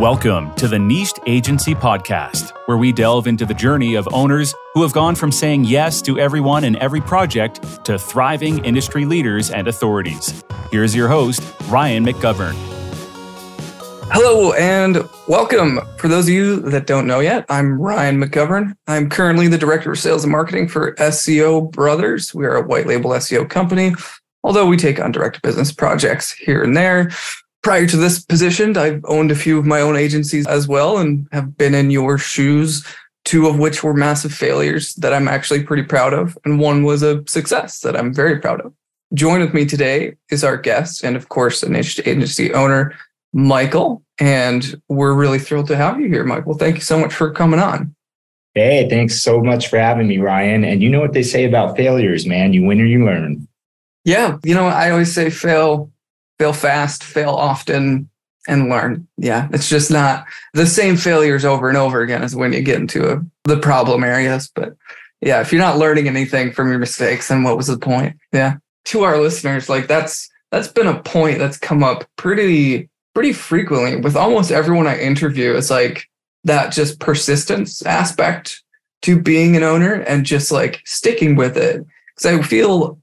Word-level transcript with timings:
Welcome 0.00 0.54
to 0.56 0.68
the 0.68 0.78
Niched 0.78 1.20
Agency 1.24 1.74
Podcast, 1.74 2.50
where 2.66 2.76
we 2.76 2.92
delve 2.92 3.26
into 3.26 3.46
the 3.46 3.54
journey 3.54 3.94
of 3.94 4.06
owners 4.12 4.54
who 4.74 4.82
have 4.82 4.92
gone 4.92 5.14
from 5.14 5.32
saying 5.32 5.64
yes 5.64 6.02
to 6.02 6.18
everyone 6.18 6.64
and 6.64 6.76
every 6.76 7.00
project 7.00 7.82
to 7.86 7.98
thriving 7.98 8.62
industry 8.62 9.06
leaders 9.06 9.50
and 9.50 9.68
authorities. 9.68 10.44
Here's 10.70 10.94
your 10.94 11.08
host, 11.08 11.42
Ryan 11.68 12.04
McGovern. 12.04 12.52
Hello 14.12 14.52
and 14.52 14.98
welcome. 15.28 15.80
For 15.96 16.08
those 16.08 16.26
of 16.26 16.34
you 16.34 16.60
that 16.68 16.86
don't 16.86 17.06
know 17.06 17.20
yet, 17.20 17.46
I'm 17.48 17.80
Ryan 17.80 18.22
McGovern. 18.22 18.76
I'm 18.86 19.08
currently 19.08 19.48
the 19.48 19.56
Director 19.56 19.92
of 19.92 19.98
Sales 19.98 20.24
and 20.24 20.30
Marketing 20.30 20.68
for 20.68 20.94
SEO 20.96 21.72
Brothers. 21.72 22.34
We 22.34 22.44
are 22.44 22.56
a 22.56 22.66
white 22.66 22.86
label 22.86 23.12
SEO 23.12 23.48
company, 23.48 23.94
although 24.44 24.66
we 24.66 24.76
take 24.76 25.00
on 25.00 25.10
direct 25.10 25.40
business 25.40 25.72
projects 25.72 26.32
here 26.32 26.62
and 26.62 26.76
there 26.76 27.12
prior 27.66 27.84
to 27.84 27.96
this 27.96 28.20
position, 28.24 28.76
I've 28.76 29.04
owned 29.08 29.32
a 29.32 29.34
few 29.34 29.58
of 29.58 29.66
my 29.66 29.80
own 29.80 29.96
agencies 29.96 30.46
as 30.46 30.68
well 30.68 30.98
and 30.98 31.26
have 31.32 31.58
been 31.58 31.74
in 31.74 31.90
your 31.90 32.16
shoes, 32.16 32.86
two 33.24 33.48
of 33.48 33.58
which 33.58 33.82
were 33.82 33.92
massive 33.92 34.32
failures 34.32 34.94
that 34.94 35.12
I'm 35.12 35.26
actually 35.26 35.64
pretty 35.64 35.82
proud 35.82 36.14
of, 36.14 36.38
and 36.44 36.60
one 36.60 36.84
was 36.84 37.02
a 37.02 37.26
success 37.26 37.80
that 37.80 37.96
I'm 37.96 38.14
very 38.14 38.38
proud 38.38 38.60
of. 38.60 38.72
Join 39.14 39.40
with 39.40 39.52
me 39.52 39.64
today 39.64 40.14
is 40.30 40.44
our 40.44 40.56
guest 40.56 41.02
and, 41.02 41.16
of 41.16 41.28
course, 41.28 41.64
an 41.64 41.74
agency 41.74 42.54
owner, 42.54 42.94
Michael. 43.32 44.00
And 44.20 44.80
we're 44.88 45.14
really 45.14 45.40
thrilled 45.40 45.66
to 45.66 45.76
have 45.76 46.00
you 46.00 46.06
here, 46.06 46.22
Michael. 46.22 46.54
Thank 46.54 46.76
you 46.76 46.82
so 46.82 47.00
much 47.00 47.12
for 47.12 47.32
coming 47.32 47.58
on. 47.58 47.96
Hey, 48.54 48.88
thanks 48.88 49.20
so 49.20 49.42
much 49.42 49.66
for 49.66 49.80
having 49.80 50.06
me, 50.06 50.18
Ryan. 50.18 50.62
And 50.62 50.84
you 50.84 50.88
know 50.88 51.00
what 51.00 51.14
they 51.14 51.24
say 51.24 51.44
about 51.44 51.76
failures, 51.76 52.26
man. 52.26 52.52
You 52.52 52.64
win 52.64 52.80
or 52.80 52.84
you 52.84 53.04
learn. 53.04 53.48
Yeah. 54.04 54.38
You 54.44 54.54
know, 54.54 54.66
I 54.68 54.92
always 54.92 55.12
say 55.12 55.30
fail 55.30 55.90
fail 56.38 56.52
fast, 56.52 57.04
fail 57.04 57.30
often, 57.30 58.08
and 58.48 58.68
learn. 58.68 59.06
Yeah, 59.16 59.48
it's 59.52 59.68
just 59.68 59.90
not 59.90 60.26
the 60.54 60.66
same 60.66 60.96
failures 60.96 61.44
over 61.44 61.68
and 61.68 61.78
over 61.78 62.00
again 62.00 62.22
as 62.22 62.36
when 62.36 62.52
you 62.52 62.62
get 62.62 62.80
into 62.80 63.12
a, 63.12 63.20
the 63.44 63.58
problem 63.58 64.04
areas. 64.04 64.50
But 64.54 64.76
yeah, 65.20 65.40
if 65.40 65.52
you're 65.52 65.62
not 65.62 65.78
learning 65.78 66.08
anything 66.08 66.52
from 66.52 66.68
your 66.68 66.78
mistakes, 66.78 67.28
then 67.28 67.42
what 67.42 67.56
was 67.56 67.66
the 67.66 67.78
point? 67.78 68.16
Yeah. 68.32 68.56
To 68.86 69.02
our 69.02 69.18
listeners, 69.18 69.68
like 69.68 69.88
that's 69.88 70.30
that's 70.52 70.68
been 70.68 70.86
a 70.86 71.02
point 71.02 71.38
that's 71.38 71.58
come 71.58 71.82
up 71.82 72.04
pretty 72.16 72.88
pretty 73.14 73.32
frequently 73.32 73.96
with 73.96 74.14
almost 74.14 74.52
everyone 74.52 74.86
I 74.86 74.98
interview. 74.98 75.54
It's 75.56 75.70
like 75.70 76.08
that 76.44 76.72
just 76.72 77.00
persistence 77.00 77.82
aspect 77.82 78.62
to 79.02 79.20
being 79.20 79.56
an 79.56 79.62
owner 79.62 79.94
and 79.94 80.24
just 80.24 80.52
like 80.52 80.82
sticking 80.84 81.34
with 81.34 81.56
it. 81.56 81.84
Because 82.14 82.38
I 82.38 82.42
feel 82.42 83.00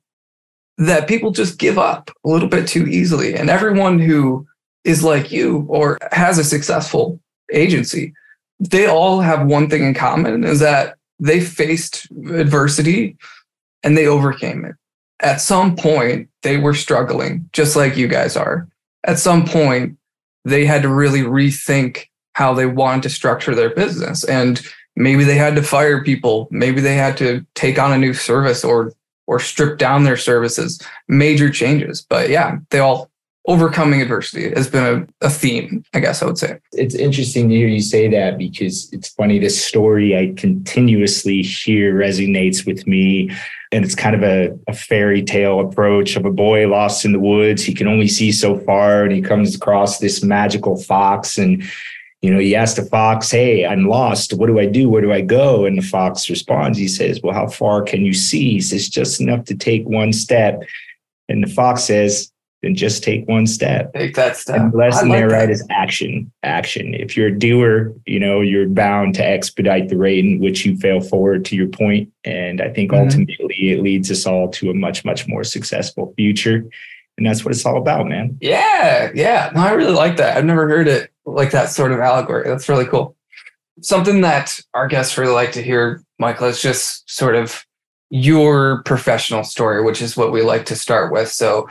that 0.87 1.07
people 1.07 1.31
just 1.31 1.59
give 1.59 1.77
up 1.77 2.09
a 2.25 2.29
little 2.29 2.49
bit 2.49 2.67
too 2.67 2.87
easily. 2.87 3.35
And 3.35 3.49
everyone 3.49 3.99
who 3.99 4.45
is 4.83 5.03
like 5.03 5.31
you 5.31 5.65
or 5.69 5.97
has 6.11 6.37
a 6.37 6.43
successful 6.43 7.19
agency, 7.51 8.13
they 8.59 8.87
all 8.87 9.21
have 9.21 9.47
one 9.47 9.69
thing 9.69 9.83
in 9.83 9.93
common 9.93 10.43
is 10.43 10.59
that 10.59 10.95
they 11.19 11.39
faced 11.39 12.07
adversity 12.33 13.17
and 13.83 13.97
they 13.97 14.07
overcame 14.07 14.65
it. 14.65 14.75
At 15.19 15.41
some 15.41 15.75
point, 15.75 16.29
they 16.41 16.57
were 16.57 16.73
struggling, 16.73 17.49
just 17.53 17.75
like 17.75 17.95
you 17.95 18.07
guys 18.07 18.35
are. 18.35 18.67
At 19.05 19.19
some 19.19 19.45
point, 19.45 19.97
they 20.43 20.65
had 20.65 20.81
to 20.81 20.89
really 20.89 21.21
rethink 21.21 22.07
how 22.33 22.53
they 22.53 22.65
wanted 22.65 23.03
to 23.03 23.09
structure 23.09 23.55
their 23.55 23.73
business. 23.73 24.23
And 24.25 24.61
maybe 24.95 25.23
they 25.23 25.35
had 25.35 25.55
to 25.55 25.63
fire 25.63 26.03
people. 26.03 26.47
Maybe 26.51 26.81
they 26.81 26.95
had 26.95 27.15
to 27.17 27.45
take 27.55 27.79
on 27.79 27.93
a 27.93 27.97
new 27.97 28.13
service 28.13 28.63
or 28.63 28.91
or 29.27 29.39
strip 29.39 29.77
down 29.77 30.03
their 30.03 30.17
services, 30.17 30.81
major 31.07 31.49
changes. 31.49 32.01
But 32.01 32.29
yeah, 32.29 32.57
they 32.69 32.79
all 32.79 33.09
overcoming 33.45 34.01
adversity 34.01 34.49
has 34.53 34.69
been 34.69 35.07
a, 35.21 35.25
a, 35.25 35.29
theme, 35.29 35.83
I 35.93 35.99
guess 35.99 36.21
I 36.21 36.25
would 36.25 36.37
say. 36.37 36.59
It's 36.71 36.95
interesting 36.95 37.49
to 37.49 37.55
hear 37.55 37.67
you 37.67 37.81
say 37.81 38.07
that 38.09 38.37
because 38.37 38.91
it's 38.93 39.09
funny. 39.09 39.37
This 39.37 39.61
story 39.61 40.17
I 40.17 40.33
continuously 40.37 41.41
hear 41.41 41.93
resonates 41.93 42.65
with 42.65 42.87
me. 42.87 43.31
And 43.73 43.83
it's 43.83 43.95
kind 43.95 44.15
of 44.15 44.23
a, 44.23 44.57
a 44.67 44.73
fairy 44.73 45.23
tale 45.23 45.59
approach 45.59 46.15
of 46.15 46.25
a 46.25 46.31
boy 46.31 46.67
lost 46.69 47.05
in 47.05 47.11
the 47.11 47.19
woods. 47.19 47.63
He 47.63 47.73
can 47.73 47.87
only 47.87 48.07
see 48.07 48.31
so 48.31 48.57
far 48.59 49.03
and 49.03 49.11
he 49.11 49.21
comes 49.21 49.55
across 49.55 49.99
this 49.99 50.23
magical 50.23 50.77
fox 50.77 51.37
and 51.37 51.63
you 52.23 52.33
know, 52.33 52.39
he 52.39 52.55
asked 52.55 52.77
the 52.77 52.85
fox, 52.85 53.29
Hey, 53.29 53.65
I'm 53.65 53.89
lost. 53.89 54.33
What 54.33 54.47
do 54.47 54.57
I 54.57 54.65
do? 54.65 54.87
Where 54.87 55.01
do 55.01 55.11
I 55.11 55.19
go? 55.19 55.65
And 55.65 55.77
the 55.77 55.81
fox 55.85 56.29
responds, 56.29 56.77
He 56.77 56.87
says, 56.87 57.19
Well, 57.21 57.33
how 57.33 57.47
far 57.47 57.83
can 57.83 58.05
you 58.05 58.13
see? 58.13 58.53
He 58.53 58.61
says, 58.61 58.87
Just 58.87 59.19
enough 59.19 59.43
to 59.45 59.55
take 59.55 59.83
one 59.85 60.13
step. 60.13 60.63
And 61.27 61.43
the 61.43 61.51
fox 61.51 61.83
says, 61.83 62.31
Then 62.61 62.75
just 62.75 63.03
take 63.03 63.27
one 63.27 63.45
step. 63.45 63.91
Take 63.93 64.15
that 64.15 64.37
step. 64.37 64.55
And 64.55 64.71
the 64.71 64.77
lesson 64.77 65.09
like 65.09 65.19
there, 65.19 65.29
that. 65.31 65.35
right, 65.35 65.49
is 65.49 65.67
action. 65.69 66.31
Action. 66.43 66.93
If 66.93 67.17
you're 67.17 67.27
a 67.27 67.37
doer, 67.37 67.93
you 68.05 68.21
know, 68.21 68.39
you're 68.39 68.69
bound 68.69 69.15
to 69.15 69.25
expedite 69.25 69.89
the 69.89 69.97
rate 69.97 70.23
in 70.23 70.39
which 70.39 70.65
you 70.65 70.77
fail 70.77 71.01
forward 71.01 71.43
to 71.45 71.57
your 71.57 71.67
point. 71.67 72.09
And 72.23 72.61
I 72.61 72.69
think 72.69 72.91
mm-hmm. 72.91 73.03
ultimately 73.03 73.71
it 73.71 73.81
leads 73.81 74.09
us 74.09 74.25
all 74.25 74.49
to 74.51 74.69
a 74.69 74.73
much, 74.73 75.03
much 75.03 75.27
more 75.27 75.43
successful 75.43 76.13
future. 76.15 76.63
And 77.17 77.27
that's 77.27 77.45
what 77.45 77.53
it's 77.53 77.65
all 77.65 77.77
about, 77.77 78.07
man. 78.07 78.37
Yeah. 78.41 79.11
Yeah. 79.13 79.51
No, 79.53 79.61
I 79.61 79.71
really 79.71 79.93
like 79.93 80.17
that. 80.17 80.37
I've 80.37 80.45
never 80.45 80.67
heard 80.67 80.87
it 80.87 81.11
like 81.25 81.51
that 81.51 81.69
sort 81.69 81.91
of 81.91 81.99
allegory. 81.99 82.47
That's 82.47 82.67
really 82.67 82.85
cool. 82.85 83.15
Something 83.81 84.21
that 84.21 84.59
our 84.73 84.87
guests 84.87 85.17
really 85.17 85.33
like 85.33 85.51
to 85.53 85.61
hear, 85.61 86.03
Michael, 86.19 86.47
is 86.47 86.61
just 86.61 87.09
sort 87.09 87.35
of 87.35 87.65
your 88.09 88.83
professional 88.83 89.43
story, 89.43 89.83
which 89.83 90.01
is 90.01 90.17
what 90.17 90.31
we 90.31 90.41
like 90.41 90.65
to 90.67 90.75
start 90.75 91.11
with. 91.11 91.29
So 91.29 91.67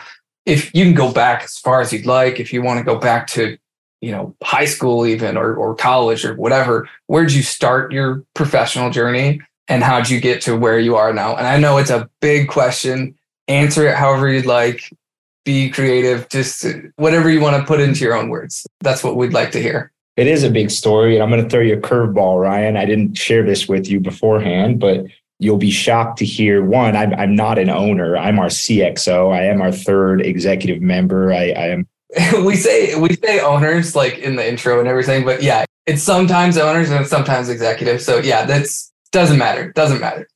if 0.47 0.75
you 0.75 0.85
can 0.85 0.95
go 0.95 1.13
back 1.13 1.45
as 1.45 1.59
far 1.59 1.81
as 1.81 1.93
you'd 1.93 2.07
like, 2.07 2.41
if 2.41 2.53
you 2.53 2.63
want 2.63 2.79
to 2.79 2.85
go 2.85 2.99
back 2.99 3.27
to, 3.29 3.57
you 4.01 4.11
know, 4.11 4.35
high 4.43 4.65
school 4.65 5.07
even 5.07 5.37
or, 5.37 5.55
or 5.55 5.75
college 5.77 6.25
or 6.25 6.35
whatever, 6.35 6.89
where'd 7.07 7.33
you 7.33 7.43
start 7.43 7.93
your 7.93 8.25
professional 8.35 8.91
journey 8.91 9.41
and 9.69 9.85
how'd 9.85 10.11
you 10.11 10.21
get 10.21 10.41
to 10.43 10.57
where 10.57 10.81
you 10.81 10.97
are 10.97 11.13
now? 11.13 11.37
And 11.37 11.47
I 11.47 11.59
know 11.59 11.79
it's 11.79 11.91
a 11.91 12.11
big 12.21 12.49
question. 12.49 13.15
Answer 13.47 13.87
it 13.87 13.97
however 13.97 14.29
you'd 14.29 14.47
like 14.47 14.91
be 15.45 15.71
creative, 15.71 16.29
just 16.29 16.67
whatever 16.97 17.31
you 17.31 17.41
want 17.41 17.57
to 17.57 17.67
put 17.67 17.81
into 17.81 18.05
your 18.05 18.17
own 18.17 18.29
words. 18.29 18.67
That's 18.81 19.03
what 19.03 19.17
we'd 19.17 19.33
like 19.33 19.53
to 19.53 19.63
hear. 19.63 19.93
It 20.17 20.27
is 20.27 20.43
a 20.43 20.51
big 20.51 20.71
story, 20.71 21.15
and 21.15 21.23
I'm 21.23 21.31
going 21.31 21.43
to 21.43 21.49
throw 21.49 21.61
you 21.61 21.75
a 21.75 21.81
curveball, 21.81 22.41
Ryan. 22.41 22.77
I 22.77 22.85
didn't 22.85 23.17
share 23.17 23.43
this 23.43 23.67
with 23.67 23.89
you 23.89 23.99
beforehand, 23.99 24.79
but 24.79 25.07
you'll 25.43 25.57
be 25.57 25.71
shocked 25.71 26.19
to 26.19 26.25
hear 26.25 26.65
one, 26.65 26.95
I'm, 26.97 27.13
I'm 27.15 27.35
not 27.35 27.59
an 27.59 27.69
owner. 27.69 28.17
I'm 28.17 28.39
our 28.39 28.47
CXO. 28.47 29.35
I 29.35 29.45
am 29.45 29.61
our 29.61 29.73
third 29.73 30.21
executive 30.21 30.81
member. 30.81 31.33
I, 31.33 31.51
I 31.51 31.67
am. 31.69 31.89
we 32.45 32.57
say 32.57 32.95
we 32.95 33.17
say 33.17 33.41
owners 33.41 33.97
like 33.97 34.19
in 34.19 34.37
the 34.37 34.47
intro 34.47 34.79
and 34.79 34.87
everything, 34.87 35.25
but 35.25 35.43
yeah, 35.43 35.65
it's 35.87 36.03
sometimes 36.03 36.57
owners 36.59 36.91
and 36.91 37.07
sometimes 37.07 37.49
executives. 37.49 38.05
So 38.05 38.19
yeah, 38.19 38.45
that's 38.45 38.93
doesn't 39.11 39.39
matter. 39.39 39.73
Doesn't 39.73 40.01
matter. 40.01 40.29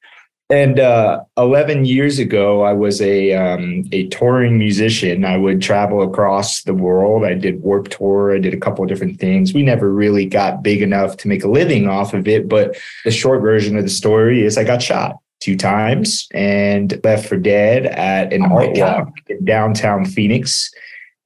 And 0.49 0.79
uh, 0.79 1.25
11 1.39 1.87
years 1.87 2.21
ago, 2.21 2.63
I 2.63 2.73
was 2.73 3.01
a 3.01 3.35
um, 3.35 3.85
a 3.91 4.07
touring 4.09 4.59
musician. 4.59 5.25
I 5.25 5.37
would 5.37 5.61
travel 5.61 6.03
across 6.03 6.63
the 6.63 6.75
world. 6.75 7.25
I 7.25 7.35
did 7.35 7.63
Warped 7.63 7.93
Tour. 7.93 8.33
I 8.33 8.39
did 8.39 8.55
a 8.55 8.61
couple 8.61 8.85
of 8.85 8.89
different 8.89 9.19
things. 9.19 9.53
We 9.53 9.65
never 9.65 9.93
really 9.93 10.25
got 10.25 10.63
big 10.63 10.83
enough 10.83 11.17
to 11.19 11.29
make 11.29 11.43
a 11.43 11.49
living 11.49 11.89
off 11.89 12.15
of 12.15 12.29
it. 12.29 12.49
But 12.49 12.77
the 13.05 13.11
short 13.11 13.41
version 13.41 13.77
of 13.77 13.83
the 13.83 13.91
story 13.91 14.45
is 14.45 14.57
I 14.57 14.63
got 14.63 14.83
shot 14.83 15.17
two 15.41 15.57
times 15.57 16.29
and 16.33 17.01
left 17.03 17.29
for 17.29 17.37
dead 17.37 17.87
at 17.87 18.33
an 18.33 18.43
oh 18.45 18.57
art 18.57 18.77
walk 18.77 19.09
in 19.29 19.45
downtown 19.45 20.05
Phoenix. 20.05 20.71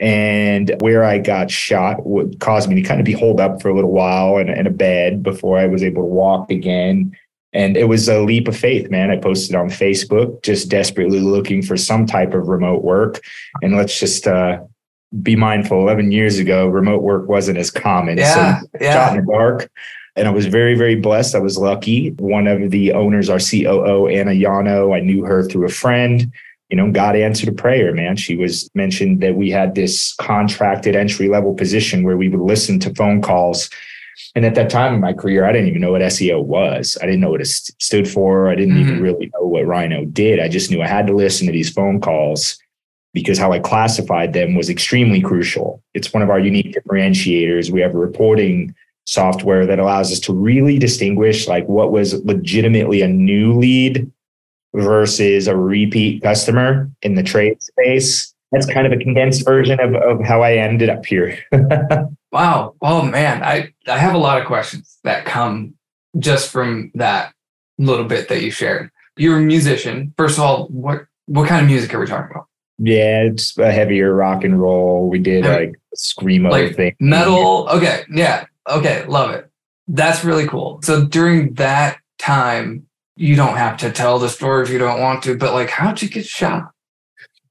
And 0.00 0.74
where 0.80 1.04
I 1.04 1.18
got 1.18 1.50
shot 1.50 2.06
would 2.06 2.40
cause 2.40 2.66
me 2.66 2.74
to 2.76 2.82
kind 2.82 3.00
of 3.00 3.04
be 3.04 3.12
holed 3.12 3.38
up 3.38 3.60
for 3.60 3.68
a 3.68 3.74
little 3.74 3.92
while 3.92 4.38
in, 4.38 4.48
in 4.48 4.66
a 4.66 4.70
bed 4.70 5.22
before 5.22 5.58
I 5.58 5.66
was 5.66 5.82
able 5.82 6.04
to 6.04 6.08
walk 6.08 6.50
again 6.50 7.14
and 7.52 7.76
it 7.76 7.84
was 7.84 8.08
a 8.08 8.20
leap 8.20 8.46
of 8.46 8.56
faith, 8.56 8.90
man. 8.90 9.10
I 9.10 9.16
posted 9.16 9.56
on 9.56 9.68
Facebook, 9.68 10.42
just 10.42 10.68
desperately 10.68 11.20
looking 11.20 11.62
for 11.62 11.76
some 11.76 12.06
type 12.06 12.32
of 12.32 12.48
remote 12.48 12.84
work. 12.84 13.20
And 13.62 13.76
let's 13.76 13.98
just 13.98 14.26
uh, 14.26 14.60
be 15.22 15.34
mindful 15.34 15.80
11 15.80 16.12
years 16.12 16.38
ago, 16.38 16.68
remote 16.68 17.02
work 17.02 17.28
wasn't 17.28 17.58
as 17.58 17.70
common. 17.70 18.18
Yeah, 18.18 18.60
so 18.60 18.66
yeah. 18.80 18.92
shot 18.92 19.16
in 19.16 19.24
the 19.24 19.32
dark. 19.32 19.70
And 20.16 20.28
I 20.28 20.30
was 20.30 20.46
very, 20.46 20.76
very 20.76 20.96
blessed. 20.96 21.34
I 21.34 21.38
was 21.38 21.58
lucky. 21.58 22.10
One 22.10 22.46
of 22.46 22.70
the 22.70 22.92
owners, 22.92 23.28
our 23.28 23.38
COO, 23.38 24.06
Anna 24.08 24.32
Yano, 24.32 24.94
I 24.94 25.00
knew 25.00 25.24
her 25.24 25.42
through 25.42 25.66
a 25.66 25.70
friend. 25.70 26.32
You 26.68 26.76
know, 26.76 26.90
God 26.92 27.16
answered 27.16 27.48
a 27.48 27.52
prayer, 27.52 27.92
man. 27.92 28.16
She 28.16 28.36
was 28.36 28.70
mentioned 28.74 29.20
that 29.22 29.34
we 29.34 29.50
had 29.50 29.74
this 29.74 30.14
contracted 30.14 30.94
entry 30.94 31.28
level 31.28 31.54
position 31.54 32.04
where 32.04 32.16
we 32.16 32.28
would 32.28 32.40
listen 32.40 32.78
to 32.80 32.94
phone 32.94 33.22
calls 33.22 33.70
and 34.34 34.44
at 34.44 34.54
that 34.54 34.70
time 34.70 34.94
in 34.94 35.00
my 35.00 35.12
career, 35.12 35.44
I 35.44 35.52
didn't 35.52 35.68
even 35.68 35.80
know 35.80 35.92
what 35.92 36.02
SEO 36.02 36.44
was. 36.44 36.96
I 37.00 37.06
didn't 37.06 37.20
know 37.20 37.30
what 37.30 37.40
it 37.40 37.46
st- 37.46 37.80
stood 37.82 38.08
for. 38.08 38.48
I 38.48 38.54
didn't 38.54 38.74
mm-hmm. 38.74 38.88
even 38.88 39.02
really 39.02 39.30
know 39.34 39.46
what 39.46 39.64
RYNO 39.64 40.12
did. 40.12 40.40
I 40.40 40.48
just 40.48 40.70
knew 40.70 40.82
I 40.82 40.86
had 40.86 41.06
to 41.08 41.14
listen 41.14 41.46
to 41.46 41.52
these 41.52 41.70
phone 41.70 42.00
calls 42.00 42.58
because 43.12 43.38
how 43.38 43.52
I 43.52 43.58
classified 43.58 44.32
them 44.32 44.54
was 44.54 44.70
extremely 44.70 45.20
crucial. 45.20 45.82
It's 45.94 46.12
one 46.12 46.22
of 46.22 46.30
our 46.30 46.38
unique 46.38 46.74
differentiators. 46.74 47.70
We 47.70 47.80
have 47.80 47.94
a 47.94 47.98
reporting 47.98 48.74
software 49.06 49.66
that 49.66 49.80
allows 49.80 50.12
us 50.12 50.20
to 50.20 50.32
really 50.32 50.78
distinguish 50.78 51.48
like 51.48 51.66
what 51.66 51.90
was 51.90 52.24
legitimately 52.24 53.02
a 53.02 53.08
new 53.08 53.52
lead 53.58 54.10
versus 54.74 55.48
a 55.48 55.56
repeat 55.56 56.22
customer 56.22 56.88
in 57.02 57.16
the 57.16 57.22
trade 57.22 57.60
space. 57.60 58.32
That's 58.52 58.66
kind 58.66 58.86
of 58.86 58.92
a 58.92 59.02
condensed 59.02 59.44
version 59.44 59.80
of, 59.80 59.94
of 59.94 60.24
how 60.24 60.42
I 60.42 60.54
ended 60.54 60.88
up 60.88 61.06
here. 61.06 61.38
Wow. 62.32 62.76
Oh 62.80 63.02
man, 63.02 63.42
I 63.42 63.72
I 63.86 63.98
have 63.98 64.14
a 64.14 64.18
lot 64.18 64.40
of 64.40 64.46
questions 64.46 64.98
that 65.04 65.24
come 65.24 65.74
just 66.18 66.50
from 66.50 66.90
that 66.94 67.32
little 67.78 68.04
bit 68.04 68.28
that 68.28 68.42
you 68.42 68.50
shared. 68.50 68.90
You're 69.16 69.38
a 69.38 69.42
musician. 69.42 70.14
First 70.16 70.38
of 70.38 70.44
all, 70.44 70.66
what 70.68 71.06
what 71.26 71.48
kind 71.48 71.62
of 71.62 71.70
music 71.70 71.92
are 71.94 72.00
we 72.00 72.06
talking 72.06 72.30
about? 72.30 72.46
Yeah, 72.78 73.24
it's 73.24 73.56
a 73.58 73.70
heavier 73.70 74.14
rock 74.14 74.42
and 74.44 74.60
roll. 74.60 75.08
We 75.08 75.18
did 75.18 75.44
Heavy- 75.44 75.66
like 75.66 75.74
screamo 75.96 76.50
Like 76.50 76.76
thing. 76.76 76.96
Metal. 77.00 77.68
Okay. 77.70 78.04
Yeah. 78.10 78.46
Okay. 78.68 79.04
Love 79.06 79.32
it. 79.32 79.50
That's 79.88 80.24
really 80.24 80.46
cool. 80.46 80.80
So 80.82 81.04
during 81.04 81.54
that 81.54 81.98
time, 82.18 82.86
you 83.16 83.36
don't 83.36 83.56
have 83.56 83.76
to 83.78 83.90
tell 83.90 84.18
the 84.18 84.28
story 84.28 84.64
if 84.64 84.70
you 84.70 84.78
don't 84.78 85.00
want 85.00 85.22
to, 85.24 85.36
but 85.36 85.52
like, 85.52 85.68
how'd 85.68 86.00
you 86.00 86.08
get 86.08 86.24
shot? 86.24 86.70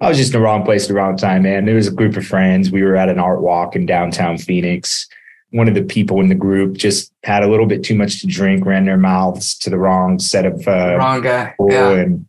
I 0.01 0.07
was 0.07 0.17
just 0.17 0.33
in 0.33 0.39
the 0.39 0.45
wrong 0.45 0.63
place 0.63 0.83
at 0.83 0.87
the 0.89 0.93
wrong 0.93 1.17
time, 1.17 1.43
man. 1.43 1.65
There 1.65 1.75
was 1.75 1.87
a 1.87 1.91
group 1.91 2.15
of 2.15 2.25
friends. 2.25 2.71
We 2.71 2.83
were 2.83 2.95
at 2.95 3.09
an 3.09 3.19
art 3.19 3.41
walk 3.41 3.75
in 3.75 3.85
downtown 3.85 4.37
Phoenix. 4.37 5.07
One 5.51 5.67
of 5.67 5.73
the 5.73 5.83
people 5.83 6.21
in 6.21 6.29
the 6.29 6.35
group 6.35 6.77
just 6.77 7.11
had 7.23 7.43
a 7.43 7.49
little 7.49 7.65
bit 7.65 7.83
too 7.83 7.95
much 7.95 8.21
to 8.21 8.27
drink, 8.27 8.65
ran 8.65 8.85
their 8.85 8.97
mouths 8.97 9.57
to 9.59 9.69
the 9.69 9.77
wrong 9.77 10.19
set 10.19 10.45
of 10.45 10.65
uh, 10.67 10.95
Wrong 10.97 11.21
guy. 11.21 11.53
Yeah. 11.67 11.91
and 11.91 12.25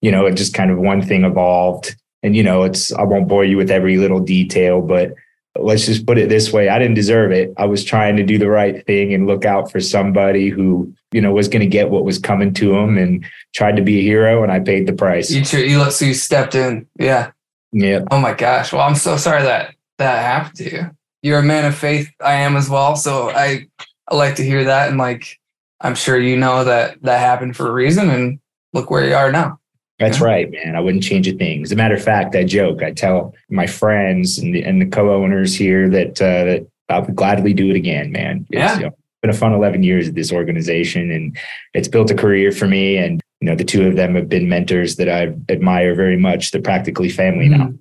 you 0.00 0.10
know, 0.10 0.26
it 0.26 0.34
just 0.34 0.54
kind 0.54 0.70
of 0.70 0.78
one 0.78 1.00
thing 1.00 1.24
evolved. 1.24 1.94
And 2.24 2.34
you 2.34 2.42
know, 2.42 2.64
it's 2.64 2.92
I 2.92 3.02
won't 3.02 3.28
bore 3.28 3.44
you 3.44 3.56
with 3.56 3.70
every 3.70 3.98
little 3.98 4.20
detail, 4.20 4.80
but 4.80 5.14
let's 5.56 5.86
just 5.86 6.06
put 6.06 6.18
it 6.18 6.28
this 6.28 6.52
way: 6.52 6.68
I 6.68 6.78
didn't 6.78 6.94
deserve 6.94 7.30
it. 7.30 7.52
I 7.56 7.66
was 7.66 7.84
trying 7.84 8.16
to 8.16 8.24
do 8.24 8.38
the 8.38 8.48
right 8.48 8.84
thing 8.86 9.14
and 9.14 9.26
look 9.26 9.44
out 9.44 9.70
for 9.70 9.80
somebody 9.80 10.48
who 10.48 10.92
you 11.12 11.20
know 11.20 11.32
was 11.32 11.48
going 11.48 11.60
to 11.60 11.66
get 11.66 11.90
what 11.90 12.04
was 12.04 12.18
coming 12.18 12.52
to 12.54 12.74
him, 12.76 12.98
and 12.98 13.24
tried 13.54 13.76
to 13.76 13.82
be 13.82 13.98
a 13.98 14.02
hero, 14.02 14.42
and 14.42 14.50
I 14.52 14.60
paid 14.60 14.86
the 14.86 14.92
price. 14.92 15.30
You, 15.30 15.44
tr- 15.44 15.58
you, 15.58 15.78
look, 15.78 15.92
so 15.92 16.04
you 16.04 16.14
stepped 16.14 16.54
in. 16.54 16.86
Yeah. 16.98 17.30
Yeah. 17.72 18.00
Oh 18.10 18.20
my 18.20 18.34
gosh. 18.34 18.72
Well, 18.72 18.82
I'm 18.82 18.94
so 18.94 19.16
sorry 19.16 19.42
that 19.42 19.74
that 19.98 20.22
happened 20.22 20.56
to 20.56 20.70
you. 20.70 20.90
You're 21.22 21.38
a 21.38 21.42
man 21.42 21.64
of 21.64 21.74
faith. 21.74 22.10
I 22.20 22.34
am 22.34 22.56
as 22.56 22.68
well. 22.68 22.96
So 22.96 23.30
I, 23.30 23.66
I 24.10 24.14
like 24.16 24.36
to 24.36 24.42
hear 24.44 24.64
that. 24.64 24.88
And 24.90 24.98
like, 24.98 25.38
I'm 25.80 25.94
sure 25.94 26.18
you 26.18 26.36
know 26.36 26.64
that 26.64 27.00
that 27.02 27.20
happened 27.20 27.56
for 27.56 27.68
a 27.68 27.72
reason. 27.72 28.10
And 28.10 28.40
look 28.72 28.90
where 28.90 29.06
you 29.06 29.14
are 29.14 29.30
now. 29.32 29.58
That's 29.98 30.18
Yeah. 30.18 30.26
right, 30.26 30.50
man. 30.50 30.74
I 30.76 30.80
wouldn't 30.80 31.04
change 31.04 31.28
a 31.28 31.32
thing. 31.32 31.62
As 31.62 31.70
a 31.72 31.76
matter 31.76 31.94
of 31.94 32.02
fact, 32.02 32.34
I 32.34 32.44
joke. 32.44 32.82
I 32.82 32.90
tell 32.92 33.34
my 33.50 33.66
friends 33.66 34.36
and 34.38 34.54
the, 34.54 34.62
and 34.64 34.82
the 34.82 34.86
co-owners 34.86 35.54
here 35.54 35.88
that 35.90 36.20
uh, 36.20 36.44
that 36.44 36.66
I 36.88 36.98
would 36.98 37.14
gladly 37.14 37.54
do 37.54 37.70
it 37.70 37.76
again, 37.76 38.10
man. 38.12 38.46
It's, 38.50 38.58
Yeah. 38.58 38.74
you 38.78 38.84
know, 38.86 38.96
been 39.22 39.30
a 39.30 39.34
fun 39.34 39.52
11 39.52 39.82
years 39.82 40.08
at 40.08 40.14
this 40.14 40.32
organization, 40.32 41.10
and 41.10 41.36
it's 41.72 41.88
built 41.88 42.10
a 42.10 42.14
career 42.14 42.52
for 42.52 42.66
me. 42.66 42.96
And 42.98 43.20
you 43.40 43.46
know, 43.46 43.54
the 43.54 43.64
two 43.64 43.86
of 43.88 43.96
them 43.96 44.14
have 44.14 44.28
been 44.28 44.48
mentors 44.48 44.96
that 44.96 45.08
I 45.08 45.32
admire 45.48 45.94
very 45.94 46.16
much. 46.16 46.50
They're 46.50 46.60
practically 46.60 47.08
family 47.08 47.48
now. 47.48 47.68
Mhm. 47.68 47.78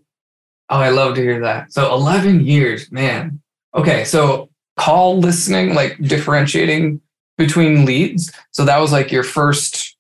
Oh, 0.70 0.78
I 0.78 0.90
love 0.90 1.16
to 1.16 1.22
hear 1.22 1.40
that. 1.42 1.72
So 1.74 1.94
11 1.94 2.46
years, 2.46 2.92
man. 2.92 3.42
Okay. 3.76 4.04
So 4.06 4.50
call 4.78 5.20
listening, 5.20 5.76
like 5.76 5.98
differentiating 6.02 7.02
between 7.38 7.86
leads. 7.86 8.32
So 8.52 8.66
that 8.66 8.80
was 8.80 8.92
like 8.92 9.12
your 9.12 9.24
first, 9.24 9.96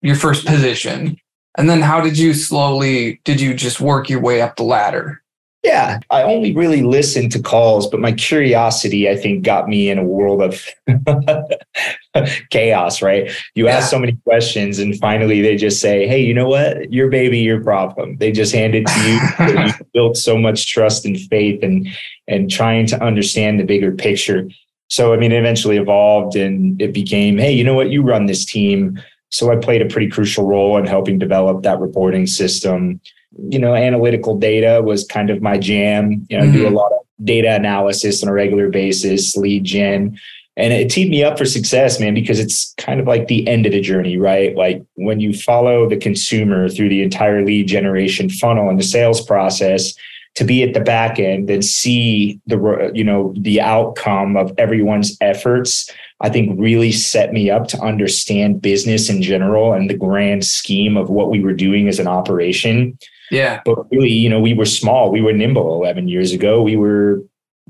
your 0.00 0.14
first 0.14 0.46
position. 0.46 1.18
And 1.58 1.68
then 1.68 1.80
how 1.82 2.00
did 2.00 2.16
you 2.16 2.32
slowly, 2.32 3.20
did 3.24 3.40
you 3.40 3.52
just 3.52 3.80
work 3.80 4.08
your 4.08 4.20
way 4.20 4.40
up 4.40 4.56
the 4.56 4.62
ladder? 4.62 5.22
Yeah, 5.66 5.98
I 6.10 6.22
only 6.22 6.54
really 6.54 6.82
listened 6.82 7.32
to 7.32 7.42
calls, 7.42 7.88
but 7.88 7.98
my 7.98 8.12
curiosity, 8.12 9.10
I 9.10 9.16
think, 9.16 9.42
got 9.42 9.68
me 9.68 9.90
in 9.90 9.98
a 9.98 10.04
world 10.04 10.40
of 10.40 10.64
chaos, 12.50 13.02
right? 13.02 13.32
You 13.56 13.66
ask 13.66 13.90
so 13.90 13.98
many 13.98 14.16
questions, 14.22 14.78
and 14.78 14.96
finally 14.96 15.42
they 15.42 15.56
just 15.56 15.80
say, 15.80 16.06
Hey, 16.06 16.22
you 16.22 16.32
know 16.34 16.46
what? 16.46 16.92
Your 16.92 17.10
baby, 17.10 17.40
your 17.40 17.64
problem. 17.64 18.16
They 18.18 18.30
just 18.30 18.54
hand 18.54 18.76
it 18.76 18.86
to 18.86 19.00
you. 19.00 19.64
you 19.66 19.72
built 19.92 20.16
so 20.16 20.38
much 20.38 20.68
trust 20.72 21.04
and 21.04 21.18
faith 21.18 21.64
and 21.64 21.88
and 22.28 22.48
trying 22.48 22.86
to 22.86 23.02
understand 23.02 23.58
the 23.58 23.64
bigger 23.64 23.90
picture. 23.90 24.48
So 24.86 25.12
I 25.12 25.16
mean, 25.16 25.32
it 25.32 25.38
eventually 25.40 25.78
evolved 25.78 26.36
and 26.36 26.80
it 26.80 26.94
became, 26.94 27.38
hey, 27.38 27.50
you 27.50 27.64
know 27.64 27.74
what, 27.74 27.90
you 27.90 28.02
run 28.02 28.26
this 28.26 28.44
team. 28.44 29.02
So 29.30 29.50
I 29.50 29.56
played 29.56 29.82
a 29.82 29.86
pretty 29.86 30.10
crucial 30.10 30.46
role 30.46 30.78
in 30.78 30.86
helping 30.86 31.18
develop 31.18 31.64
that 31.64 31.80
reporting 31.80 32.28
system 32.28 33.00
you 33.38 33.58
know, 33.58 33.74
analytical 33.74 34.38
data 34.38 34.82
was 34.82 35.04
kind 35.06 35.30
of 35.30 35.42
my 35.42 35.58
jam. 35.58 36.26
You 36.28 36.38
know, 36.38 36.44
I 36.44 36.50
do 36.50 36.62
a 36.62 36.66
mm-hmm. 36.66 36.76
lot 36.76 36.92
of 36.92 36.98
data 37.24 37.54
analysis 37.54 38.22
on 38.22 38.28
a 38.28 38.32
regular 38.32 38.68
basis, 38.68 39.36
lead 39.36 39.64
gen. 39.64 40.18
And 40.58 40.72
it 40.72 40.90
teed 40.90 41.10
me 41.10 41.22
up 41.22 41.36
for 41.36 41.44
success, 41.44 42.00
man, 42.00 42.14
because 42.14 42.40
it's 42.40 42.72
kind 42.78 42.98
of 42.98 43.06
like 43.06 43.28
the 43.28 43.46
end 43.46 43.66
of 43.66 43.72
the 43.72 43.80
journey, 43.80 44.16
right? 44.16 44.56
Like 44.56 44.82
when 44.94 45.20
you 45.20 45.34
follow 45.34 45.88
the 45.88 45.98
consumer 45.98 46.68
through 46.68 46.88
the 46.88 47.02
entire 47.02 47.44
lead 47.44 47.68
generation 47.68 48.30
funnel 48.30 48.70
and 48.70 48.78
the 48.78 48.84
sales 48.84 49.24
process, 49.24 49.94
to 50.36 50.44
be 50.44 50.62
at 50.62 50.74
the 50.74 50.80
back 50.80 51.18
end 51.18 51.50
and 51.50 51.64
see 51.64 52.38
the 52.46 52.90
you 52.94 53.02
know 53.02 53.34
the 53.38 53.60
outcome 53.60 54.36
of 54.36 54.52
everyone's 54.58 55.16
efforts 55.20 55.90
i 56.20 56.28
think 56.28 56.54
really 56.60 56.92
set 56.92 57.32
me 57.32 57.50
up 57.50 57.66
to 57.66 57.80
understand 57.80 58.62
business 58.62 59.08
in 59.08 59.22
general 59.22 59.72
and 59.72 59.90
the 59.90 59.96
grand 59.96 60.44
scheme 60.44 60.96
of 60.96 61.08
what 61.08 61.30
we 61.30 61.40
were 61.40 61.54
doing 61.54 61.88
as 61.88 61.98
an 61.98 62.06
operation 62.06 62.96
Yeah. 63.30 63.60
but 63.64 63.90
really, 63.90 64.10
you 64.12 64.28
know, 64.28 64.40
we 64.40 64.54
were 64.54 64.64
small. 64.64 65.10
We 65.10 65.20
were 65.22 65.32
nimble 65.32 65.74
11 65.74 66.08
years 66.08 66.32
ago. 66.32 66.62
We 66.62 66.76
were, 66.76 67.22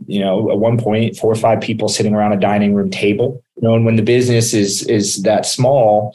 you 0.06 0.20
know, 0.20 0.50
at 0.50 0.58
one 0.58 0.78
point, 0.78 1.16
four 1.16 1.32
or 1.32 1.36
five 1.36 1.60
people 1.60 1.88
sitting 1.88 2.14
around 2.14 2.32
a 2.32 2.40
dining 2.40 2.74
room 2.74 2.90
table. 2.90 3.42
You 3.56 3.68
know, 3.68 3.74
and 3.74 3.84
when 3.86 3.96
the 3.96 4.02
business 4.02 4.52
is 4.52 4.82
is 4.86 5.22
that 5.22 5.46
small, 5.46 6.14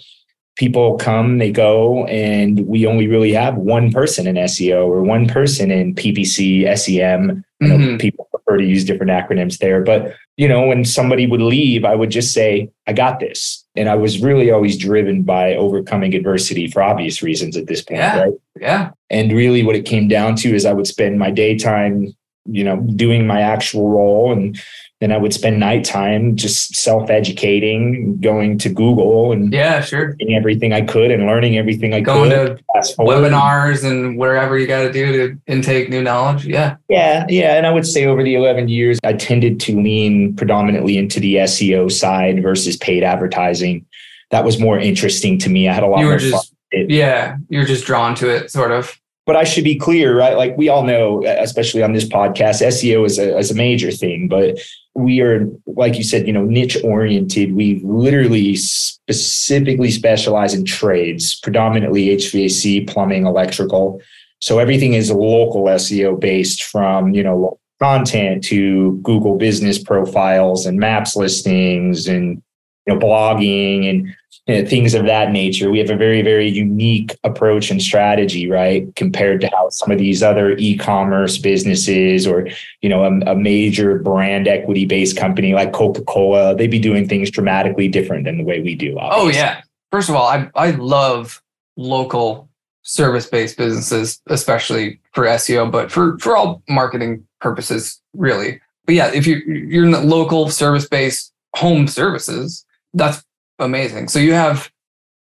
people 0.58 0.98
come, 0.98 1.40
they 1.40 1.52
go, 1.52 2.06
and 2.06 2.68
we 2.68 2.86
only 2.86 3.08
really 3.08 3.32
have 3.34 3.56
one 3.56 3.92
person 3.92 4.28
in 4.28 4.36
SEO 4.36 4.86
or 4.88 5.02
one 5.02 5.28
person 5.28 5.72
in 5.72 5.96
PPC, 5.96 6.68
SEM. 6.78 7.44
Know 7.62 7.78
Mhm. 7.78 8.00
people 8.00 8.28
prefer 8.32 8.58
to 8.58 8.66
use 8.66 8.84
different 8.86 9.12
acronyms 9.12 9.58
there, 9.60 9.82
but 9.84 10.14
you 10.38 10.48
know, 10.48 10.66
when 10.68 10.84
somebody 10.86 11.26
would 11.28 11.42
leave, 11.42 11.86
I 11.86 11.96
would 11.96 12.10
just 12.10 12.34
say, 12.34 12.70
"I 12.88 12.94
got 12.94 13.20
this," 13.20 13.61
and 13.76 13.88
I 13.90 13.96
was 13.96 14.22
really 14.22 14.52
always 14.52 14.78
driven 14.78 15.24
by 15.24 15.56
overcoming 15.56 16.14
adversity 16.14 16.68
for 16.68 16.82
obvious 16.84 17.24
reasons 17.24 17.56
at 17.56 17.68
this 17.68 17.82
point, 17.82 18.00
Yeah. 18.00 18.20
right? 18.20 18.34
Yeah. 18.60 18.90
And 19.10 19.32
really, 19.32 19.64
what 19.64 19.76
it 19.76 19.86
came 19.86 20.08
down 20.08 20.36
to 20.38 20.54
is 20.54 20.66
I 20.66 20.74
would 20.74 20.88
spend 20.88 21.18
my 21.20 21.32
daytime, 21.32 22.14
you 22.46 22.64
know, 22.64 22.78
doing 22.78 23.26
my 23.28 23.42
actual 23.42 23.90
role. 23.90 24.32
And 24.32 24.60
then 25.02 25.12
I 25.12 25.18
would 25.18 25.34
spend 25.34 25.60
nighttime 25.60 26.36
just 26.38 26.76
self 26.76 27.10
educating, 27.10 28.18
going 28.22 28.58
to 28.60 28.70
Google 28.70 29.32
and 29.34 29.52
Yeah. 29.52 29.82
Sure. 29.82 30.14
getting 30.14 30.36
everything 30.36 30.72
I 30.72 30.82
could 30.82 31.10
and 31.12 31.26
learning 31.26 31.58
everything 31.58 31.94
I 31.94 32.00
Going 32.02 32.30
could. 32.30 32.58
to 32.58 32.96
webinars 33.00 33.84
and 33.84 34.18
wherever 34.18 34.58
you 34.58 34.68
got 34.68 34.84
to 34.84 34.92
do 34.94 35.12
to 35.12 35.38
intake 35.48 35.90
new 35.90 36.02
knowledge. 36.04 36.46
Yeah. 36.46 36.76
Yeah. 36.88 37.26
Yeah. 37.28 37.56
And 37.58 37.66
I 37.68 37.72
would 37.72 37.86
say 37.88 38.06
over 38.06 38.24
the 38.24 38.36
11 38.36 38.70
years, 38.70 39.00
I 39.04 39.14
tended 39.14 39.60
to 39.62 39.76
lean 39.82 40.36
predominantly 40.36 40.98
into 40.98 41.20
the 41.20 41.36
SEO 41.38 41.92
side 41.92 42.42
versus 42.44 42.78
paid 42.78 43.04
advertising. 43.04 43.86
That 44.30 44.46
was 44.46 44.60
more 44.60 44.80
interesting 44.80 45.38
to 45.40 45.50
me. 45.50 45.68
I 45.68 45.74
had 45.74 45.84
a 45.84 45.88
lot 45.88 46.00
You 46.00 46.06
were 46.06 46.12
more 46.12 46.20
fun. 46.20 46.30
just, 46.32 46.54
with 46.72 46.82
it. 46.84 46.90
yeah, 46.92 47.36
you're 47.50 47.66
just 47.66 47.86
drawn 47.86 48.16
to 48.16 48.30
it, 48.30 48.50
sort 48.52 48.72
of. 48.72 48.98
But 49.32 49.40
I 49.40 49.46
should 49.46 49.64
be 49.64 49.78
clear, 49.78 50.18
right? 50.18 50.36
Like 50.36 50.58
we 50.58 50.68
all 50.68 50.84
know, 50.84 51.24
especially 51.26 51.82
on 51.84 51.94
this 51.94 52.04
podcast, 52.04 52.62
SEO 52.62 53.06
is 53.06 53.18
a, 53.18 53.38
is 53.38 53.50
a 53.50 53.56
major 53.56 53.90
thing, 53.90 54.28
but 54.28 54.60
we 54.94 55.22
are, 55.22 55.48
like 55.68 55.96
you 55.96 56.04
said, 56.04 56.28
you 56.28 56.34
know, 56.34 56.44
niche 56.44 56.78
oriented. 56.84 57.56
We 57.56 57.80
literally 57.82 58.58
specifically 58.58 59.90
specialize 59.90 60.54
in 60.54 60.66
trades, 60.66 61.40
predominantly 61.40 62.08
HVAC, 62.08 62.90
plumbing, 62.90 63.26
electrical. 63.26 64.02
So 64.40 64.60
everything 64.60 64.96
is 64.96 65.10
local 65.10 65.64
SEO 65.64 66.20
based 66.20 66.64
from, 66.64 67.14
you 67.14 67.24
know, 67.24 67.58
content 67.82 68.44
to 68.44 68.98
Google 68.98 69.38
business 69.38 69.82
profiles 69.82 70.66
and 70.66 70.78
maps 70.78 71.16
listings 71.16 72.06
and, 72.06 72.44
you 72.86 72.94
know, 72.94 73.00
blogging 73.00 73.90
and 73.90 74.16
you 74.48 74.62
know, 74.62 74.68
things 74.68 74.94
of 74.94 75.06
that 75.06 75.32
nature. 75.32 75.70
We 75.70 75.80
have 75.80 75.90
a 75.90 75.96
very, 75.96 76.22
very 76.22 76.50
unique 76.50 77.16
approach 77.24 77.70
and 77.70 77.82
strategy, 77.82 78.50
right? 78.50 78.94
Compared 78.96 79.42
to 79.42 79.50
how 79.50 79.70
some 79.70 79.92
of 79.92 80.00
these 80.00 80.24
other 80.24 80.56
e-commerce 80.58 81.38
businesses 81.38 82.26
or, 82.26 82.48
you 82.82 82.90
know, 82.90 83.04
a, 83.04 83.32
a 83.32 83.36
major 83.36 84.00
brand 84.00 84.48
equity 84.48 84.86
based 84.86 85.18
company 85.18 85.54
like 85.54 85.74
Coca-Cola, 85.74 86.56
they'd 86.56 86.72
be 86.72 86.80
doing 86.80 87.08
things 87.08 87.30
dramatically 87.30 87.88
different 87.88 88.26
than 88.26 88.38
the 88.38 88.44
way 88.44 88.62
we 88.62 88.76
do. 88.76 88.98
Oh 89.00 89.30
yeah. 89.30 89.62
First 89.92 90.10
of 90.10 90.16
all, 90.16 90.28
I 90.28 90.50
I 90.56 90.72
love 90.72 91.42
local 91.78 92.50
service-based 92.84 93.58
businesses, 93.58 94.22
especially 94.28 95.00
for 95.14 95.26
SEO, 95.26 95.72
but 95.72 95.92
for 95.92 96.18
for 96.20 96.36
all 96.36 96.64
marketing 96.68 97.28
purposes, 97.40 98.02
really. 98.14 98.60
But 98.86 98.96
yeah, 98.96 99.12
if 99.14 99.28
you 99.28 99.36
you're 99.46 99.86
in 99.86 99.92
the 99.92 100.02
local 100.02 100.50
service-based 100.50 101.32
home 101.56 101.88
services, 101.88 102.66
that's 102.94 103.24
amazing. 103.60 104.08
So 104.08 104.20
you 104.20 104.34
have 104.34 104.72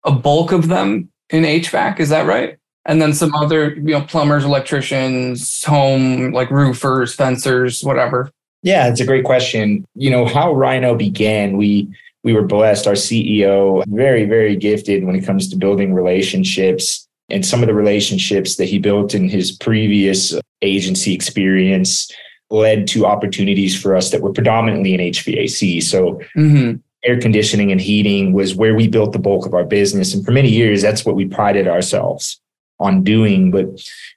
a 0.04 0.12
bulk 0.12 0.52
of 0.52 0.68
them 0.68 1.10
in 1.30 1.44
HVAC, 1.44 2.00
is 2.00 2.10
that 2.10 2.28
right? 2.28 2.58
And 2.86 3.02
then 3.02 3.14
some 3.14 3.34
other, 3.34 3.74
you 3.76 3.82
know, 3.94 4.02
plumbers, 4.02 4.46
electricians, 4.46 5.64
home 5.64 6.32
like 6.32 6.52
roofers, 6.52 7.16
fencers, 7.16 7.84
whatever. 7.84 8.32
Yeah, 8.62 8.88
it's 8.88 9.00
a 9.00 9.06
great 9.06 9.26
question. 9.26 9.86
You 9.96 10.12
know, 10.12 10.26
how 10.26 10.54
RYNO 10.54 10.98
began, 10.98 11.58
we 11.58 11.88
we 12.24 12.34
were 12.34 12.44
blessed. 12.44 12.88
Our 12.88 12.94
CEO, 12.94 13.84
very, 13.88 14.26
very 14.26 14.56
gifted 14.56 15.04
when 15.06 15.16
it 15.16 15.26
comes 15.26 15.48
to 15.50 15.56
building 15.56 15.94
relationships. 15.94 17.08
And 17.30 17.46
some 17.46 17.62
of 17.62 17.68
the 17.68 17.76
relationships 17.76 18.56
that 18.56 18.66
he 18.66 18.80
built 18.80 19.14
in 19.14 19.30
his 19.30 19.52
previous 19.52 20.34
agency 20.64 21.14
experience 21.14 22.12
led 22.50 22.88
to 22.88 23.06
opportunities 23.06 23.80
for 23.80 23.96
us 23.96 24.10
that 24.10 24.22
were 24.22 24.34
predominantly 24.34 24.96
in 24.96 25.00
HVAC. 25.00 25.82
So 25.82 26.20
Mhm. 26.36 26.82
Air 27.06 27.20
conditioning 27.20 27.72
and 27.72 27.80
heating 27.80 28.34
was 28.34 28.56
where 28.56 28.76
we 28.76 28.88
built 28.88 29.14
the 29.14 29.20
bulk 29.20 29.46
of 29.46 29.54
our 29.54 29.64
business. 29.64 30.14
And 30.14 30.26
for 30.26 30.32
many 30.32 30.50
years, 30.50 30.82
that's 30.82 31.06
what 31.06 31.16
we 31.16 31.26
prided 31.26 31.68
ourselves 31.68 32.40
on 32.80 33.04
doing. 33.04 33.52
But 33.52 33.68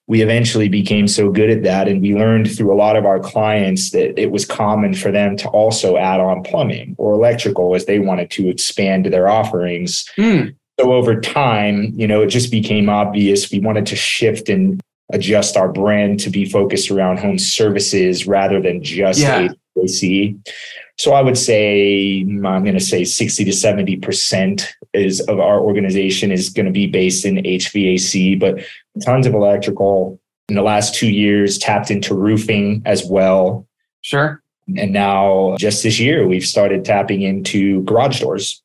we 0.07 0.23
eventually 0.23 0.69
became 0.69 1.07
so 1.07 1.31
good 1.31 1.51
at 1.51 1.63
that. 1.63 1.87
And 1.87 2.01
we 2.01 2.15
learned 2.15 2.51
through 2.51 2.73
a 2.73 2.77
lot 2.77 2.97
of 2.97 3.05
our 3.05 3.21
clients 3.21 3.91
that 3.91 4.21
it 4.21 4.31
was 4.31 4.45
common 4.45 4.95
for 4.95 5.13
them 5.13 5.37
to 5.37 5.49
also 5.49 5.97
add 5.97 6.21
on 6.21 6.43
plumbing 6.43 6.97
or 6.99 7.13
electrical 7.13 7.75
as 7.75 7.85
they 7.85 7.99
wanted 7.99 8.31
to 8.33 8.49
expand 8.49 9.07
their 9.07 9.29
offerings. 9.29 10.09
Mm. 10.17 10.57
So 10.81 10.93
over 10.93 11.21
time, 11.21 11.93
you 11.95 12.07
know, 12.07 12.23
it 12.23 12.29
just 12.29 12.51
became 12.51 12.89
obvious 12.89 13.51
we 13.51 13.59
wanted 13.59 13.87
to 13.87 13.97
shift 13.97 14.49
and 14.49 14.81
adjust 15.13 15.57
our 15.57 15.73
brand 15.73 16.21
to 16.21 16.31
be 16.31 16.45
focused 16.45 16.91
around 16.91 17.19
home 17.19 17.39
services 17.39 18.27
rather 18.27 18.61
than 18.61 18.83
just 18.83 19.21
Yeah. 19.21 19.49
HVAC. 19.77 20.37
So 20.99 21.13
I 21.13 21.23
would 21.23 21.39
say 21.39 22.25
mm, 22.27 22.47
I'm 22.47 22.65
going 22.65 22.79
to 22.79 22.85
say 22.85 23.05
60 23.05 23.45
to 23.45 23.53
70 23.53 23.97
percent 23.97 24.75
is 24.93 25.21
of 25.21 25.39
our 25.39 25.61
organization 25.61 26.33
is 26.33 26.49
going 26.51 26.67
to 26.67 26.73
be 26.73 26.87
based 26.87 27.25
in 27.25 27.37
HVAC, 27.37 28.39
but 28.39 28.59
tons 29.05 29.27
of 29.27 29.35
electrical. 29.35 30.21
In 30.49 30.55
the 30.55 30.63
last 30.63 30.95
two 30.95 31.11
years, 31.11 31.59
tapped 31.59 31.91
into 31.91 32.15
roofing 32.15 32.83
as 32.87 33.05
well. 33.05 33.67
Sure. 34.01 34.43
And 34.77 34.93
now, 34.93 35.57
just 35.59 35.83
this 35.83 36.01
year, 36.01 36.27
we've 36.27 36.45
started 36.45 36.85
tapping 36.85 37.23
into 37.23 37.83
garage 37.83 38.21
doors. 38.21 38.63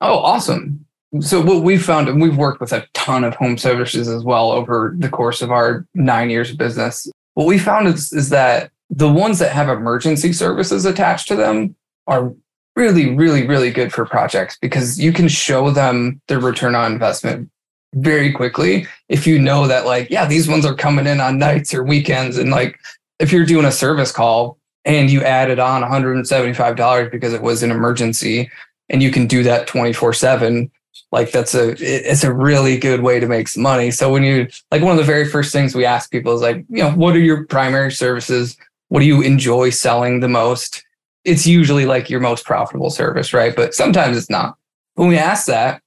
Oh, 0.00 0.18
awesome. 0.18 0.86
So 1.20 1.42
what 1.42 1.62
we've 1.62 1.84
found, 1.84 2.08
and 2.08 2.22
we've 2.22 2.36
worked 2.36 2.60
with 2.60 2.72
a 2.72 2.86
ton 2.94 3.24
of 3.24 3.34
home 3.34 3.58
services 3.58 4.08
as 4.08 4.24
well 4.24 4.50
over 4.50 4.94
the 4.96 5.08
course 5.08 5.42
of 5.42 5.50
our 5.50 5.86
nine 5.94 6.30
years 6.30 6.50
of 6.50 6.58
business. 6.58 7.10
What 7.34 7.46
we 7.46 7.58
found 7.58 7.88
is, 7.88 8.12
is 8.12 8.30
that 8.30 8.70
the 8.90 9.10
ones 9.10 9.38
that 9.38 9.52
have 9.52 9.68
emergency 9.68 10.32
services 10.32 10.84
attached 10.84 11.28
to 11.28 11.36
them 11.36 11.76
are 12.06 12.34
really, 12.76 13.14
really, 13.14 13.46
really 13.46 13.70
good 13.70 13.92
for 13.92 14.04
projects 14.04 14.58
because 14.60 14.98
you 14.98 15.12
can 15.12 15.28
show 15.28 15.70
them 15.70 16.20
the 16.26 16.38
return 16.38 16.74
on 16.74 16.92
investment 16.92 17.50
very 17.94 18.32
quickly 18.32 18.86
if 19.08 19.26
you 19.26 19.38
know 19.38 19.66
that 19.66 19.86
like, 19.86 20.10
yeah, 20.10 20.26
these 20.26 20.48
ones 20.48 20.64
are 20.64 20.74
coming 20.74 21.06
in 21.06 21.20
on 21.20 21.38
nights 21.38 21.72
or 21.72 21.84
weekends. 21.84 22.36
And 22.36 22.50
like 22.50 22.78
if 23.18 23.32
you're 23.32 23.46
doing 23.46 23.64
a 23.64 23.72
service 23.72 24.12
call 24.12 24.58
and 24.84 25.10
you 25.10 25.22
added 25.22 25.58
on 25.58 25.82
$175 25.82 27.10
because 27.10 27.32
it 27.32 27.42
was 27.42 27.62
an 27.62 27.70
emergency 27.70 28.50
and 28.88 29.02
you 29.02 29.10
can 29.10 29.26
do 29.26 29.42
that 29.42 29.66
24 29.66 30.12
7 30.12 30.70
like 31.12 31.32
that's 31.32 31.54
a 31.54 31.74
it's 31.78 32.24
a 32.24 32.32
really 32.32 32.78
good 32.78 33.00
way 33.02 33.20
to 33.20 33.26
make 33.26 33.48
some 33.48 33.62
money 33.62 33.90
so 33.90 34.12
when 34.12 34.22
you 34.22 34.48
like 34.70 34.82
one 34.82 34.92
of 34.92 34.98
the 34.98 35.04
very 35.04 35.24
first 35.24 35.52
things 35.52 35.74
we 35.74 35.84
ask 35.84 36.10
people 36.10 36.32
is 36.32 36.40
like 36.40 36.64
you 36.68 36.82
know 36.82 36.90
what 36.92 37.14
are 37.14 37.20
your 37.20 37.44
primary 37.46 37.90
services 37.90 38.56
what 38.90 39.00
do 39.00 39.06
you 39.06 39.22
enjoy 39.22 39.70
selling 39.70 40.20
the 40.20 40.28
most? 40.28 40.84
It's 41.24 41.46
usually 41.46 41.84
like 41.86 42.08
your 42.10 42.20
most 42.20 42.44
profitable 42.44 42.90
service 42.90 43.32
right? 43.32 43.56
But 43.56 43.74
sometimes 43.74 44.16
it's 44.16 44.30
not. 44.30 44.56
When 44.94 45.08
we 45.08 45.16
ask 45.18 45.46
that 45.46 45.82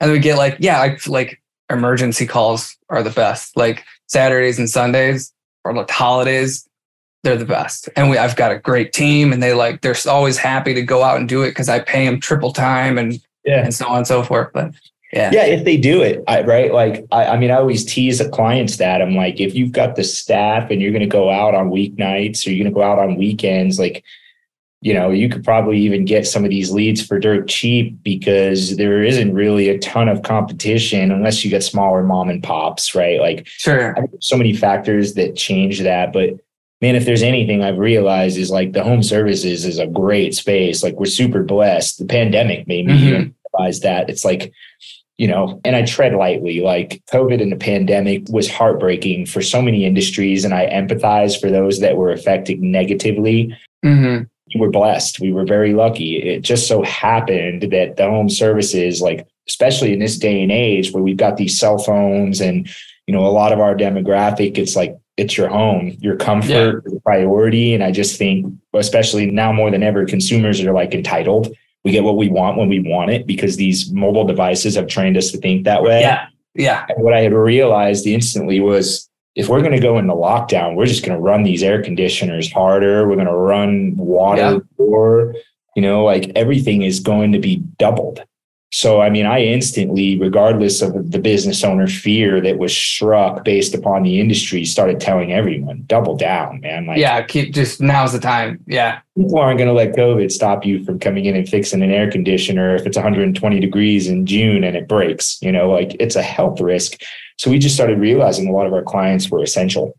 and 0.00 0.10
we 0.12 0.18
get 0.20 0.38
like 0.38 0.56
yeah 0.60 0.80
I, 0.80 0.98
like 1.06 1.42
emergency 1.70 2.26
calls 2.26 2.76
are 2.88 3.02
the 3.02 3.10
best. 3.10 3.56
Like 3.56 3.84
saturdays 4.08 4.58
and 4.58 4.70
sundays 4.70 5.32
or 5.64 5.74
like 5.74 5.90
holidays 5.90 6.66
they're 7.24 7.36
the 7.36 7.44
best. 7.44 7.88
And 7.96 8.10
we 8.10 8.18
i've 8.18 8.36
got 8.36 8.50
a 8.52 8.58
great 8.58 8.92
team 8.92 9.32
and 9.32 9.42
they 9.42 9.52
like 9.54 9.80
they're 9.80 9.94
always 10.08 10.36
happy 10.38 10.74
to 10.74 10.82
go 10.82 11.02
out 11.04 11.18
and 11.18 11.28
do 11.28 11.42
it 11.42 11.50
because 11.50 11.68
i 11.68 11.78
pay 11.78 12.04
them 12.04 12.18
triple 12.20 12.52
time 12.52 12.98
and 12.98 13.20
Yeah. 13.44 13.62
and 13.64 13.72
so 13.74 13.86
on 13.88 13.98
and 13.98 14.06
so 14.06 14.22
forth. 14.24 14.50
But 14.52 14.72
yeah, 15.12 15.30
Yeah, 15.32 15.44
if 15.44 15.64
they 15.64 15.76
do 15.76 16.02
it, 16.02 16.22
I, 16.26 16.42
right? 16.42 16.72
Like, 16.72 17.04
I, 17.12 17.26
I 17.26 17.36
mean, 17.38 17.50
I 17.50 17.56
always 17.56 17.84
tease 17.84 18.18
the 18.18 18.28
clients 18.28 18.76
that 18.78 19.02
I'm 19.02 19.14
like, 19.14 19.40
if 19.40 19.54
you've 19.54 19.72
got 19.72 19.96
the 19.96 20.04
staff 20.04 20.70
and 20.70 20.80
you're 20.80 20.90
going 20.92 21.00
to 21.02 21.06
go 21.06 21.30
out 21.30 21.54
on 21.54 21.70
weeknights 21.70 22.46
or 22.46 22.50
you're 22.50 22.64
going 22.64 22.72
to 22.72 22.78
go 22.78 22.82
out 22.82 22.98
on 22.98 23.16
weekends, 23.16 23.78
like, 23.78 24.02
you 24.80 24.92
know, 24.94 25.10
you 25.10 25.28
could 25.28 25.44
probably 25.44 25.78
even 25.78 26.04
get 26.04 26.26
some 26.26 26.42
of 26.44 26.50
these 26.50 26.72
leads 26.72 27.04
for 27.06 27.18
dirt 27.20 27.46
cheap 27.46 28.02
because 28.02 28.76
there 28.76 29.02
isn't 29.04 29.32
really 29.32 29.68
a 29.68 29.78
ton 29.78 30.08
of 30.08 30.22
competition 30.22 31.12
unless 31.12 31.44
you 31.44 31.50
get 31.50 31.62
smaller 31.62 32.02
mom 32.02 32.28
and 32.28 32.42
pops, 32.42 32.92
right? 32.94 33.20
Like, 33.20 33.46
sure. 33.46 33.92
I 33.92 34.00
think 34.00 34.10
there's 34.10 34.26
so 34.26 34.36
many 34.36 34.54
factors 34.54 35.14
that 35.14 35.36
change 35.36 35.78
that. 35.80 36.12
But 36.12 36.30
man, 36.80 36.96
if 36.96 37.04
there's 37.04 37.22
anything 37.22 37.62
I've 37.62 37.78
realized 37.78 38.36
is 38.38 38.50
like 38.50 38.72
the 38.72 38.82
home 38.82 39.04
services 39.04 39.64
is 39.64 39.78
a 39.78 39.86
great 39.86 40.34
space. 40.34 40.82
Like 40.82 40.98
we're 40.98 41.06
super 41.06 41.44
blessed. 41.44 41.98
The 42.00 42.06
pandemic 42.06 42.66
made 42.66 42.86
me 42.86 42.94
Mhm. 42.98 43.34
realize 43.54 43.80
that. 43.80 44.10
It's 44.10 44.24
like, 44.24 44.52
you 45.18 45.28
know, 45.28 45.60
and 45.64 45.76
I 45.76 45.84
tread 45.84 46.14
lightly. 46.14 46.60
Like 46.60 47.02
COVID 47.12 47.40
and 47.40 47.52
the 47.52 47.56
pandemic 47.56 48.28
was 48.28 48.50
heartbreaking 48.50 49.26
for 49.26 49.42
so 49.42 49.62
many 49.62 49.84
industries. 49.84 50.44
And 50.44 50.54
I 50.54 50.66
empathize 50.66 51.40
for 51.40 51.50
those 51.50 51.80
that 51.80 51.96
were 51.96 52.10
affected 52.12 52.60
negatively 52.60 53.56
hmm 53.82 54.22
we 54.54 54.60
were 54.60 54.70
blessed. 54.70 55.20
We 55.20 55.32
were 55.32 55.44
very 55.44 55.72
lucky. 55.74 56.16
It 56.16 56.42
just 56.42 56.68
so 56.68 56.82
happened 56.82 57.62
that 57.72 57.96
the 57.96 58.04
home 58.04 58.28
services, 58.28 59.00
like 59.00 59.26
especially 59.48 59.92
in 59.92 59.98
this 59.98 60.18
day 60.18 60.42
and 60.42 60.52
age 60.52 60.92
where 60.92 61.02
we've 61.02 61.16
got 61.16 61.36
these 61.36 61.58
cell 61.58 61.78
phones 61.78 62.40
and 62.40 62.68
you 63.06 63.14
know 63.14 63.26
a 63.26 63.28
lot 63.28 63.52
of 63.52 63.60
our 63.60 63.74
demographic, 63.74 64.58
it's 64.58 64.76
like 64.76 64.96
it's 65.16 65.36
your 65.36 65.48
home, 65.48 65.96
your 66.00 66.16
comfort 66.16 66.82
is 66.86 66.94
a 66.94 67.00
priority. 67.00 67.74
And 67.74 67.82
I 67.82 67.92
just 67.92 68.16
think, 68.18 68.52
especially 68.74 69.30
now 69.30 69.52
more 69.52 69.70
than 69.70 69.82
ever, 69.82 70.06
consumers 70.06 70.60
are 70.60 70.72
like 70.72 70.94
entitled. 70.94 71.54
We 71.84 71.90
get 71.90 72.04
what 72.04 72.16
we 72.16 72.28
want 72.28 72.58
when 72.58 72.68
we 72.68 72.80
want 72.80 73.10
it 73.10 73.26
because 73.26 73.56
these 73.56 73.90
mobile 73.90 74.24
devices 74.24 74.76
have 74.76 74.86
trained 74.86 75.16
us 75.16 75.30
to 75.32 75.38
think 75.38 75.64
that 75.64 75.82
way. 75.82 76.00
Yeah. 76.00 76.26
Yeah. 76.54 76.86
And 76.88 77.02
what 77.02 77.14
I 77.14 77.22
had 77.22 77.32
realized 77.32 78.06
instantly 78.06 78.60
was 78.60 79.08
if 79.34 79.48
we're 79.48 79.60
going 79.60 79.72
to 79.72 79.80
go 79.80 79.98
into 79.98 80.12
lockdown, 80.14 80.76
we're 80.76 80.86
just 80.86 81.04
going 81.04 81.16
to 81.16 81.22
run 81.22 81.42
these 81.42 81.62
air 81.62 81.82
conditioners 81.82 82.52
harder. 82.52 83.08
We're 83.08 83.14
going 83.16 83.26
to 83.26 83.34
run 83.34 83.96
water 83.96 84.40
Yeah. 84.40 84.58
more, 84.78 85.34
you 85.74 85.82
know, 85.82 86.04
like 86.04 86.30
everything 86.36 86.82
is 86.82 87.00
going 87.00 87.32
to 87.32 87.38
be 87.38 87.56
doubled. 87.78 88.22
So, 88.74 89.02
I 89.02 89.10
mean, 89.10 89.26
I 89.26 89.40
instantly, 89.42 90.18
regardless 90.18 90.80
of 90.80 91.10
the 91.10 91.18
business 91.18 91.62
owner 91.62 91.86
fear 91.86 92.40
that 92.40 92.56
was 92.56 92.74
struck 92.74 93.44
based 93.44 93.74
upon 93.74 94.02
the 94.02 94.18
industry, 94.18 94.64
started 94.64 94.98
telling 94.98 95.30
everyone, 95.30 95.84
double 95.88 96.16
down, 96.16 96.60
man. 96.60 96.86
Like, 96.86 96.96
yeah. 96.96 97.20
Keep 97.20 97.52
just 97.52 97.82
now's 97.82 98.14
the 98.14 98.18
time. 98.18 98.60
Yeah. 98.66 99.00
people 99.14 99.38
aren't 99.38 99.58
going 99.58 99.68
to 99.68 99.74
let 99.74 99.94
COVID 99.94 100.32
stop 100.32 100.64
you 100.64 100.82
from 100.84 100.98
coming 100.98 101.26
in 101.26 101.36
and 101.36 101.46
fixing 101.46 101.82
an 101.82 101.90
air 101.90 102.10
conditioner 102.10 102.74
if 102.74 102.86
it's 102.86 102.96
120 102.96 103.60
degrees 103.60 104.08
in 104.08 104.24
June 104.24 104.64
and 104.64 104.74
it 104.74 104.88
breaks. 104.88 105.38
You 105.42 105.52
know, 105.52 105.70
like 105.70 105.94
it's 106.00 106.16
a 106.16 106.22
health 106.22 106.58
risk. 106.58 107.02
So 107.36 107.50
we 107.50 107.58
just 107.58 107.74
started 107.74 107.98
realizing 107.98 108.48
a 108.48 108.52
lot 108.52 108.66
of 108.66 108.72
our 108.72 108.82
clients 108.82 109.28
were 109.30 109.42
essential. 109.42 109.92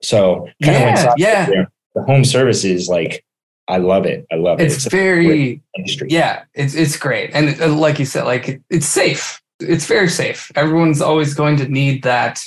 So 0.00 0.48
kind 0.62 0.76
of 0.76 0.82
Yeah, 0.82 1.06
went 1.06 1.18
yeah. 1.18 1.46
there. 1.46 1.72
The 1.96 2.04
home 2.04 2.24
services, 2.24 2.86
like 2.86 3.24
I 3.68 3.78
love 3.78 4.06
it. 4.06 4.26
I 4.32 4.36
love 4.36 4.60
it. 4.60 4.64
It's 4.66 4.86
very 4.86 5.60
industry. 5.76 6.08
yeah. 6.10 6.44
It's 6.54 6.74
it's 6.74 6.96
great, 6.96 7.30
and 7.34 7.60
uh, 7.60 7.68
like 7.74 7.98
you 7.98 8.04
said, 8.06 8.24
like 8.24 8.48
it, 8.48 8.62
it's 8.70 8.86
safe. 8.86 9.42
It's 9.58 9.86
very 9.86 10.08
safe. 10.08 10.52
Everyone's 10.54 11.00
always 11.00 11.34
going 11.34 11.56
to 11.56 11.68
need 11.68 12.02
that 12.04 12.40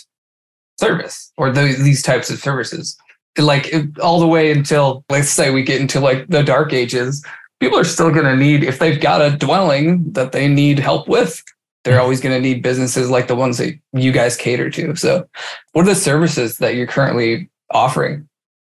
service 0.80 1.32
or 1.38 1.52
the, 1.52 1.76
these 1.82 2.02
types 2.02 2.30
of 2.30 2.40
services. 2.40 2.98
Like 3.38 3.68
it- 3.74 4.00
all 4.00 4.20
the 4.20 4.28
way 4.28 4.52
until 4.52 5.04
let's 5.10 5.30
say 5.30 5.52
we 5.52 5.64
get 5.64 5.82
into 5.82 6.00
like 6.00 6.28
the 6.30 6.44
dark 6.44 6.72
ages, 6.74 7.26
people 7.60 7.78
are 7.78 7.84
still 7.84 8.12
going 8.12 8.26
to 8.26 8.36
need 8.38 8.64
if 8.64 8.80
they've 8.80 9.00
got 9.02 9.22
a 9.22 9.36
dwelling 9.36 10.12
that 10.14 10.32
they 10.32 10.48
need 10.48 10.80
help 10.80 11.08
with. 11.10 11.44
They're 11.84 12.00
always 12.00 12.22
going 12.22 12.36
to 12.36 12.42
need 12.42 12.62
businesses 12.62 13.10
like 13.10 13.28
the 13.28 13.36
ones 13.36 13.58
that 13.58 13.74
you 13.94 14.12
guys 14.12 14.38
cater 14.38 14.70
to. 14.70 14.96
So, 14.96 15.28
what 15.74 15.82
are 15.84 15.90
the 15.90 15.96
services 15.96 16.58
that 16.60 16.76
you're 16.76 16.88
currently 16.88 17.50
offering? 17.72 18.29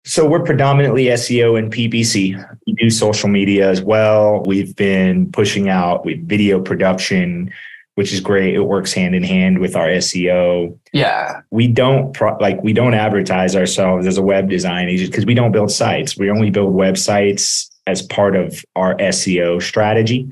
So 0.05 0.27
we're 0.27 0.43
predominantly 0.43 1.05
SEO 1.05 1.57
and 1.57 1.71
PPC. 1.71 2.57
We 2.67 2.73
do 2.73 2.89
social 2.89 3.29
media 3.29 3.69
as 3.69 3.81
well. 3.81 4.43
We've 4.45 4.75
been 4.75 5.31
pushing 5.31 5.69
out 5.69 6.05
with 6.05 6.27
video 6.27 6.61
production, 6.61 7.53
which 7.95 8.11
is 8.11 8.19
great. 8.19 8.53
It 8.53 8.63
works 8.63 8.91
hand 8.91 9.15
in 9.15 9.23
hand 9.23 9.59
with 9.59 9.77
our 9.77 9.87
SEO. 9.87 10.77
Yeah, 10.91 11.41
we 11.51 11.67
don't 11.67 12.13
pro- 12.13 12.37
like 12.37 12.61
we 12.61 12.73
don't 12.73 12.93
advertise 12.93 13.55
ourselves 13.55 14.05
as 14.05 14.17
a 14.17 14.21
web 14.21 14.49
design 14.49 14.89
agent 14.89 15.11
because 15.11 15.25
we 15.25 15.35
don't 15.35 15.53
build 15.53 15.71
sites. 15.71 16.17
We 16.17 16.29
only 16.29 16.49
build 16.49 16.75
websites 16.75 17.69
as 17.87 18.01
part 18.01 18.35
of 18.35 18.63
our 18.75 18.95
SEO 18.95 19.61
strategy. 19.61 20.29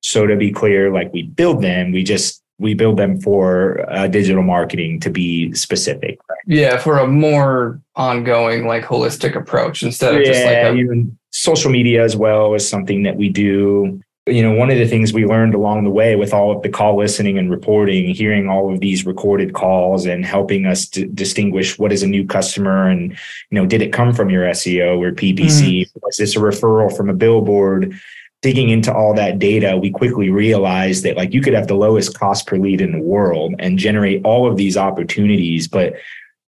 So 0.00 0.26
to 0.28 0.36
be 0.36 0.52
clear, 0.52 0.92
like 0.92 1.12
we 1.12 1.24
build 1.24 1.60
them, 1.60 1.90
we 1.90 2.04
just 2.04 2.40
we 2.58 2.74
build 2.74 2.96
them 2.96 3.20
for 3.20 3.84
uh, 3.90 4.08
digital 4.08 4.42
marketing 4.42 5.00
to 5.00 5.10
be 5.10 5.52
specific. 5.52 6.18
Right? 6.28 6.38
yeah, 6.46 6.76
for 6.78 6.98
a 6.98 7.06
more 7.06 7.80
ongoing, 7.94 8.66
like 8.66 8.84
holistic 8.84 9.36
approach 9.36 9.82
instead 9.82 10.14
of 10.14 10.24
just 10.24 10.44
like 10.44 10.56
a, 10.56 10.74
even 10.74 11.16
social 11.30 11.70
media 11.70 12.02
as 12.02 12.16
well 12.16 12.54
is 12.54 12.68
something 12.68 13.04
that 13.04 13.16
we 13.16 13.28
do. 13.28 14.00
You 14.26 14.42
know, 14.42 14.52
one 14.52 14.70
of 14.70 14.76
the 14.76 14.86
things 14.86 15.12
we 15.12 15.24
learned 15.24 15.54
along 15.54 15.84
the 15.84 15.90
way 15.90 16.14
with 16.16 16.34
all 16.34 16.54
of 16.54 16.62
the 16.62 16.68
call 16.68 16.98
listening 16.98 17.38
and 17.38 17.50
reporting, 17.50 18.14
hearing 18.14 18.48
all 18.48 18.72
of 18.72 18.80
these 18.80 19.06
recorded 19.06 19.54
calls 19.54 20.04
and 20.04 20.24
helping 20.24 20.66
us 20.66 20.86
to 20.88 21.06
distinguish 21.06 21.78
what 21.78 21.92
is 21.92 22.02
a 22.02 22.06
new 22.06 22.26
customer 22.26 22.88
and, 22.88 23.12
you 23.12 23.52
know, 23.52 23.64
did 23.64 23.80
it 23.80 23.92
come 23.92 24.12
from 24.12 24.28
your 24.28 24.44
SEO 24.50 24.98
or 25.02 25.12
PPC? 25.12 25.86
Was 26.02 26.16
this 26.18 26.36
a 26.36 26.40
referral 26.40 26.94
from 26.94 27.08
a 27.08 27.14
billboard? 27.14 27.98
Digging 28.40 28.68
into 28.68 28.94
all 28.94 29.14
that 29.14 29.38
data, 29.38 29.76
we 29.76 29.90
quickly 29.90 30.30
realized 30.30 31.02
that 31.04 31.16
like 31.16 31.34
you 31.34 31.40
could 31.40 31.54
have 31.54 31.66
the 31.66 31.74
lowest 31.74 32.16
cost 32.16 32.46
per 32.46 32.56
lead 32.56 32.80
in 32.80 32.92
the 32.92 33.02
world 33.02 33.54
and 33.58 33.78
generate 33.78 34.24
all 34.24 34.48
of 34.48 34.56
these 34.56 34.76
opportunities, 34.76 35.66
but 35.66 35.94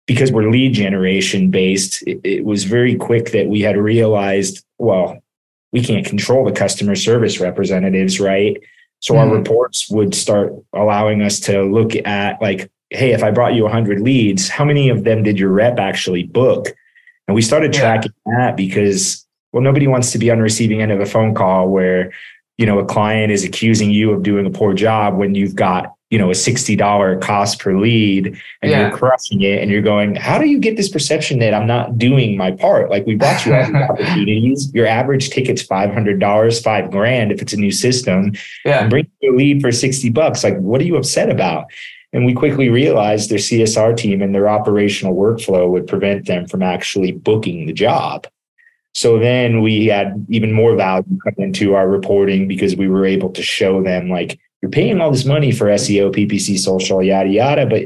because 0.05 0.31
we're 0.31 0.49
lead 0.49 0.73
generation 0.73 1.49
based, 1.49 2.01
it, 2.07 2.19
it 2.23 2.45
was 2.45 2.63
very 2.63 2.95
quick 2.95 3.31
that 3.31 3.47
we 3.47 3.61
had 3.61 3.77
realized, 3.77 4.65
well, 4.77 5.21
we 5.71 5.81
can't 5.81 6.05
control 6.05 6.45
the 6.45 6.51
customer 6.51 6.95
service 6.95 7.39
representatives, 7.39 8.19
right? 8.19 8.57
So 8.99 9.13
mm-hmm. 9.13 9.29
our 9.29 9.37
reports 9.37 9.89
would 9.89 10.13
start 10.15 10.53
allowing 10.73 11.21
us 11.21 11.39
to 11.41 11.63
look 11.63 11.95
at 12.05 12.41
like, 12.41 12.71
hey, 12.89 13.11
if 13.11 13.23
I 13.23 13.31
brought 13.31 13.55
you 13.55 13.63
100 13.63 13.99
leads, 13.99 14.47
how 14.47 14.63
many 14.63 14.89
of 14.89 15.03
them 15.03 15.23
did 15.23 15.39
your 15.39 15.49
rep 15.49 15.79
actually 15.79 16.23
book? 16.23 16.67
And 17.27 17.35
we 17.35 17.41
started 17.41 17.73
tracking 17.73 18.13
yeah. 18.25 18.33
that 18.37 18.57
because, 18.57 19.25
well, 19.53 19.63
nobody 19.63 19.87
wants 19.87 20.11
to 20.11 20.17
be 20.17 20.29
on 20.29 20.37
the 20.37 20.43
receiving 20.43 20.81
end 20.81 20.91
of 20.91 20.99
a 20.99 21.05
phone 21.05 21.33
call 21.33 21.69
where, 21.69 22.11
you 22.57 22.65
know, 22.65 22.79
a 22.79 22.85
client 22.85 23.31
is 23.31 23.43
accusing 23.43 23.91
you 23.91 24.11
of 24.11 24.23
doing 24.23 24.45
a 24.45 24.49
poor 24.49 24.73
job 24.73 25.15
when 25.15 25.35
you've 25.35 25.55
got 25.55 25.93
you 26.13 26.19
know 26.19 26.29
a 26.29 26.33
$60 26.33 27.21
cost 27.21 27.59
per 27.59 27.75
lead 27.75 28.27
and 28.61 28.71
yeah. 28.71 28.81
you're 28.81 28.95
crushing 28.95 29.41
it 29.41 29.63
and 29.63 29.71
you're 29.71 29.81
going 29.81 30.13
how 30.13 30.37
do 30.37 30.45
you 30.45 30.59
get 30.59 30.77
this 30.77 30.87
perception 30.87 31.39
that 31.39 31.55
i'm 31.55 31.65
not 31.65 31.97
doing 31.97 32.37
my 32.37 32.51
part? 32.51 32.91
Like 32.91 33.07
we 33.07 33.15
brought 33.15 33.43
you 33.43 33.55
all 33.55 33.63
these 33.65 33.73
opportunities. 33.73 34.71
Your 34.75 34.85
average 34.85 35.31
ticket's 35.31 35.63
$500 35.63 36.63
five 36.63 36.91
grand 36.91 37.31
if 37.31 37.41
it's 37.41 37.53
a 37.53 37.57
new 37.57 37.71
system. 37.71 38.33
Yeah. 38.63 38.81
And 38.81 38.91
bring 38.91 39.09
you 39.21 39.33
a 39.33 39.35
lead 39.35 39.59
for 39.59 39.71
60 39.71 40.09
bucks. 40.11 40.43
Like 40.43 40.55
what 40.59 40.81
are 40.81 40.83
you 40.83 40.97
upset 40.97 41.31
about? 41.31 41.65
And 42.11 42.27
we 42.27 42.35
quickly 42.35 42.69
realized 42.69 43.31
their 43.31 43.39
csr 43.39 43.97
team 43.97 44.21
and 44.21 44.35
their 44.35 44.47
operational 44.47 45.15
workflow 45.15 45.67
would 45.67 45.87
prevent 45.87 46.27
them 46.27 46.47
from 46.47 46.61
actually 46.61 47.11
booking 47.11 47.65
the 47.65 47.73
job 47.73 48.27
so 48.93 49.17
then 49.17 49.61
we 49.61 49.87
had 49.87 50.25
even 50.29 50.51
more 50.51 50.75
value 50.75 51.17
come 51.23 51.33
into 51.37 51.73
our 51.73 51.87
reporting 51.87 52.47
because 52.47 52.75
we 52.75 52.87
were 52.87 53.05
able 53.05 53.29
to 53.31 53.41
show 53.41 53.81
them 53.81 54.09
like 54.09 54.39
you're 54.61 54.71
paying 54.71 55.01
all 55.01 55.11
this 55.11 55.25
money 55.25 55.51
for 55.51 55.65
SEO, 55.65 56.13
PPC, 56.15 56.57
social, 56.57 57.03
yada 57.03 57.29
yada, 57.29 57.65
but 57.65 57.83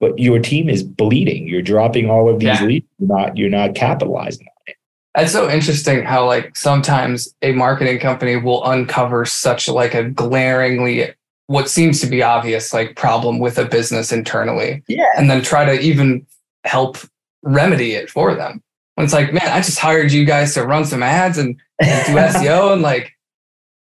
but 0.00 0.18
your 0.18 0.38
team 0.38 0.68
is 0.68 0.82
bleeding. 0.82 1.46
You're 1.46 1.62
dropping 1.62 2.10
all 2.10 2.28
of 2.28 2.40
these 2.40 2.60
yeah. 2.60 2.64
leads. 2.64 2.86
You're 2.98 3.16
not 3.16 3.36
you're 3.36 3.50
not 3.50 3.74
capitalizing 3.74 4.46
on 4.46 4.62
it. 4.66 4.76
That's 5.14 5.32
so 5.32 5.48
interesting 5.48 6.04
how 6.04 6.26
like 6.26 6.56
sometimes 6.56 7.34
a 7.42 7.52
marketing 7.52 8.00
company 8.00 8.36
will 8.36 8.64
uncover 8.64 9.24
such 9.24 9.68
like 9.68 9.94
a 9.94 10.04
glaringly 10.04 11.14
what 11.48 11.70
seems 11.70 12.00
to 12.00 12.06
be 12.06 12.22
obvious 12.22 12.72
like 12.72 12.96
problem 12.96 13.38
with 13.38 13.58
a 13.58 13.64
business 13.64 14.10
internally. 14.10 14.82
Yeah. 14.88 15.06
And 15.16 15.30
then 15.30 15.42
try 15.42 15.64
to 15.64 15.80
even 15.80 16.26
help 16.64 16.98
remedy 17.42 17.92
it 17.92 18.10
for 18.10 18.34
them. 18.34 18.62
When 18.96 19.04
it's 19.04 19.14
like, 19.14 19.32
man, 19.32 19.48
I 19.48 19.60
just 19.60 19.78
hired 19.78 20.10
you 20.10 20.24
guys 20.24 20.54
to 20.54 20.66
run 20.66 20.84
some 20.84 21.02
ads 21.02 21.38
and, 21.38 21.60
and 21.80 22.06
do 22.06 22.12
SEO 22.14 22.72
and 22.74 22.82
like 22.82 23.12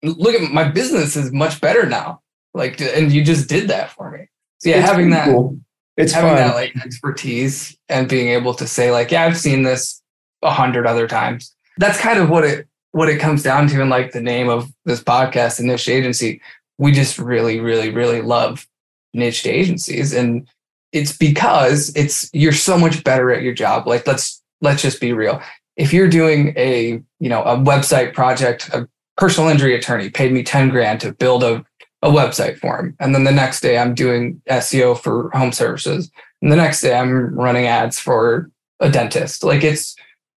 look 0.03 0.35
at 0.35 0.51
my 0.51 0.65
business 0.65 1.15
is 1.15 1.31
much 1.31 1.59
better 1.61 1.85
now. 1.85 2.21
Like, 2.53 2.79
and 2.79 3.11
you 3.11 3.23
just 3.23 3.49
did 3.49 3.69
that 3.69 3.91
for 3.91 4.11
me. 4.11 4.27
So 4.59 4.69
yeah, 4.69 4.79
it's 4.79 4.89
having 4.89 5.09
that, 5.11 5.25
cool. 5.25 5.57
it's 5.97 6.13
having 6.13 6.31
fun. 6.31 6.37
that 6.37 6.55
like 6.55 6.75
expertise 6.85 7.77
and 7.89 8.07
being 8.07 8.29
able 8.29 8.53
to 8.55 8.67
say 8.67 8.91
like, 8.91 9.11
yeah, 9.11 9.25
I've 9.25 9.37
seen 9.37 9.63
this 9.63 10.01
a 10.43 10.51
hundred 10.51 10.87
other 10.87 11.07
times. 11.07 11.53
That's 11.77 11.99
kind 11.99 12.19
of 12.19 12.29
what 12.29 12.43
it 12.43 12.67
what 12.91 13.09
it 13.09 13.19
comes 13.19 13.43
down 13.43 13.67
to 13.67 13.81
in 13.81 13.89
like 13.89 14.13
the 14.13 14.21
name 14.21 14.47
of 14.47 14.71
this 14.85 15.03
podcast, 15.03 15.57
the 15.57 15.63
niche 15.63 15.89
agency. 15.89 16.41
We 16.77 16.93
just 16.93 17.19
really, 17.19 17.59
really, 17.59 17.89
really 17.89 18.21
love 18.21 18.65
niche 19.13 19.45
agencies, 19.45 20.13
and 20.13 20.47
it's 20.93 21.17
because 21.17 21.93
it's 21.95 22.29
you're 22.33 22.53
so 22.53 22.77
much 22.77 23.03
better 23.03 23.33
at 23.33 23.41
your 23.41 23.53
job. 23.53 23.85
Like 23.85 24.07
let's 24.07 24.34
let's 24.61 24.81
just 24.81 25.01
be 25.01 25.13
real. 25.13 25.41
If 25.77 25.93
you're 25.93 26.09
doing 26.09 26.53
a 26.57 27.01
you 27.19 27.29
know 27.29 27.43
a 27.43 27.57
website 27.57 28.13
project, 28.13 28.69
a 28.69 28.87
personal 29.17 29.49
injury 29.49 29.75
attorney 29.75 30.09
paid 30.09 30.31
me 30.31 30.43
10 30.43 30.69
grand 30.69 30.99
to 31.01 31.13
build 31.13 31.43
a 31.43 31.65
a 32.01 32.09
website 32.09 32.59
for 32.59 32.79
him. 32.79 32.95
And 32.99 33.15
then 33.15 33.23
the 33.23 33.31
next 33.31 33.61
day 33.61 33.77
I'm 33.77 33.95
doing 33.95 34.41
SEO 34.47 34.99
for 34.99 35.31
home 35.31 35.51
services. 35.51 36.11
And 36.41 36.51
the 36.51 36.55
next 36.55 36.81
day 36.81 36.95
I'm 36.95 37.33
running 37.33 37.65
ads 37.65 37.99
for 37.99 38.51
a 38.79 38.89
dentist. 38.89 39.43
Like 39.43 39.63
it's 39.63 39.95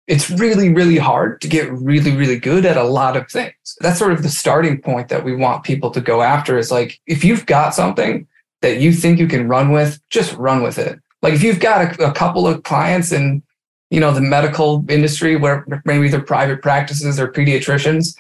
it's 0.07 0.31
really, 0.31 0.73
really 0.73 0.99
hard 0.99 1.41
to 1.41 1.49
get 1.49 1.71
really, 1.73 2.15
really 2.15 2.39
good 2.39 2.65
at 2.65 2.77
a 2.77 2.85
lot 2.85 3.17
of 3.17 3.29
things. 3.29 3.77
That's 3.81 3.99
sort 3.99 4.13
of 4.13 4.23
the 4.23 4.29
starting 4.29 4.81
point 4.81 5.09
that 5.09 5.25
we 5.25 5.35
want 5.35 5.65
people 5.65 5.91
to 5.91 6.01
go 6.01 6.23
after 6.23 6.57
is 6.57 6.71
like, 6.71 7.01
if 7.07 7.25
you've 7.25 7.47
got 7.47 7.75
something 7.75 8.27
that 8.63 8.81
you 8.81 8.93
think 8.93 9.19
you 9.19 9.27
can 9.27 9.49
run 9.49 9.73
with, 9.73 10.01
just 10.09 10.33
run 10.35 10.63
with 10.63 10.79
it. 10.79 11.01
Like 11.23 11.35
if 11.35 11.43
you've 11.43 11.59
got 11.59 11.99
a, 11.99 12.11
a 12.11 12.13
couple 12.13 12.47
of 12.47 12.63
clients 12.63 13.11
in, 13.11 13.43
you 13.91 14.01
know, 14.01 14.13
the 14.13 14.21
medical 14.21 14.85
industry 14.89 15.37
where 15.37 15.65
maybe 15.85 16.09
they're 16.09 16.21
private 16.21 16.63
practices 16.63 17.21
or 17.21 17.29
pediatricians, 17.29 18.17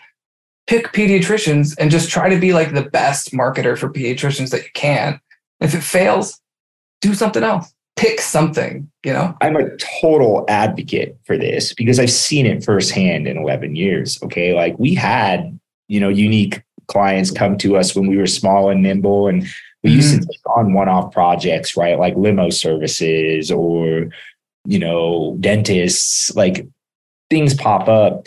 pick 0.67 0.93
pediatricians 0.93 1.75
and 1.79 1.91
just 1.91 2.09
try 2.09 2.29
to 2.29 2.39
be 2.39 2.53
like 2.53 2.73
the 2.75 2.83
best 2.83 3.33
marketer 3.33 3.77
for 3.77 3.89
pediatricians 3.89 4.51
that 4.51 4.63
you 4.63 4.71
can. 4.75 5.21
If 5.61 5.75
it 5.75 5.83
fails, 5.83 6.41
do 7.01 7.15
something 7.15 7.43
else. 7.43 7.73
Pick 7.97 8.21
something, 8.21 8.91
you 9.05 9.13
know? 9.13 9.35
I'm 9.41 9.57
a 9.57 9.75
total 10.01 10.45
advocate 10.49 11.17
for 11.25 11.39
this 11.39 11.73
because 11.73 11.99
I've 11.99 12.11
seen 12.11 12.45
it 12.45 12.63
firsthand 12.63 13.27
in 13.27 13.39
11 13.39 13.75
years. 13.75 14.23
Okay. 14.23 14.55
Like 14.55 14.79
we 14.79 14.95
had, 14.95 15.59
you 15.89 15.99
know, 15.99 16.11
unique 16.11 16.63
clients 16.89 17.31
come 17.31 17.57
to 17.59 17.77
us 17.77 17.97
when 17.97 18.07
we 18.07 18.19
were 18.19 18.27
small 18.27 18.69
and 18.69 18.83
nimble 18.83 19.29
and 19.29 19.43
we 19.83 19.91
mm-hmm. 19.91 19.97
used 19.97 20.11
to 20.11 20.19
mm-hmm. 20.19 20.31
take 20.31 20.57
on 20.57 20.75
one-off 20.75 21.13
projects, 21.13 21.77
right? 21.77 21.99
Like 21.99 22.15
limo 22.17 22.51
services 22.51 23.51
or, 23.51 24.11
you 24.67 24.79
know, 24.79 25.37
dentists, 25.41 26.35
like 26.35 26.67
things 27.31 27.55
pop 27.55 27.89
up. 27.89 28.27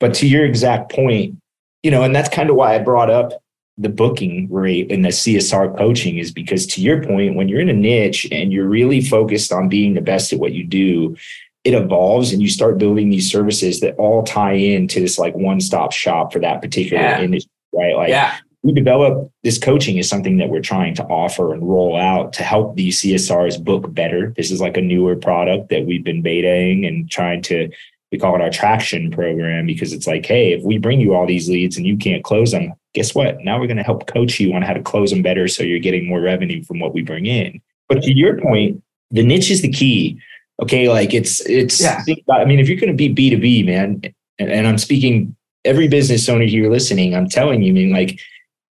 But 0.00 0.14
to 0.14 0.28
your 0.28 0.44
exact 0.44 0.92
point, 0.92 1.36
you 1.82 1.90
know, 1.90 2.02
and 2.02 2.14
that's 2.14 2.28
kind 2.28 2.50
of 2.50 2.56
why 2.56 2.74
I 2.74 2.78
brought 2.78 3.10
up 3.10 3.32
the 3.76 3.88
booking 3.88 4.48
rate 4.50 4.90
and 4.90 5.04
the 5.04 5.10
CSR 5.10 5.76
coaching 5.78 6.18
is 6.18 6.32
because 6.32 6.66
to 6.66 6.80
your 6.80 7.02
point, 7.02 7.36
when 7.36 7.48
you're 7.48 7.60
in 7.60 7.68
a 7.68 7.74
niche 7.74 8.26
and 8.32 8.52
you're 8.52 8.68
really 8.68 9.00
focused 9.00 9.52
on 9.52 9.68
being 9.68 9.94
the 9.94 10.00
best 10.00 10.32
at 10.32 10.40
what 10.40 10.52
you 10.52 10.64
do, 10.64 11.16
it 11.64 11.74
evolves 11.74 12.32
and 12.32 12.42
you 12.42 12.48
start 12.48 12.78
building 12.78 13.10
these 13.10 13.30
services 13.30 13.80
that 13.80 13.94
all 13.96 14.24
tie 14.24 14.54
into 14.54 15.00
this 15.00 15.18
like 15.18 15.34
one-stop 15.36 15.92
shop 15.92 16.32
for 16.32 16.40
that 16.40 16.60
particular 16.60 17.02
yeah. 17.02 17.20
industry, 17.20 17.50
right? 17.72 17.94
Like 17.94 18.08
yeah. 18.08 18.36
We 18.68 18.74
develop 18.74 19.32
this 19.44 19.56
coaching 19.56 19.96
is 19.96 20.10
something 20.10 20.36
that 20.36 20.50
we're 20.50 20.60
trying 20.60 20.94
to 20.94 21.04
offer 21.04 21.54
and 21.54 21.66
roll 21.66 21.96
out 21.96 22.34
to 22.34 22.42
help 22.42 22.76
these 22.76 23.00
CSRs 23.00 23.64
book 23.64 23.94
better. 23.94 24.34
This 24.36 24.50
is 24.50 24.60
like 24.60 24.76
a 24.76 24.82
newer 24.82 25.16
product 25.16 25.70
that 25.70 25.86
we've 25.86 26.04
been 26.04 26.22
betaing 26.22 26.86
and 26.86 27.10
trying 27.10 27.40
to 27.44 27.70
we 28.12 28.18
call 28.18 28.34
it 28.34 28.42
our 28.42 28.50
traction 28.50 29.10
program 29.10 29.64
because 29.64 29.94
it's 29.94 30.06
like, 30.06 30.26
hey, 30.26 30.52
if 30.52 30.62
we 30.62 30.76
bring 30.76 31.00
you 31.00 31.14
all 31.14 31.26
these 31.26 31.48
leads 31.48 31.78
and 31.78 31.86
you 31.86 31.96
can't 31.96 32.22
close 32.22 32.52
them, 32.52 32.74
guess 32.92 33.14
what? 33.14 33.38
Now 33.40 33.58
we're 33.58 33.68
going 33.68 33.78
to 33.78 33.82
help 33.82 34.06
coach 34.06 34.38
you 34.38 34.52
on 34.52 34.60
how 34.60 34.74
to 34.74 34.82
close 34.82 35.10
them 35.10 35.22
better 35.22 35.48
so 35.48 35.62
you're 35.62 35.78
getting 35.78 36.06
more 36.06 36.20
revenue 36.20 36.62
from 36.62 36.78
what 36.78 36.92
we 36.92 37.00
bring 37.00 37.24
in. 37.24 37.62
But 37.88 38.02
to 38.02 38.12
your 38.12 38.38
point, 38.38 38.82
the 39.10 39.22
niche 39.22 39.50
is 39.50 39.62
the 39.62 39.72
key. 39.72 40.20
Okay, 40.62 40.90
like 40.90 41.14
it's 41.14 41.40
it's. 41.46 41.80
Yeah. 41.80 42.02
I 42.30 42.44
mean, 42.44 42.58
if 42.58 42.68
you're 42.68 42.80
going 42.80 42.92
to 42.92 42.96
be 42.96 43.08
B 43.08 43.30
two 43.30 43.38
B, 43.38 43.62
man, 43.62 44.02
and, 44.38 44.50
and 44.50 44.66
I'm 44.66 44.78
speaking 44.78 45.34
every 45.64 45.88
business 45.88 46.28
owner 46.28 46.44
here 46.44 46.70
listening, 46.70 47.14
I'm 47.14 47.30
telling 47.30 47.62
you, 47.62 47.72
I 47.72 47.74
mean, 47.74 47.92
like 47.92 48.20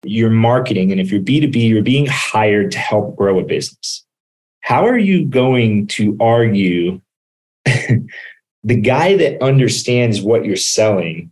you're 0.05 0.29
marketing, 0.29 0.91
and 0.91 1.01
if 1.01 1.11
you're 1.11 1.21
B 1.21 1.39
two 1.39 1.49
B, 1.49 1.67
you're 1.67 1.83
being 1.83 2.07
hired 2.07 2.71
to 2.71 2.77
help 2.77 3.15
grow 3.15 3.39
a 3.39 3.43
business. 3.43 4.05
How 4.61 4.87
are 4.87 4.97
you 4.97 5.25
going 5.25 5.87
to 5.87 6.17
argue 6.19 7.01
the 7.65 8.81
guy 8.81 9.15
that 9.17 9.41
understands 9.43 10.21
what 10.21 10.45
you're 10.45 10.55
selling 10.55 11.31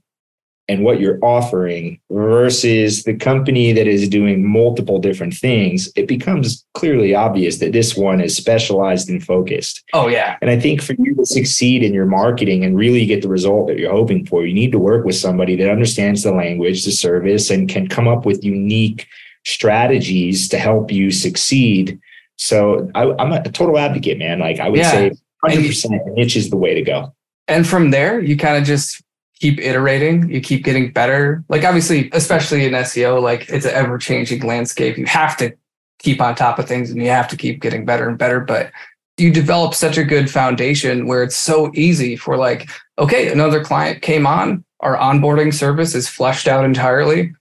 and 0.70 0.84
what 0.84 1.00
you're 1.00 1.20
offering 1.22 2.00
versus 2.10 3.04
the 3.04 3.16
company 3.16 3.74
that 3.74 3.86
is 3.86 4.08
doing 4.08 4.48
multiple 4.48 4.98
different 4.98 5.34
things, 5.34 5.92
it 5.96 6.08
becomes 6.08 6.66
clearly 6.74 7.14
obvious 7.14 7.58
that 7.58 7.74
this 7.74 7.98
one 7.98 8.22
is 8.22 8.36
specialized 8.36 9.10
and 9.10 9.24
focused. 9.24 9.84
Oh, 9.94 10.08
yeah. 10.08 10.38
And 10.42 10.50
I 10.50 10.58
think 10.60 10.82
for 10.82 10.94
you 10.98 11.16
to 11.16 11.26
succeed 11.26 11.84
in 11.84 11.94
your 11.94 12.06
marketing 12.06 12.64
and 12.64 12.78
really 12.78 13.06
get 13.06 13.22
the 13.22 13.28
result 13.28 13.68
that 13.68 13.78
you're 13.78 13.92
hoping 13.92 14.26
for, 14.26 14.46
you 14.46 14.54
need 14.54 14.72
to 14.72 14.80
work 14.80 15.06
with 15.06 15.16
somebody 15.16 15.56
that 15.58 15.70
understands 15.70 16.24
the 16.24 16.32
language, 16.34 16.86
the 16.86 16.92
service, 16.92 17.50
and 17.50 17.68
can 17.68 17.88
come 17.88 18.08
up 18.08 18.26
with 18.26 18.44
unique 18.44 19.08
strategies 19.46 20.48
to 20.48 20.58
help 20.58 20.92
you 20.92 21.12
succeed. 21.12 22.00
So 22.38 22.90
I, 22.96 23.04
am 23.22 23.34
a 23.34 23.44
total 23.52 23.78
advocate, 23.78 24.18
man. 24.18 24.40
Like 24.40 24.62
I 24.62 24.70
would 24.70 24.80
yeah. 24.80 24.92
say 24.92 25.12
100% 25.46 26.14
niche 26.14 26.38
is 26.38 26.50
the 26.50 26.58
way 26.58 26.74
to 26.74 26.82
go 26.82 27.14
and 27.48 27.68
from 27.68 27.92
there 27.92 28.20
you 28.20 28.38
kind 28.38 28.58
of 28.58 28.64
just 28.64 29.03
keep 29.44 29.60
iterating 29.60 30.30
you 30.30 30.40
keep 30.40 30.64
getting 30.64 30.90
better. 30.90 31.44
Like 31.50 31.66
obviously 31.66 32.10
especially 32.14 32.66
in 32.66 32.72
seo 32.72 33.22
like 33.22 33.50
it's 33.50 33.66
an 33.66 33.74
ever 33.74 33.98
changing 33.98 34.42
landscape. 34.42 34.98
You 34.98 35.06
have 35.06 35.36
to 35.38 35.54
keep 36.00 36.22
on 36.22 36.34
top 36.34 36.60
of 36.60 36.66
things 36.66 36.90
and 36.90 37.02
you 37.02 37.10
have 37.10 37.28
to 37.28 37.36
keep 37.36 37.62
getting 37.62 37.86
better 37.86 38.08
and 38.08 38.18
better 38.18 38.40
but 38.40 38.72
you 39.18 39.32
develop 39.32 39.74
such 39.74 39.98
a 39.98 40.04
good 40.06 40.30
foundation 40.30 41.08
where 41.08 41.24
it's 41.24 41.36
so 41.36 41.72
easy 41.76 42.16
for 42.16 42.38
like 42.38 42.70
okay 42.98 43.34
another 43.34 43.62
client 43.62 44.02
came 44.02 44.26
on 44.26 44.64
our 44.80 44.96
onboarding 44.96 45.54
service 45.54 45.94
is 45.94 46.08
fleshed 46.08 46.48
out 46.48 46.64
entirely. 46.64 47.34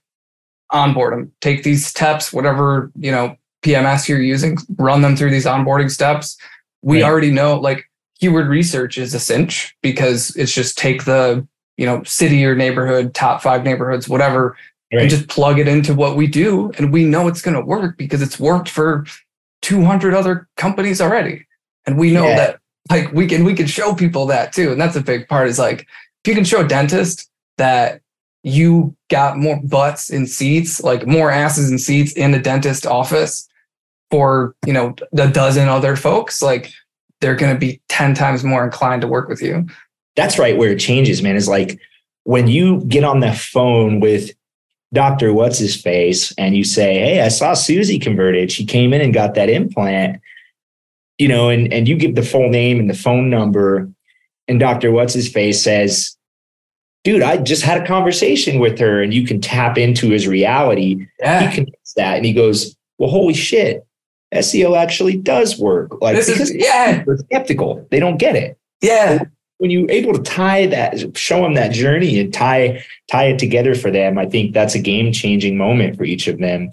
Onboard 0.71 1.13
them. 1.13 1.31
Take 1.39 1.63
these 1.63 1.85
steps 1.85 2.33
whatever 2.33 2.91
you 2.99 3.11
know 3.11 3.37
pms 3.63 4.09
you're 4.09 4.21
using 4.21 4.57
run 4.77 5.01
them 5.01 5.15
through 5.15 5.31
these 5.31 5.45
onboarding 5.45 5.89
steps. 5.89 6.35
We 6.81 7.01
right. 7.01 7.09
already 7.09 7.31
know 7.31 7.57
like 7.57 7.85
keyword 8.19 8.49
research 8.49 8.97
is 8.97 9.13
a 9.13 9.21
cinch 9.21 9.73
because 9.81 10.35
it's 10.35 10.53
just 10.53 10.77
take 10.77 11.05
the 11.05 11.47
you 11.77 11.85
know 11.85 12.03
city 12.03 12.45
or 12.45 12.55
neighborhood 12.55 13.13
top 13.13 13.41
five 13.41 13.63
neighborhoods 13.63 14.07
whatever 14.07 14.55
right. 14.91 15.01
and 15.01 15.09
just 15.09 15.27
plug 15.27 15.59
it 15.59 15.67
into 15.67 15.93
what 15.93 16.15
we 16.15 16.27
do 16.27 16.71
and 16.77 16.91
we 16.91 17.03
know 17.03 17.27
it's 17.27 17.41
going 17.41 17.55
to 17.55 17.65
work 17.65 17.97
because 17.97 18.21
it's 18.21 18.39
worked 18.39 18.69
for 18.69 19.05
200 19.61 20.13
other 20.13 20.47
companies 20.57 21.01
already 21.01 21.45
and 21.85 21.97
we 21.97 22.11
know 22.11 22.27
yeah. 22.27 22.35
that 22.35 22.59
like 22.89 23.11
we 23.13 23.27
can 23.27 23.43
we 23.43 23.53
can 23.53 23.67
show 23.67 23.93
people 23.93 24.25
that 24.25 24.53
too 24.53 24.71
and 24.71 24.79
that's 24.79 24.95
a 24.95 25.01
big 25.01 25.27
part 25.27 25.47
is 25.47 25.59
like 25.59 25.81
if 25.81 26.27
you 26.27 26.35
can 26.35 26.43
show 26.43 26.61
a 26.61 26.67
dentist 26.67 27.29
that 27.57 28.01
you 28.43 28.95
got 29.09 29.37
more 29.37 29.59
butts 29.63 30.09
in 30.09 30.27
seats 30.27 30.83
like 30.83 31.07
more 31.07 31.31
asses 31.31 31.71
in 31.71 31.79
seats 31.79 32.13
in 32.13 32.33
a 32.33 32.41
dentist 32.41 32.85
office 32.85 33.47
for 34.11 34.53
you 34.65 34.73
know 34.73 34.93
a 35.17 35.27
dozen 35.29 35.69
other 35.69 35.95
folks 35.95 36.41
like 36.41 36.71
they're 37.21 37.35
going 37.35 37.53
to 37.53 37.59
be 37.59 37.81
10 37.87 38.13
times 38.13 38.43
more 38.43 38.65
inclined 38.65 39.01
to 39.01 39.07
work 39.07 39.29
with 39.29 39.41
you 39.41 39.65
that's 40.15 40.37
right 40.39 40.57
where 40.57 40.71
it 40.71 40.79
changes 40.79 41.21
man 41.21 41.35
is 41.35 41.47
like 41.47 41.79
when 42.23 42.47
you 42.47 42.81
get 42.85 43.03
on 43.03 43.19
the 43.19 43.31
phone 43.33 43.99
with 43.99 44.31
Dr. 44.93 45.33
What's 45.33 45.57
his 45.57 45.75
face 45.75 46.31
and 46.37 46.55
you 46.55 46.63
say, 46.63 46.99
Hey, 46.99 47.21
I 47.21 47.29
saw 47.29 47.55
Susie 47.55 47.97
converted. 47.97 48.51
She 48.51 48.63
came 48.63 48.93
in 48.93 49.01
and 49.01 49.11
got 49.11 49.33
that 49.33 49.49
implant, 49.49 50.21
you 51.17 51.27
know, 51.27 51.49
and, 51.49 51.73
and 51.73 51.87
you 51.87 51.95
give 51.97 52.13
the 52.13 52.21
full 52.21 52.47
name 52.49 52.79
and 52.79 52.87
the 52.87 52.93
phone 52.93 53.27
number. 53.31 53.89
And 54.47 54.59
Dr. 54.59 54.91
What's 54.91 55.13
his 55.15 55.27
face 55.27 55.63
says, 55.63 56.15
Dude, 57.03 57.23
I 57.23 57.37
just 57.37 57.63
had 57.63 57.81
a 57.81 57.85
conversation 57.87 58.59
with 58.59 58.77
her 58.79 59.01
and 59.01 59.11
you 59.13 59.25
can 59.25 59.41
tap 59.41 59.79
into 59.79 60.11
his 60.11 60.27
reality. 60.27 61.07
yeah 61.19 61.49
He 61.49 61.55
connects 61.55 61.93
that 61.95 62.17
and 62.17 62.25
he 62.25 62.31
goes, 62.31 62.75
Well, 62.99 63.09
holy 63.09 63.33
shit, 63.33 63.85
SEO 64.31 64.77
actually 64.77 65.17
does 65.17 65.57
work. 65.59 65.99
Like, 66.01 66.15
This 66.15 66.29
is- 66.29 66.51
because 66.51 66.53
yeah. 66.55 67.03
they're 67.03 67.17
skeptical, 67.17 67.85
they 67.89 67.99
don't 67.99 68.17
get 68.17 68.35
it 68.35 68.57
yeah 68.81 69.23
when 69.57 69.71
you're 69.71 69.89
able 69.89 70.13
to 70.13 70.21
tie 70.21 70.65
that, 70.67 71.17
show 71.17 71.41
them 71.43 71.53
that 71.53 71.71
journey 71.71 72.19
and 72.19 72.33
tie 72.33 72.83
tie 73.09 73.25
it 73.25 73.39
together 73.39 73.75
for 73.75 73.91
them, 73.91 74.17
I 74.17 74.25
think 74.25 74.53
that's 74.53 74.75
a 74.75 74.79
game 74.79 75.11
changing 75.11 75.57
moment 75.57 75.97
for 75.97 76.03
each 76.03 76.27
of 76.27 76.39
them. 76.39 76.69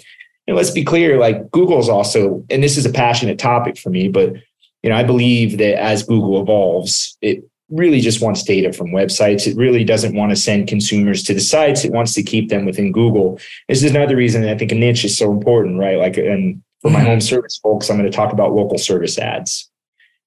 And 0.47 0.57
let's 0.57 0.71
be 0.71 0.85
clear, 0.85 1.19
like 1.19 1.51
Google's 1.51 1.88
also, 1.88 2.45
and 2.51 2.62
this 2.62 2.77
is 2.77 2.87
a 2.87 2.93
passionate 2.93 3.38
topic 3.38 3.79
for 3.79 3.90
me, 3.90 4.09
but 4.09 4.35
you 4.83 4.88
know, 4.90 4.97
I 4.97 5.05
believe 5.05 5.59
that 5.59 5.81
as 5.81 6.03
Google 6.03 6.40
evolves, 6.40 7.16
it 7.21 7.45
really 7.69 8.01
just 8.01 8.21
wants 8.21 8.43
data 8.43 8.73
from 8.73 8.88
websites. 8.88 9.47
It 9.47 9.57
really 9.57 9.85
doesn't 9.85 10.16
want 10.16 10.31
to 10.31 10.37
send 10.37 10.66
consumers 10.66 11.23
to 11.25 11.35
the 11.35 11.40
sites. 11.40 11.85
It 11.85 11.93
wants 11.93 12.14
to 12.14 12.23
keep 12.23 12.49
them 12.49 12.64
within 12.64 12.90
Google. 12.90 13.38
This 13.69 13.85
is 13.85 13.90
another 13.90 14.16
reason 14.16 14.43
I 14.49 14.57
think 14.57 14.73
a 14.73 14.75
niche 14.75 15.05
is 15.05 15.16
so 15.16 15.31
important, 15.31 15.79
right? 15.79 15.99
Like, 15.99 16.16
and 16.16 16.62
for 16.83 16.90
my 16.90 17.01
Mhm. 17.01 17.07
home 17.07 17.21
service 17.21 17.61
folks, 17.62 17.88
I'm 17.90 17.99
going 17.99 18.11
to 18.11 18.16
talk 18.16 18.33
about 18.33 18.55
local 18.55 18.79
service 18.79 19.19
ads. 19.19 19.70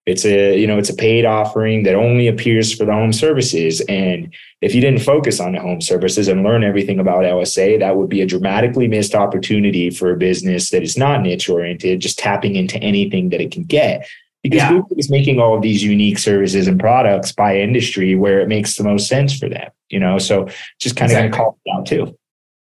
It's 0.06 0.26
a, 0.26 0.60
you 0.60 0.68
know, 0.68 0.78
it's 0.78 0.90
a 0.90 0.96
paid 0.96 1.24
offering 1.24 1.84
that 1.84 1.96
only 1.96 2.28
appears 2.28 2.74
for 2.74 2.84
the 2.84 2.92
home 2.92 3.14
services. 3.14 3.80
And 3.88 4.34
if 4.62 4.76
you 4.76 4.82
didn't 4.82 5.00
focus 5.02 5.40
on 5.40 5.54
the 5.54 5.62
home 5.62 5.80
services 5.80 6.28
and 6.28 6.44
learn 6.44 6.64
everything 6.64 7.00
about 7.00 7.24
LSA, 7.24 7.80
that 7.80 7.96
would 7.96 8.10
be 8.10 8.20
a 8.20 8.26
dramatically 8.26 8.88
missed 8.90 9.16
opportunity 9.16 9.90
for 9.90 10.12
a 10.12 10.18
business 10.18 10.72
that 10.72 10.84
is 10.84 10.98
not 10.98 11.22
niche 11.22 11.48
oriented, 11.50 12.02
just 12.02 12.20
tapping 12.20 12.58
into 12.58 12.78
anything 12.80 13.30
that 13.30 13.40
it 13.40 13.52
can 13.52 13.64
get. 13.64 14.06
Because 14.42 14.58
Yeah. 14.58 14.70
Google 14.72 14.98
is 14.98 15.10
making 15.10 15.40
all 15.40 15.56
of 15.56 15.62
these 15.62 15.82
unique 15.84 16.18
services 16.18 16.68
and 16.68 16.78
products 16.78 17.32
by 17.32 17.58
industry 17.58 18.14
where 18.14 18.42
it 18.42 18.50
makes 18.50 18.76
the 18.76 18.84
most 18.84 19.08
sense 19.08 19.38
for 19.40 19.48
them, 19.48 19.70
you 19.90 20.02
know. 20.02 20.18
So 20.18 20.50
just 20.82 20.98
kind 20.98 21.14
of 21.14 21.18
Exactly. 21.18 21.30
gonna 21.30 21.44
call 21.44 21.58
it 21.66 21.72
out 21.74 21.86
too. 21.86 22.18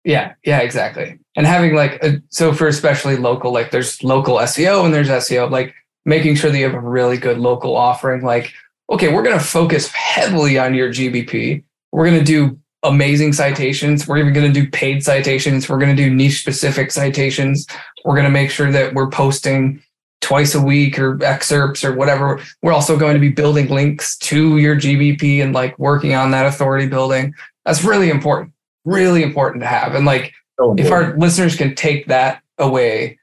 Yeah, 0.05 0.31
yeah, 0.45 0.59
exactly. 0.59 1.19
And 1.35 1.45
having 1.45 1.75
like 1.75 2.01
a, 2.01 2.21
so 2.29 2.53
for 2.53 2.67
especially 2.67 3.17
local, 3.17 3.51
like 3.51 3.71
there's 3.71 4.01
local 4.01 4.37
SEO 4.37 4.85
and 4.85 4.93
there's 4.93 5.09
SEO, 5.09 5.51
like 5.51 5.73
making 6.07 6.35
sure 6.35 6.49
that 6.49 6.57
you 6.57 6.65
have 6.65 6.73
a 6.73 6.79
really 6.79 7.17
good 7.17 7.37
local 7.37 7.75
offering. 7.75 8.23
Like, 8.23 8.53
okay, 8.89 9.13
we're 9.13 9.23
going 9.23 9.37
to 9.37 9.43
focus 9.43 9.87
heavily 9.89 10.57
on 10.57 10.73
your 10.73 10.89
GBP. 10.89 11.63
We're 11.91 12.05
going 12.05 12.19
to 12.19 12.25
do 12.25 12.57
amazing 12.83 13.33
citations. 13.33 14.07
We're 14.07 14.17
even 14.17 14.33
going 14.33 14.51
to 14.51 14.61
do 14.61 14.69
paid 14.69 15.03
citations. 15.03 15.69
We're 15.69 15.79
going 15.79 15.95
to 15.95 16.03
do 16.03 16.13
niche 16.13 16.39
specific 16.39 16.91
citations. 16.91 17.67
We're 18.05 18.15
going 18.15 18.25
to 18.25 18.31
make 18.31 18.49
sure 18.49 18.71
that 18.71 18.93
we're 18.93 19.09
posting 19.09 19.83
twice 20.21 20.55
a 20.55 20.61
week 20.61 20.97
or 20.97 21.23
excerpts 21.23 21.83
or 21.83 21.93
whatever. 21.93 22.41
We're 22.63 22.73
also 22.73 22.97
going 22.97 23.13
to 23.13 23.19
be 23.19 23.29
building 23.29 23.67
links 23.67 24.17
to 24.19 24.57
your 24.57 24.75
GBP 24.75 25.43
and 25.43 25.53
like 25.53 25.77
working 25.77 26.15
on 26.15 26.31
that 26.31 26.47
authority 26.47 26.87
building. 26.87 27.35
That's 27.65 27.83
really 27.83 28.09
important 28.09 28.53
really 28.87 29.21
important 29.21 29.61
to 29.61 29.67
have. 29.67 29.93
And 29.93 30.05
like, 30.05 30.33
So 30.59 30.73
if 30.77 30.91
our 30.91 31.15
listeners 31.17 31.55
can 31.55 31.75
take 31.75 32.07
that 32.07 32.41
away, 32.57 33.19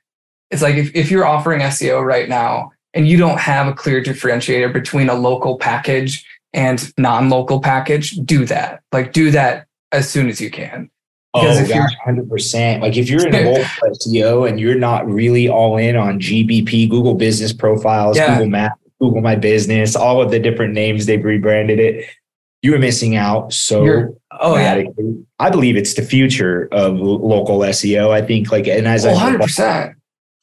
it's 0.54 0.62
like 0.62 0.76
if, 0.76 0.94
if 0.94 1.10
you're 1.10 1.26
offering 1.26 1.60
SEO 1.60 2.02
right 2.04 2.28
now 2.28 2.70
and 2.94 3.06
you 3.08 3.18
don't 3.18 3.38
have 3.40 3.66
a 3.66 3.72
clear 3.74 4.00
differentiator 4.02 4.72
between 4.72 5.08
a 5.10 5.14
local 5.14 5.58
package 5.58 6.24
and 6.52 6.92
non-local 6.96 7.60
package, 7.60 8.12
do 8.24 8.44
that. 8.46 8.80
Like 8.92 9.12
do 9.12 9.30
that 9.32 9.66
as 9.92 10.08
soon 10.08 10.28
as 10.28 10.40
you 10.40 10.50
can. 10.50 10.88
because 11.34 11.58
Oh 11.58 11.62
if 11.62 11.68
you're- 11.68 11.80
gosh, 11.80 11.94
hundred 12.04 12.30
percent. 12.30 12.82
Like 12.82 12.96
if 12.96 13.10
you're 13.10 13.26
in 13.26 13.32
local 13.32 13.64
SEO 13.90 14.48
and 14.48 14.60
you're 14.60 14.76
not 14.78 15.06
really 15.10 15.48
all 15.48 15.76
in 15.76 15.96
on 15.96 16.20
GBP, 16.20 16.88
Google 16.88 17.14
Business 17.14 17.52
Profiles, 17.52 18.16
Yeah. 18.16 18.34
Google 18.34 18.50
Map, 18.50 18.72
Google 19.00 19.20
My 19.22 19.34
Business, 19.34 19.96
all 19.96 20.22
of 20.22 20.30
the 20.30 20.38
different 20.38 20.72
names 20.74 21.06
they've 21.06 21.24
rebranded 21.24 21.80
it, 21.80 22.06
you're 22.62 22.78
missing 22.78 23.16
out 23.16 23.52
so 23.52 23.84
You're- 23.84 24.08
Oh 24.40 24.56
yeah. 24.56 24.82
I 25.40 25.50
believe 25.50 25.76
it's 25.76 25.94
the 25.94 26.02
future 26.02 26.68
of 26.72 26.94
local 26.98 27.58
SEO. 27.60 28.10
I 28.10 28.22
think 28.22 28.50
like 28.52 28.66
and 28.68 28.86
as 28.86 29.04
Well, 29.04 29.16
I 29.18 29.32
100%. 29.36 29.94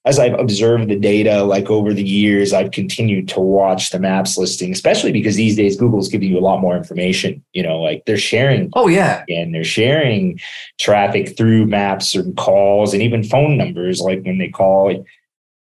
As 0.03 0.17
I've 0.17 0.39
observed 0.39 0.87
the 0.89 0.95
data, 0.97 1.43
like 1.43 1.69
over 1.69 1.93
the 1.93 2.03
years, 2.03 2.53
I've 2.53 2.71
continued 2.71 3.27
to 3.29 3.39
watch 3.39 3.91
the 3.91 3.99
maps 3.99 4.35
listing, 4.37 4.71
especially 4.71 5.11
because 5.11 5.35
these 5.35 5.55
days 5.55 5.77
Google's 5.77 6.09
giving 6.09 6.29
you 6.31 6.39
a 6.39 6.41
lot 6.41 6.59
more 6.59 6.75
information. 6.75 7.43
You 7.53 7.61
know, 7.61 7.79
like 7.79 8.03
they're 8.05 8.17
sharing 8.17 8.71
Oh 8.73 8.87
yeah. 8.87 9.23
and 9.29 9.53
they're 9.53 9.63
sharing 9.63 10.39
traffic 10.79 11.37
through 11.37 11.67
maps 11.67 12.15
and 12.15 12.35
calls 12.35 12.93
and 12.93 13.03
even 13.03 13.23
phone 13.23 13.57
numbers 13.57 14.01
like 14.01 14.23
when 14.23 14.39
they 14.39 14.49
call 14.49 15.05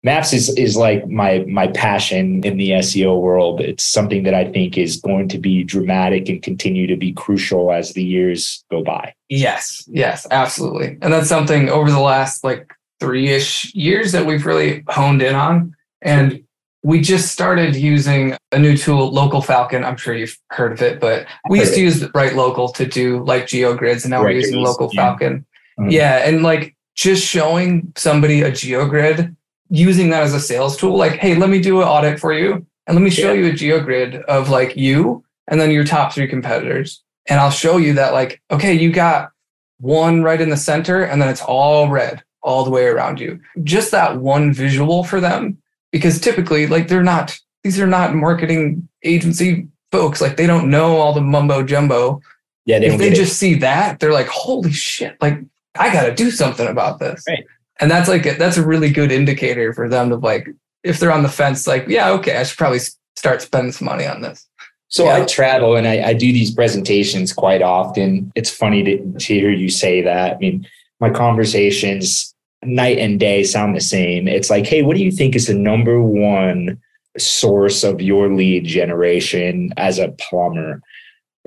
maps 0.04 0.34
is 0.34 0.50
is 0.58 0.76
like 0.78 1.08
my 1.10 1.46
my 1.48 1.68
passion 1.68 2.44
in 2.44 2.58
the 2.58 2.72
SEO 2.72 3.22
world 3.22 3.60
it's 3.62 3.84
something 3.86 4.24
that 4.24 4.34
I 4.34 4.50
think 4.52 4.78
is 4.78 4.98
going 5.02 5.28
to 5.30 5.38
be 5.38 5.64
dramatic 5.64 6.30
and 6.30 6.42
continue 6.42 6.88
to 6.88 6.96
be 6.98 7.14
crucial 7.14 7.72
as 7.72 7.94
the 7.94 8.04
years 8.04 8.64
go 8.72 8.84
by 8.84 9.14
Yes. 9.30 9.84
Yes, 9.88 10.28
absolutely. 10.30 10.98
And 11.02 11.12
that's 11.12 11.28
something 11.30 11.70
over 11.70 11.90
the 11.90 12.00
last 12.00 12.44
like 12.44 12.72
three-ish 13.04 13.76
years 13.76 14.14
that 14.14 14.26
we've 14.26 14.46
really 14.46 14.84
honed 14.88 15.22
in 15.22 15.36
on. 15.36 15.76
And 16.02 16.42
we 16.84 17.02
just 17.02 17.32
started 17.32 17.76
using 17.76 18.38
a 18.54 18.60
new 18.60 18.78
tool, 18.78 19.12
Local 19.12 19.42
Falcon. 19.42 19.84
I'm 19.84 19.98
sure 19.98 20.14
you've 20.14 20.38
heard 20.52 20.72
of 20.72 20.82
it, 20.82 21.02
but 21.02 21.28
we 21.50 21.60
used 21.60 21.74
to 21.74 21.82
use 21.82 22.02
BrightLocal 22.02 22.74
to 22.76 22.86
do 22.86 23.24
like 23.26 23.44
GeoGrids, 23.44 24.04
and 24.04 24.12
now 24.12 24.22
we're 24.22 24.32
using 24.32 24.62
Local 24.62 24.90
yeah. 24.94 25.02
Falcon. 25.02 25.46
Mhm. 25.80 25.92
Yeah, 25.92 26.28
and 26.28 26.44
like 26.44 26.76
just 26.96 27.26
showing 27.26 27.92
somebody 27.98 28.42
a 28.42 28.52
GeoGrid, 28.52 29.36
using 29.70 30.10
that 30.12 30.24
as 30.24 30.34
a 30.34 30.40
sales 30.40 30.78
tool, 30.78 30.96
like, 30.96 31.14
hey, 31.14 31.36
let 31.36 31.50
me 31.50 31.60
do 31.62 31.82
an 31.82 31.88
audit 31.88 32.20
for 32.20 32.32
you, 32.34 32.66
and 32.88 32.96
let 32.96 33.02
me 33.02 33.10
show 33.10 33.34
Yeah. 33.34 33.48
you 33.48 33.52
a 33.52 33.54
GeoGrid 33.82 34.24
of 34.26 34.50
like 34.50 34.78
you 34.78 35.24
and 35.50 35.60
then 35.60 35.72
your 35.72 35.84
top 35.84 36.14
three 36.14 36.28
competitors, 36.28 37.02
and 37.28 37.40
I'll 37.40 37.52
show 37.52 37.78
you 37.78 37.94
that 37.96 38.14
like, 38.14 38.42
okay, 38.52 38.74
you 38.74 38.92
got 38.92 39.32
one 39.80 40.22
right 40.24 40.40
in 40.40 40.50
the 40.50 40.58
center, 40.58 41.04
and 41.04 41.22
then 41.22 41.30
it's 41.30 41.42
all 41.42 41.90
red 41.90 42.24
all 42.44 42.64
the 42.64 42.70
way 42.70 42.86
around 42.86 43.20
you. 43.20 43.40
Just 43.64 43.92
that 43.92 44.18
one 44.18 44.54
visual 44.54 45.04
for 45.04 45.20
them, 45.20 45.58
because 45.92 46.20
typically, 46.20 46.68
like, 46.68 46.88
they're 46.88 47.04
not 47.04 47.38
these 47.64 47.80
are 47.80 47.88
not 47.88 48.14
marketing 48.14 48.88
agency 49.04 49.68
folks. 49.92 50.20
Like, 50.22 50.36
they 50.36 50.48
don't 50.48 50.70
know 50.70 50.98
all 50.98 51.14
the 51.14 51.22
mumbo 51.22 51.64
jumbo 51.64 52.22
yeah 52.66 52.80
they 52.80 52.86
if 52.86 52.92
don't 52.94 53.00
they 53.00 53.10
get 53.10 53.16
just 53.16 53.38
see 53.38 53.56
that, 53.56 54.00
they're 54.00 54.14
like, 54.14 54.28
"Holy 54.28 54.72
shit! 54.72 55.18
Like, 55.22 55.40
I 55.78 55.92
got 55.92 56.04
to 56.06 56.14
do 56.14 56.32
something 56.32 56.68
about 56.68 57.00
this." 57.00 57.24
Right. 57.28 57.46
And 57.80 57.90
that's 57.90 58.08
like 58.08 58.26
a, 58.26 58.36
that's 58.36 58.58
a 58.58 58.66
really 58.66 58.92
good 58.92 59.12
indicator 59.12 59.74
for 59.74 59.90
them 59.90 60.10
to 60.10 60.16
like, 60.16 60.48
if 60.84 61.00
they're 61.00 61.12
on 61.12 61.24
the 61.24 61.30
fence, 61.30 61.68
like, 61.68 61.88
yeah, 61.88 62.12
okay, 62.12 62.38
I 62.38 62.44
should 62.44 62.58
probably 62.58 62.80
start 63.16 63.42
spending 63.42 63.72
some 63.72 63.86
money 63.86 64.06
on 64.06 64.22
this. 64.22 64.48
So 64.90 65.06
Yeah. 65.06 65.16
I 65.16 65.26
travel 65.26 65.76
and 65.76 65.88
I, 65.88 66.10
I 66.10 66.14
do 66.14 66.32
these 66.32 66.54
presentations 66.54 67.34
quite 67.34 67.62
often. 67.64 68.32
It's 68.36 68.52
funny 68.52 68.84
to, 68.84 69.14
to 69.18 69.34
hear 69.34 69.50
you 69.50 69.70
say 69.70 70.02
that. 70.02 70.36
I 70.36 70.38
mean, 70.38 70.68
my 71.00 71.10
conversations 71.10 72.33
night 72.66 72.98
and 72.98 73.20
day 73.20 73.44
sound 73.44 73.76
the 73.76 73.82
same. 73.82 74.28
It's 74.28 74.50
like, 74.50 74.66
hey, 74.66 74.82
what 74.82 74.98
do 74.98 75.04
you 75.04 75.12
think 75.12 75.36
is 75.36 75.48
the 75.48 75.54
number 75.54 76.02
one 76.02 76.80
source 77.18 77.84
of 77.84 78.02
your 78.02 78.34
lead 78.34 78.66
generation 78.66 79.74
as 79.78 80.00
a 80.00 80.10
plumber? 80.20 80.82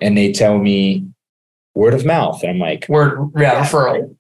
And 0.01 0.17
they 0.17 0.33
tell 0.33 0.59
me 0.59 1.07
word 1.75 1.95
of 1.95 2.05
mouth. 2.05 2.43
And 2.43 2.51
I'm 2.51 2.59
like, 2.59 2.87
Word, 2.89 3.31
yeah, 3.37 3.53
Yeah, 3.53 3.65
referral. 3.65 4.17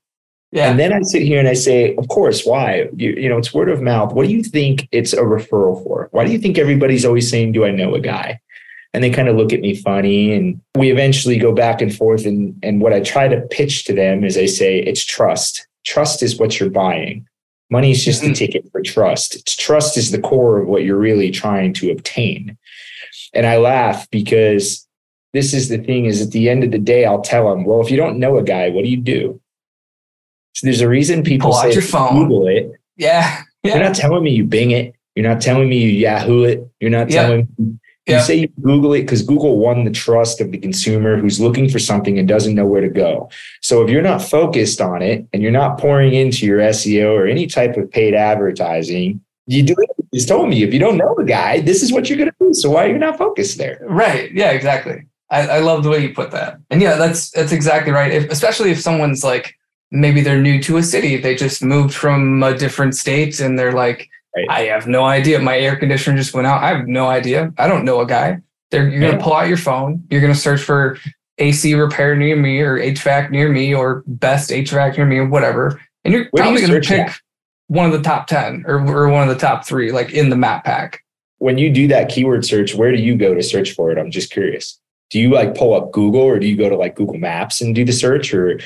Yeah, 0.52 0.70
and 0.70 0.78
then 0.78 0.92
I 0.92 1.02
sit 1.02 1.22
here 1.22 1.38
and 1.38 1.48
I 1.48 1.54
say, 1.54 1.94
of 1.96 2.08
course, 2.08 2.46
why? 2.46 2.88
You, 2.96 3.10
you 3.10 3.28
know, 3.28 3.36
it's 3.36 3.52
word 3.52 3.68
of 3.68 3.82
mouth. 3.82 4.12
What 4.12 4.26
do 4.26 4.32
you 4.32 4.42
think 4.42 4.88
it's 4.92 5.12
a 5.12 5.18
referral 5.18 5.82
for? 5.82 6.08
Why 6.12 6.24
do 6.24 6.32
you 6.32 6.38
think 6.38 6.56
everybody's 6.56 7.04
always 7.04 7.28
saying, 7.28 7.52
do 7.52 7.64
I 7.64 7.72
know 7.72 7.94
a 7.94 8.00
guy? 8.00 8.40
And 8.94 9.02
they 9.02 9.10
kind 9.10 9.28
of 9.28 9.36
look 9.36 9.52
at 9.52 9.60
me 9.60 9.74
funny. 9.74 10.32
And 10.32 10.60
we 10.76 10.90
eventually 10.90 11.36
go 11.36 11.52
back 11.52 11.82
and 11.82 11.94
forth. 11.94 12.24
And, 12.24 12.58
and 12.62 12.80
what 12.80 12.92
I 12.92 13.00
try 13.00 13.28
to 13.28 13.40
pitch 13.50 13.84
to 13.84 13.92
them 13.92 14.24
is 14.24 14.38
I 14.38 14.46
say, 14.46 14.78
it's 14.78 15.04
trust. 15.04 15.66
Trust 15.86 16.22
is 16.22 16.38
what 16.38 16.58
you're 16.60 16.70
buying. 16.70 17.26
Money 17.70 17.90
is 17.92 18.04
just 18.04 18.22
Mhm. 18.22 18.28
the 18.28 18.34
ticket 18.34 18.64
for 18.70 18.82
trust. 18.82 19.34
It's 19.36 19.56
trust 19.56 19.96
is 19.96 20.10
the 20.10 20.18
core 20.20 20.58
of 20.60 20.68
what 20.68 20.84
you're 20.84 20.98
really 20.98 21.30
trying 21.30 21.72
to 21.74 21.90
obtain. 21.90 22.56
And 23.32 23.46
I 23.46 23.56
laugh 23.58 24.08
because 24.10 24.86
this 25.32 25.52
is 25.54 25.68
the 25.68 25.78
thing 25.78 26.04
is 26.06 26.20
at 26.22 26.30
the 26.32 26.48
end 26.48 26.64
of 26.64 26.70
the 26.70 26.78
day, 26.78 27.04
I'll 27.04 27.20
tell 27.22 27.48
them, 27.50 27.64
well, 27.64 27.80
if 27.80 27.90
you 27.90 27.96
don't 27.96 28.18
know 28.18 28.36
a 28.36 28.42
guy, 28.42 28.68
what 28.70 28.84
do 28.84 28.90
you 28.90 28.96
do? 28.96 29.40
So 30.54 30.66
there's 30.66 30.80
a 30.80 30.88
reason 30.88 31.22
people 31.22 31.50
Pull 31.50 31.58
out 31.58 31.64
say 31.68 31.72
your 31.72 31.82
phone. 31.82 32.14
Google 32.28 32.46
it. 32.48 32.70
yeah, 32.96 33.42
You're 33.62 33.78
not 33.78 33.94
telling 33.94 34.22
me 34.24 34.30
you 34.30 34.44
Bing 34.44 34.70
it. 34.70 34.94
You're 35.14 35.28
not 35.28 35.40
telling 35.40 35.68
me 35.68 35.78
you 35.78 35.88
Yahoo 35.90 36.44
it. 36.44 36.66
You're 36.80 36.90
not 36.90 37.10
Yeah. 37.10 37.22
telling 37.26 37.48
me 37.58 37.78
You 38.06 38.20
say 38.20 38.34
you 38.36 38.48
Google 38.62 38.92
it 38.92 39.02
because 39.02 39.22
Google 39.22 39.58
won 39.58 39.84
the 39.84 39.90
trust 39.90 40.40
of 40.40 40.52
the 40.52 40.58
consumer 40.58 41.16
who's 41.16 41.40
looking 41.40 41.68
for 41.68 41.80
something 41.80 42.18
and 42.18 42.28
doesn't 42.28 42.54
know 42.54 42.64
where 42.64 42.80
to 42.80 42.88
go. 42.88 43.28
So 43.62 43.82
if 43.82 43.90
you're 43.90 44.00
not 44.00 44.22
focused 44.22 44.80
on 44.80 45.02
it 45.02 45.26
and 45.32 45.42
you're 45.42 45.50
not 45.50 45.78
pouring 45.78 46.14
into 46.14 46.46
your 46.46 46.60
SEO 46.60 47.12
or 47.12 47.26
any 47.26 47.48
type 47.48 47.76
of 47.76 47.90
paid 47.90 48.14
advertising, 48.14 49.20
you 49.46 49.64
do 49.64 49.74
it. 49.78 49.90
Just 50.14 50.28
told 50.28 50.48
me 50.48 50.62
if 50.62 50.72
you 50.72 50.78
don't 50.78 50.96
know 50.96 51.14
the 51.16 51.24
guy, 51.24 51.60
this 51.60 51.82
is 51.82 51.92
what 51.92 52.08
you're 52.08 52.18
going 52.18 52.30
to 52.30 52.36
do. 52.40 52.54
So 52.54 52.70
why 52.70 52.86
are 52.86 52.88
you 52.90 52.98
not 52.98 53.18
focused 53.18 53.58
there? 53.58 53.80
Right. 53.82 54.30
Yeah. 54.32 54.50
Exactly. 54.50 55.06
I, 55.30 55.46
I 55.48 55.58
love 55.58 55.82
the 55.82 55.90
way 55.90 56.02
you 56.02 56.14
put 56.14 56.30
that. 56.30 56.58
And 56.70 56.80
yeah, 56.80 56.96
that's 56.96 57.30
that's 57.30 57.52
exactly 57.52 57.92
right. 57.92 58.12
If, 58.12 58.30
especially 58.30 58.70
if 58.70 58.80
someone's 58.80 59.24
like 59.24 59.56
maybe 59.90 60.20
they're 60.20 60.40
new 60.40 60.62
to 60.62 60.76
a 60.76 60.82
city, 60.82 61.16
they 61.16 61.34
just 61.34 61.62
moved 61.62 61.94
from 61.94 62.42
a 62.42 62.56
different 62.56 62.94
state, 62.94 63.40
and 63.40 63.58
they're 63.58 63.72
like, 63.72 64.08
right. 64.36 64.46
I 64.50 64.60
have 64.62 64.86
no 64.86 65.04
idea. 65.04 65.38
My 65.38 65.58
air 65.58 65.76
conditioner 65.76 66.16
just 66.16 66.34
went 66.34 66.46
out. 66.46 66.62
I 66.62 66.68
have 66.68 66.86
no 66.86 67.06
idea. 67.06 67.52
I 67.58 67.68
don't 67.68 67.84
know 67.84 68.00
a 68.00 68.06
guy. 68.06 68.40
They're, 68.70 68.88
you're 68.88 69.02
yeah. 69.02 69.10
gonna 69.12 69.22
pull 69.22 69.34
out 69.34 69.48
your 69.48 69.56
phone. 69.56 70.04
You're 70.10 70.20
gonna 70.20 70.34
search 70.34 70.60
for 70.60 70.98
AC 71.38 71.74
repair 71.74 72.16
near 72.16 72.36
me 72.36 72.60
or 72.60 72.78
HVAC 72.78 73.30
near 73.30 73.50
me 73.50 73.74
or 73.74 74.02
best 74.06 74.50
HVAC 74.50 74.96
near 74.96 75.06
me 75.06 75.18
or 75.18 75.26
whatever, 75.26 75.80
and 76.04 76.12
you're 76.12 76.26
Where 76.30 76.44
probably 76.44 76.62
you 76.62 76.68
gonna 76.68 76.80
pick 76.80 77.08
at? 77.08 77.20
one 77.68 77.86
of 77.86 77.92
the 77.92 78.02
top 78.02 78.26
ten 78.26 78.64
or, 78.66 78.78
or 78.86 79.08
one 79.08 79.28
of 79.28 79.34
the 79.34 79.40
top 79.40 79.66
three, 79.66 79.92
like 79.92 80.12
in 80.12 80.30
the 80.30 80.36
map 80.36 80.64
pack. 80.64 81.02
When 81.38 81.58
you 81.58 81.70
do 81.70 81.86
that 81.88 82.08
keyword 82.08 82.44
search, 82.44 82.74
where 82.74 82.90
do 82.90 83.02
you 83.02 83.14
go 83.14 83.34
to 83.34 83.42
search 83.42 83.72
for 83.72 83.90
it? 83.92 83.98
I'm 83.98 84.10
just 84.10 84.30
curious 84.30 84.78
do 85.10 85.20
you 85.20 85.30
like 85.30 85.54
pull 85.54 85.74
up 85.74 85.92
Google 85.92 86.22
or 86.22 86.38
do 86.38 86.46
you 86.46 86.56
go 86.56 86.68
to 86.68 86.76
like 86.76 86.96
Google 86.96 87.18
Maps 87.18 87.60
and 87.60 87.74
do 87.74 87.84
the 87.84 87.92
search 87.92 88.32
or? 88.34 88.60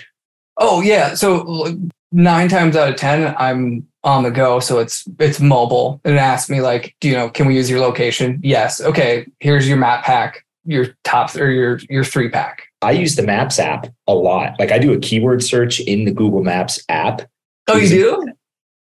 Oh 0.57 0.81
yeah. 0.81 1.15
So 1.15 1.79
nine 2.13 2.49
times 2.49 2.77
out 2.77 2.89
of 2.89 2.97
10, 2.97 3.35
I'm 3.39 3.87
on 4.03 4.23
the 4.23 4.31
go. 4.31 4.61
So 4.61 4.79
it's, 4.79 5.05
it's 5.19 5.41
mobile 5.41 6.01
and 6.05 6.15
it 6.15 6.19
asks 6.19 6.51
me 6.51 6.61
like, 6.61 6.95
do 7.01 7.09
you 7.09 7.15
know, 7.15 7.29
can 7.29 7.47
we 7.47 7.57
use 7.57 7.69
your 7.69 7.81
location? 7.81 8.41
Yes. 8.43 8.81
Okay. 8.81 9.27
Here's 9.41 9.69
your 9.69 9.77
map 9.77 10.05
pack, 10.05 10.45
your 10.65 10.89
top 11.05 11.35
or 11.37 11.51
your, 11.51 11.81
your 11.89 12.05
three 12.05 12.29
pack. 12.29 12.65
I 12.83 12.93
use 12.93 13.17
the 13.17 13.23
Maps 13.23 13.59
app 13.59 13.89
a 14.07 14.15
lot. 14.15 14.59
Like 14.59 14.73
I 14.73 14.79
do 14.79 14.95
a 14.95 14.99
keyword 14.99 15.43
search 15.43 15.81
in 15.81 16.07
the 16.07 16.13
Google 16.13 16.43
Maps 16.43 16.83
app. 16.89 17.23
Oh, 17.69 17.77
you 17.77 17.89
do? 17.89 18.33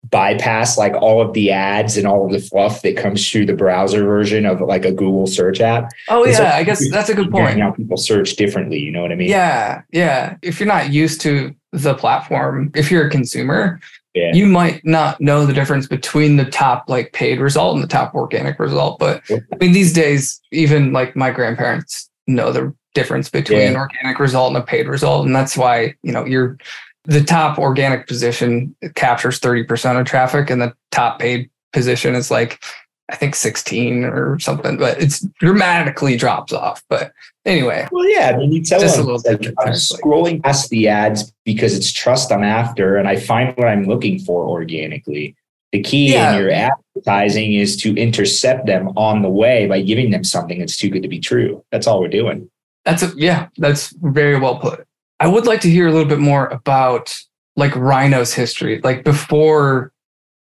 bypass 0.08 0.78
like 0.78 0.94
all 0.94 1.20
of 1.20 1.34
the 1.34 1.50
ads 1.50 1.96
and 1.96 2.06
all 2.06 2.24
of 2.24 2.32
the 2.32 2.38
fluff 2.38 2.82
that 2.82 2.96
comes 2.96 3.28
through 3.28 3.46
the 3.46 3.54
browser 3.54 4.04
version 4.04 4.46
of 4.46 4.60
like 4.60 4.84
a 4.84 4.92
Google 4.92 5.26
search 5.26 5.60
app. 5.60 5.90
Oh 6.08 6.24
yeah, 6.24 6.36
so 6.36 6.46
I 6.46 6.64
guess 6.64 6.90
that's 6.90 7.10
a 7.10 7.14
good 7.14 7.30
point. 7.30 7.58
Now 7.58 7.70
people 7.70 7.96
search 7.96 8.36
differently, 8.36 8.78
you 8.78 8.90
know 8.90 9.02
what 9.02 9.12
I 9.12 9.14
mean? 9.14 9.28
Yeah, 9.28 9.82
yeah. 9.92 10.36
If 10.42 10.58
you're 10.58 10.66
not 10.66 10.90
used 10.90 11.20
to 11.22 11.54
the 11.72 11.94
platform, 11.94 12.72
if 12.74 12.90
you're 12.90 13.06
a 13.06 13.10
consumer, 13.10 13.80
yeah. 14.14 14.32
you 14.34 14.46
might 14.46 14.84
not 14.84 15.20
know 15.20 15.46
the 15.46 15.52
difference 15.52 15.86
between 15.86 16.36
the 16.36 16.44
top 16.44 16.88
like 16.88 17.12
paid 17.12 17.40
result 17.40 17.74
and 17.74 17.82
the 17.82 17.88
top 17.88 18.14
organic 18.14 18.58
result. 18.58 18.98
But 18.98 19.22
I 19.30 19.56
mean, 19.60 19.72
these 19.72 19.92
days, 19.92 20.40
even 20.52 20.92
like 20.92 21.16
my 21.16 21.30
grandparents 21.30 22.10
know 22.26 22.52
the 22.52 22.74
difference 22.94 23.28
between 23.28 23.60
yeah. 23.60 23.68
an 23.68 23.76
organic 23.76 24.18
result 24.18 24.54
and 24.54 24.62
a 24.62 24.66
paid 24.66 24.88
result, 24.88 25.26
and 25.26 25.34
that's 25.34 25.56
why 25.56 25.94
you 26.02 26.12
know 26.12 26.24
you're 26.24 26.58
the 27.04 27.22
top 27.24 27.58
organic 27.58 28.06
position 28.06 28.74
captures 28.94 29.40
30% 29.40 29.98
of 29.98 30.06
traffic 30.06 30.50
and 30.50 30.60
the 30.60 30.72
top 30.90 31.18
paid 31.18 31.48
position 31.72 32.14
is 32.14 32.30
like 32.30 32.62
I 33.10 33.16
think 33.16 33.34
16 33.34 34.04
or 34.04 34.38
something, 34.38 34.76
but 34.76 35.00
it's 35.02 35.20
dramatically 35.40 36.16
drops 36.16 36.52
off. 36.52 36.82
But 36.88 37.12
anyway. 37.44 37.88
Well, 37.90 38.08
yeah. 38.08 38.32
I 38.34 38.36
mean, 38.38 38.52
you 38.52 38.62
tell 38.62 38.80
them, 38.80 39.06
like, 39.06 39.46
I'm 39.58 39.72
scrolling 39.72 40.42
past 40.42 40.70
the 40.70 40.88
ads 40.88 41.32
because 41.44 41.74
it's 41.74 41.92
trust 41.92 42.30
I'm 42.30 42.44
after 42.44 42.96
and 42.96 43.08
I 43.08 43.16
find 43.16 43.56
what 43.56 43.68
I'm 43.68 43.84
looking 43.84 44.18
for 44.20 44.46
organically. 44.48 45.34
The 45.72 45.82
key 45.82 46.12
yeah. 46.12 46.32
in 46.32 46.40
your 46.40 46.50
advertising 46.50 47.54
is 47.54 47.76
to 47.78 47.94
intercept 47.96 48.66
them 48.66 48.88
on 48.96 49.22
the 49.22 49.28
way 49.28 49.66
by 49.66 49.82
giving 49.82 50.10
them 50.10 50.24
something 50.24 50.58
that's 50.58 50.76
too 50.76 50.88
good 50.88 51.02
to 51.02 51.08
be 51.08 51.20
true. 51.20 51.64
That's 51.70 51.86
all 51.86 52.00
we're 52.00 52.08
doing. 52.08 52.50
That's 52.84 53.02
a, 53.02 53.12
yeah, 53.16 53.48
that's 53.58 53.90
very 54.00 54.38
well 54.38 54.58
put. 54.58 54.86
I 55.20 55.26
would 55.26 55.46
like 55.46 55.60
to 55.62 55.70
hear 55.70 55.86
a 55.86 55.92
little 55.92 56.08
bit 56.08 56.18
more 56.18 56.46
about 56.48 57.16
like 57.56 57.72
RYNO's 57.72 58.32
history, 58.32 58.80
like 58.82 59.04
before 59.04 59.92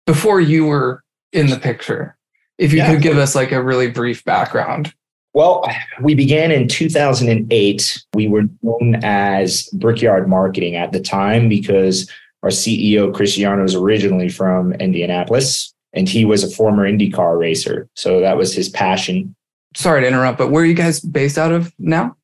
before 0.06 0.40
you 0.40 0.64
were 0.64 1.02
in 1.32 1.48
the 1.48 1.58
picture. 1.58 2.16
If 2.58 2.72
you 2.72 2.78
yeah. 2.78 2.92
could 2.92 3.02
give 3.02 3.18
us 3.18 3.34
like 3.34 3.52
a 3.52 3.62
really 3.62 3.90
brief 3.90 4.24
background. 4.24 4.92
Well, 5.34 5.64
we 6.00 6.14
began 6.14 6.50
in 6.50 6.68
2008. 6.68 8.04
We 8.14 8.28
were 8.28 8.44
known 8.62 8.96
as 9.04 9.68
Brickyard 9.74 10.28
Marketing 10.28 10.74
at 10.74 10.92
the 10.92 11.00
time 11.00 11.48
because 11.48 12.10
our 12.42 12.50
CEO, 12.50 13.14
Cristiano, 13.14 13.62
is 13.62 13.74
originally 13.74 14.28
from 14.28 14.72
Indianapolis 14.74 15.72
and 15.92 16.08
he 16.08 16.24
was 16.24 16.42
a 16.42 16.50
former 16.50 16.90
IndyCar 16.90 17.38
racer. 17.38 17.88
So 17.94 18.20
that 18.20 18.36
was 18.36 18.54
his 18.54 18.68
passion. 18.68 19.34
Sorry 19.76 20.00
to 20.00 20.08
interrupt, 20.08 20.38
but 20.38 20.50
where 20.50 20.62
are 20.62 20.66
you 20.66 20.74
guys 20.74 21.00
based 21.00 21.38
out 21.38 21.52
of 21.52 21.72
now? 21.78 22.16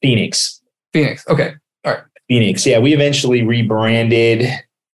Phoenix. 0.00 0.62
Phoenix. 0.92 1.26
Okay. 1.28 1.54
All 1.84 1.92
right. 1.92 2.02
Phoenix. 2.28 2.64
Yeah, 2.64 2.78
we 2.78 2.94
eventually 2.94 3.42
rebranded. 3.42 4.48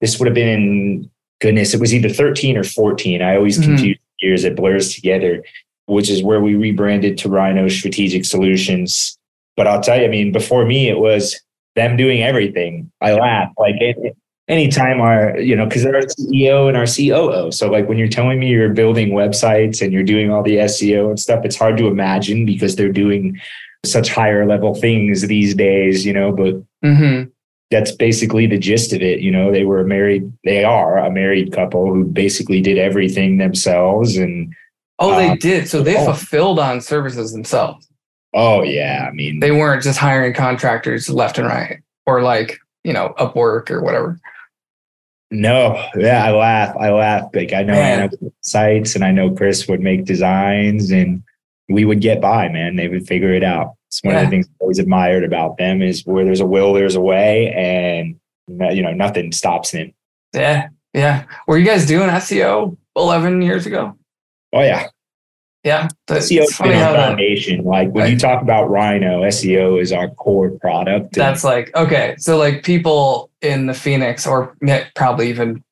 This 0.02 0.18
would 0.20 0.28
have 0.28 0.36
been 0.36 0.48
in 0.48 1.12
goodness, 1.40 1.74
it 1.74 1.80
was 1.80 1.94
either 1.94 2.10
13 2.10 2.58
or 2.58 2.64
14. 2.64 3.22
I 3.22 3.36
always 3.36 3.58
mm-hmm. 3.58 3.76
confuse 3.76 3.98
years, 4.22 4.44
it 4.44 4.56
blurs 4.56 4.94
together, 4.94 5.44
which 5.86 6.10
is 6.10 6.24
where 6.24 6.42
we 6.42 6.56
rebranded 6.56 7.18
to 7.20 7.30
RYNO 7.30 7.70
Strategic 7.70 8.26
Solutions. 8.26 9.18
But 9.56 9.68
I'll 9.68 9.82
tell 9.82 10.00
you, 10.00 10.06
I 10.06 10.10
mean, 10.10 10.32
before 10.32 10.66
me, 10.66 10.90
it 10.90 11.00
was 11.00 11.40
them 11.76 11.98
doing 11.98 12.22
everything. 12.22 12.92
I 13.02 13.14
laugh. 13.14 13.52
Like 13.58 13.76
it, 13.80 14.16
anytime 14.48 15.00
our, 15.00 15.38
you 15.40 15.56
know, 15.56 15.66
because 15.66 15.86
our 15.86 15.94
CEO 15.94 16.68
and 16.68 16.76
our 16.76 16.86
COO. 16.86 17.52
So 17.52 17.70
like 17.70 17.88
when 17.88 17.98
you're 17.98 18.08
telling 18.08 18.40
me 18.40 18.50
you're 18.50 18.74
building 18.74 19.12
websites 19.12 19.82
and 19.82 19.94
you're 19.94 20.04
doing 20.04 20.32
all 20.32 20.44
the 20.44 20.58
SEO 20.58 21.10
and 21.10 21.20
stuff, 21.20 21.46
it's 21.46 21.56
hard 21.56 21.78
to 21.78 21.88
imagine 21.88 22.46
because 22.46 22.76
they're 22.76 22.92
doing 22.92 23.40
such 23.86 24.10
higher 24.10 24.46
level 24.46 24.76
things 24.76 25.22
these 25.22 25.56
days, 25.56 26.06
you 26.06 26.12
know, 26.12 26.32
but 26.32 26.56
mm-hmm. 26.84 27.30
That's 27.72 27.92
basically 27.92 28.48
the 28.48 28.58
gist 28.58 28.94
of 28.94 29.02
it. 29.02 29.20
You 29.20 29.32
know, 29.32 29.52
they 29.52 29.66
were 29.66 29.84
married, 29.84 30.32
they 30.44 30.64
are 30.64 30.98
a 30.98 31.12
married 31.12 31.54
couple 31.54 31.94
who 31.94 32.04
basically 32.04 32.62
did 32.62 32.78
everything 32.78 33.38
themselves. 33.38 34.18
And 34.18 34.54
oh, 34.98 35.16
they 35.16 35.30
um, 35.30 35.38
did. 35.38 35.68
So 35.68 35.82
they 35.82 35.98
oh. 35.98 36.06
fulfilled 36.06 36.60
on 36.60 36.82
services 36.82 37.32
themselves. 37.32 37.88
Oh, 38.34 38.62
yeah. 38.64 39.08
I 39.08 39.12
mean, 39.12 39.40
they 39.40 39.52
weren't 39.52 39.84
just 39.84 40.00
hiring 40.00 40.34
contractors 40.34 41.10
left 41.10 41.38
and 41.38 41.48
right 41.48 41.80
or 42.06 42.22
like, 42.22 42.60
you 42.84 42.94
know, 42.94 43.14
Upwork 43.18 43.70
or 43.70 43.82
whatever. 43.82 44.20
No, 45.32 45.86
yeah, 45.96 46.26
I 46.26 46.32
laugh. 46.32 46.76
I 46.78 46.92
laugh. 46.92 47.30
Like 47.36 47.54
I 47.54 47.62
know, 47.62 47.80
I 47.80 48.08
know 48.08 48.32
sites, 48.42 48.96
and 48.96 49.04
I 49.04 49.12
know 49.12 49.30
Chris 49.30 49.68
would 49.68 49.80
make 49.80 50.06
designs, 50.06 50.90
and 50.90 51.22
we 51.68 51.86
would 51.86 52.02
get 52.02 52.20
by, 52.20 52.50
man. 52.50 52.78
They 52.78 52.88
would 52.88 53.08
figure 53.08 53.32
it 53.34 53.44
out. 53.44 53.76
It's 53.90 54.04
one 54.04 54.14
yeah. 54.14 54.22
of 54.22 54.28
the 54.28 54.30
things 54.30 54.48
I 54.48 54.52
always 54.62 54.78
admired 54.78 55.24
about 55.24 55.58
them 55.58 55.82
is 55.82 56.06
where 56.06 56.24
there's 56.24 56.42
a 56.42 56.46
will, 56.46 56.74
there's 56.74 56.94
a 56.94 57.02
way, 57.02 57.52
and 57.54 58.20
you 58.48 58.84
know 58.84 58.94
nothing 58.94 59.32
stops 59.32 59.72
them. 59.72 59.94
Yeah, 60.32 60.68
yeah. 60.94 61.26
Were 61.48 61.58
you 61.58 61.66
guys 61.66 61.88
doing 61.88 62.08
SEO 62.10 62.78
11 62.96 63.42
years 63.42 63.66
ago? 63.66 63.98
Oh 64.54 64.62
yeah, 64.62 64.90
yeah. 65.64 65.88
SEO 66.08 66.44
is 66.44 66.60
our 66.60 66.68
foundation. 66.68 67.64
That, 67.64 67.66
like 67.66 67.90
when 67.90 68.04
right. 68.04 68.14
you 68.14 68.20
talk 68.20 68.44
about 68.44 68.70
RYNO, 68.70 69.24
SEO 69.24 69.82
is 69.82 69.92
our 69.92 70.10
core 70.12 70.52
product. 70.52 71.16
That's 71.16 71.44
like 71.44 71.76
okay, 71.76 72.14
so 72.20 72.38
like 72.38 72.64
people 72.64 73.32
in 73.42 73.66
the 73.66 73.74
Phoenix 73.74 74.28
or 74.28 74.56
probably 74.96 75.30
even 75.30 75.64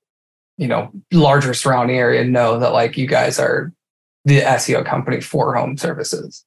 you 0.57 0.67
know 0.67 0.91
larger 1.11 1.53
surrounding 1.53 1.97
area 1.97 2.23
know 2.23 2.57
that 2.57 2.73
like 2.73 2.97
you 2.97 3.05
guys 3.05 3.37
are 3.37 3.71
the 4.25 4.41
SEO 4.41 4.83
company 4.83 5.21
for 5.21 5.53
home 5.53 5.77
services. 5.77 6.43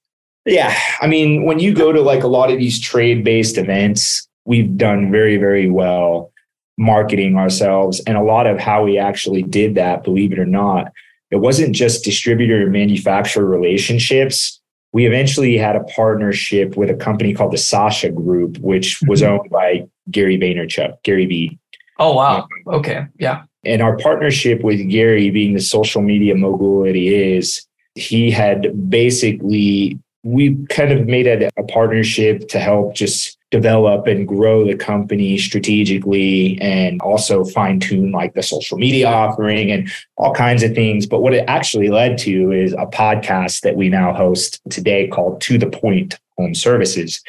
Yeah. 0.50 0.76
I 1.00 1.06
mean, 1.06 1.44
when 1.44 1.58
you 1.58 1.74
go 1.74 1.92
to 1.92 2.00
like 2.00 2.22
a 2.22 2.28
lot 2.28 2.50
of 2.50 2.58
these 2.58 2.80
trade 2.80 3.24
based 3.24 3.56
events, 3.56 4.28
we've 4.44 4.76
done 4.76 5.10
very, 5.10 5.36
very 5.36 5.70
well 5.70 6.32
marketing 6.76 7.36
ourselves. 7.36 8.00
And 8.06 8.16
a 8.16 8.22
lot 8.22 8.46
of 8.46 8.58
how 8.58 8.84
we 8.84 8.98
actually 8.98 9.42
did 9.42 9.74
that, 9.76 10.02
believe 10.02 10.32
it 10.32 10.38
or 10.38 10.46
not, 10.46 10.92
it 11.30 11.36
wasn't 11.36 11.74
just 11.74 12.04
distributor 12.04 12.62
and 12.62 12.72
manufacturer 12.72 13.44
relationships. 13.44 14.60
We 14.92 15.06
eventually 15.06 15.56
had 15.56 15.76
a 15.76 15.84
partnership 15.84 16.76
with 16.76 16.90
a 16.90 16.94
company 16.94 17.32
called 17.32 17.52
the 17.52 17.58
Sasha 17.58 18.10
Group, 18.10 18.58
which 18.58 19.00
was 19.06 19.22
mm-hmm. 19.22 19.32
owned 19.32 19.50
by 19.50 19.86
Gary 20.10 20.36
Vaynerchuk, 20.36 21.00
Gary 21.04 21.26
V. 21.26 21.58
Oh, 22.00 22.14
wow. 22.14 22.48
Okay. 22.66 23.06
Yeah. 23.18 23.44
And 23.64 23.82
our 23.82 23.96
partnership 23.98 24.62
with 24.62 24.88
Gary, 24.88 25.30
being 25.30 25.54
the 25.54 25.60
social 25.60 26.02
media 26.02 26.34
mogul 26.34 26.82
that 26.84 26.94
he 26.94 27.14
is, 27.14 27.64
he 27.94 28.30
had 28.30 28.90
basically 28.90 29.98
we 30.22 30.54
kind 30.66 30.92
of 30.92 31.06
made 31.06 31.26
it 31.26 31.50
a, 31.56 31.62
partnership 31.64 32.48
to 32.48 32.58
help 32.58 32.94
just 32.94 33.38
develop 33.50 34.06
and 34.06 34.28
grow 34.28 34.66
the 34.66 34.76
company 34.76 35.38
strategically 35.38 36.60
and 36.60 37.00
also 37.00 37.44
fine 37.44 37.80
tune 37.80 38.12
like 38.12 38.34
the 38.34 38.42
social 38.42 38.76
media 38.76 39.08
offering 39.08 39.70
and 39.70 39.90
all 40.16 40.34
kinds 40.34 40.62
of 40.62 40.74
things. 40.74 41.06
But 41.06 41.20
what 41.20 41.32
it 41.32 41.44
actually 41.48 41.88
led 41.88 42.18
to 42.18 42.52
is 42.52 42.72
a 42.72 42.86
podcast 42.86 43.62
that 43.62 43.76
we 43.76 43.88
now 43.88 44.12
host 44.12 44.60
today 44.70 45.08
called 45.08 45.40
To 45.42 45.58
the 45.58 45.68
Point 45.68 46.18
Home 46.36 46.54
Services. 46.54 47.22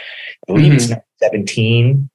I 0.47 0.53
believe 0.53 0.73
mm-hmm. 0.73 0.93
it's 0.93 1.05
17 1.21 2.09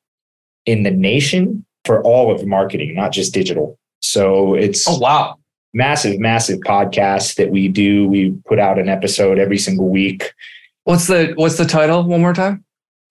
in 0.67 0.83
the 0.83 0.91
nation 0.91 1.65
for 1.85 2.03
all 2.03 2.35
of 2.35 2.45
marketing, 2.47 2.95
not 2.95 3.13
just 3.13 3.33
digital. 3.33 3.79
So 4.01 4.55
it's 4.55 4.87
oh 4.87 4.99
wow 4.99 5.37
massive, 5.77 6.19
massive 6.19 6.61
podcast 6.61 7.35
that 7.37 7.51
we 7.51 7.69
do. 7.69 8.09
We 8.09 8.31
put 8.47 8.59
out 8.59 8.79
an 8.79 8.89
episode 8.89 9.39
every 9.39 9.59
single 9.59 9.89
week. 9.91 10.33
What's 10.87 11.09
the 11.09 11.33
what's 11.35 11.57
the 11.57 11.65
title? 11.65 12.05
One 12.05 12.21
more 12.21 12.33
time. 12.33 12.65